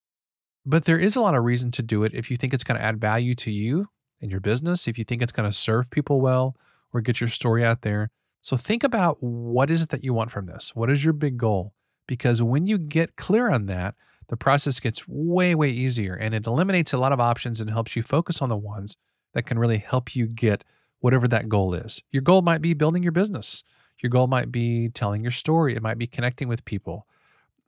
But 0.65 0.85
there 0.85 0.99
is 0.99 1.15
a 1.15 1.21
lot 1.21 1.35
of 1.35 1.43
reason 1.43 1.71
to 1.71 1.83
do 1.83 2.03
it 2.03 2.13
if 2.13 2.29
you 2.29 2.37
think 2.37 2.53
it's 2.53 2.63
going 2.63 2.79
to 2.79 2.83
add 2.83 2.99
value 2.99 3.35
to 3.35 3.51
you 3.51 3.87
and 4.19 4.29
your 4.29 4.39
business, 4.39 4.87
if 4.87 4.97
you 4.97 5.05
think 5.05 5.21
it's 5.21 5.31
going 5.31 5.49
to 5.49 5.57
serve 5.57 5.89
people 5.89 6.19
well 6.19 6.55
or 6.93 7.01
get 7.01 7.19
your 7.19 7.29
story 7.29 7.63
out 7.63 7.81
there. 7.81 8.09
So 8.41 8.57
think 8.57 8.83
about 8.83 9.17
what 9.21 9.69
is 9.69 9.81
it 9.81 9.89
that 9.89 10.03
you 10.03 10.13
want 10.13 10.31
from 10.31 10.47
this? 10.47 10.71
What 10.73 10.89
is 10.89 11.03
your 11.03 11.13
big 11.13 11.37
goal? 11.37 11.73
Because 12.07 12.41
when 12.41 12.65
you 12.65 12.77
get 12.77 13.15
clear 13.15 13.49
on 13.49 13.67
that, 13.67 13.95
the 14.29 14.37
process 14.37 14.79
gets 14.79 15.07
way, 15.07 15.53
way 15.53 15.69
easier 15.69 16.15
and 16.15 16.33
it 16.33 16.47
eliminates 16.47 16.93
a 16.93 16.97
lot 16.97 17.11
of 17.11 17.19
options 17.19 17.59
and 17.59 17.69
helps 17.69 17.95
you 17.95 18.01
focus 18.01 18.41
on 18.41 18.49
the 18.49 18.57
ones 18.57 18.95
that 19.33 19.45
can 19.45 19.59
really 19.59 19.77
help 19.77 20.15
you 20.15 20.25
get 20.25 20.63
whatever 20.99 21.27
that 21.27 21.49
goal 21.49 21.73
is. 21.73 22.01
Your 22.11 22.21
goal 22.21 22.41
might 22.41 22.61
be 22.61 22.73
building 22.73 23.03
your 23.03 23.11
business. 23.11 23.63
Your 24.01 24.09
goal 24.09 24.27
might 24.27 24.51
be 24.51 24.89
telling 24.89 25.21
your 25.21 25.31
story. 25.31 25.75
It 25.75 25.81
might 25.81 25.97
be 25.97 26.07
connecting 26.07 26.47
with 26.47 26.65
people. 26.65 27.05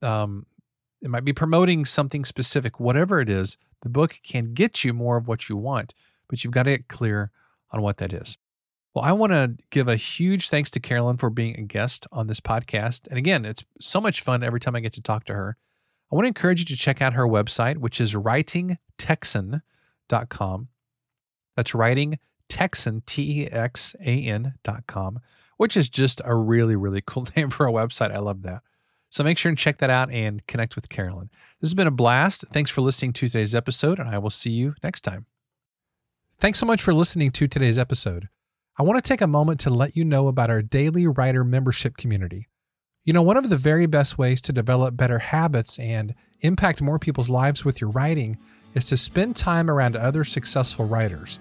Um, 0.02 0.46
it 1.02 1.10
might 1.10 1.26
be 1.26 1.34
promoting 1.34 1.86
something 1.86 2.26
specific. 2.26 2.80
Whatever 2.80 3.20
it 3.20 3.30
is, 3.30 3.58
the 3.82 3.90
book 3.90 4.20
can 4.24 4.54
get 4.54 4.84
you 4.84 4.94
more 4.94 5.18
of 5.18 5.28
what 5.28 5.50
you 5.50 5.58
want, 5.58 5.94
but 6.30 6.44
you've 6.44 6.54
got 6.54 6.64
to 6.64 6.78
get 6.78 6.88
clear 6.88 7.32
on 7.72 7.82
what 7.82 7.98
that 7.98 8.14
is. 8.14 8.38
Well, 8.94 9.04
I 9.04 9.12
want 9.12 9.32
to 9.32 9.56
give 9.72 9.88
a 9.88 9.96
huge 9.96 10.50
thanks 10.50 10.70
to 10.72 10.80
Carolyn 10.80 11.18
for 11.18 11.32
being 11.32 11.58
a 11.58 11.64
guest 11.64 12.06
on 12.12 12.28
this 12.28 12.40
podcast. 12.40 13.08
And 13.08 13.18
again, 13.18 13.44
it's 13.44 13.64
so 13.80 14.00
much 14.00 14.22
fun 14.22 14.44
every 14.44 14.60
time 14.60 14.76
I 14.76 14.82
get 14.82 14.94
to 14.94 15.02
talk 15.02 15.26
to 15.26 15.34
her. 15.34 15.58
I 16.12 16.16
want 16.16 16.26
to 16.26 16.28
encourage 16.28 16.60
you 16.60 16.66
to 16.68 16.76
check 16.76 17.02
out 17.02 17.14
her 17.14 17.26
website, 17.26 17.78
which 17.78 18.00
is 18.00 18.14
writingtexan.com. 18.14 20.68
That's 21.56 21.74
writing 21.74 22.20
Texan, 22.50 23.02
T 23.08 23.42
E 23.42 23.48
X 23.52 23.96
A 24.00 24.26
N 24.26 24.54
dot 24.64 24.86
com, 24.86 25.22
which 25.58 25.76
is 25.76 25.90
just 25.90 26.22
a 26.24 26.36
really, 26.36 26.76
really 26.76 27.02
cool 27.06 27.28
name 27.36 27.50
for 27.50 27.68
a 27.68 27.72
website. 27.72 28.12
I 28.12 28.20
love 28.20 28.44
that. 28.44 28.62
So 29.10 29.24
make 29.24 29.40
sure 29.40 29.50
and 29.50 29.58
check 29.58 29.80
that 29.80 29.90
out 29.90 30.12
and 30.12 30.46
connect 30.48 30.76
with 30.76 30.90
Carolyn. 30.90 31.30
This 31.62 31.70
has 31.70 31.76
been 31.76 31.88
a 31.88 31.92
blast. 31.92 32.46
Thanks 32.52 32.70
for 32.72 32.82
listening 32.82 33.14
to 33.14 33.28
today's 33.28 33.56
episode, 33.56 34.00
and 34.00 34.10
I 34.10 34.18
will 34.18 34.32
see 34.32 34.52
you 34.52 34.76
next 34.84 35.02
time. 35.02 35.26
Thanks 36.40 36.60
so 36.60 36.66
much 36.66 36.82
for 36.82 36.94
listening 36.94 37.32
to 37.32 37.48
today's 37.48 37.78
episode. 37.78 38.28
I 38.76 38.82
want 38.82 38.98
to 39.04 39.08
take 39.08 39.22
a 39.22 39.28
moment 39.28 39.60
to 39.62 39.70
let 39.70 39.96
you 39.96 40.04
know 40.04 40.28
about 40.28 40.50
our 40.50 40.64
Daily 40.64 41.06
Writer 41.06 41.44
membership 41.44 41.96
community. 41.96 42.48
You 43.06 43.14
know, 43.14 43.22
one 43.22 43.38
of 43.38 43.48
the 43.48 43.56
very 43.56 43.86
best 43.86 44.18
ways 44.18 44.42
to 44.42 44.52
develop 44.52 44.98
better 44.98 45.20
habits 45.20 45.78
and 45.78 46.16
impact 46.40 46.82
more 46.82 46.98
people's 46.98 47.30
lives 47.30 47.64
with 47.64 47.80
your 47.80 47.92
writing 47.92 48.36
is 48.74 48.88
to 48.90 48.98
spend 48.98 49.36
time 49.36 49.70
around 49.70 49.96
other 49.96 50.24
successful 50.24 50.86
writers. 50.86 51.40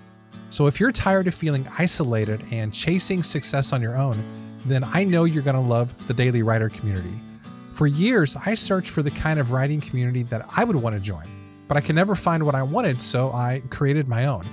So 0.51 0.67
if 0.67 0.79
you're 0.79 0.93
tired 0.93 1.27
of 1.27 1.35
feeling 1.35 1.67
isolated 1.79 2.45
and 2.51 2.75
chasing 2.75 3.23
success 3.23 3.73
on 3.73 3.81
your 3.81 3.97
own, 3.97 4.23
then 4.67 4.85
I 4.85 5.03
know 5.03 5.25
you're 5.25 5.43
going 5.43 5.57
to 5.57 5.63
love 5.63 5.95
the 6.07 6.13
Daily 6.13 6.43
Writer 6.43 6.69
community. 6.69 7.19
For 7.73 7.87
years, 7.87 8.37
I 8.45 8.53
searched 8.53 8.91
for 8.91 9.03
the 9.03 9.11
kind 9.11 9.41
of 9.41 9.53
writing 9.53 9.81
community 9.81 10.25
that 10.25 10.47
I 10.55 10.65
would 10.65 10.77
want 10.77 10.97
to 10.97 11.01
join, 11.01 11.25
but 11.67 11.79
I 11.79 11.81
could 11.81 11.95
never 11.95 12.15
find 12.15 12.45
what 12.45 12.55
I 12.55 12.63
wanted, 12.63 13.01
so 13.01 13.33
I 13.33 13.63
created 13.71 14.07
my 14.07 14.27
own. 14.27 14.45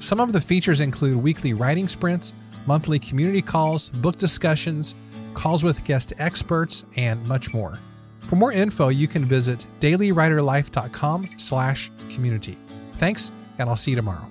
Some 0.00 0.18
of 0.18 0.32
the 0.32 0.40
features 0.40 0.80
include 0.80 1.18
weekly 1.18 1.52
writing 1.52 1.86
sprints, 1.86 2.32
monthly 2.66 2.98
community 2.98 3.42
calls, 3.42 3.90
book 3.90 4.16
discussions, 4.16 4.94
calls 5.34 5.62
with 5.62 5.84
guest 5.84 6.14
experts, 6.18 6.86
and 6.96 7.24
much 7.28 7.52
more. 7.52 7.78
For 8.20 8.36
more 8.36 8.50
info, 8.50 8.88
you 8.88 9.06
can 9.06 9.26
visit 9.26 9.66
dailywriterlife.com 9.80 11.30
slash 11.36 11.90
community. 12.08 12.58
Thanks, 12.96 13.30
and 13.58 13.68
I'll 13.68 13.76
see 13.76 13.90
you 13.90 13.96
tomorrow. 13.96 14.26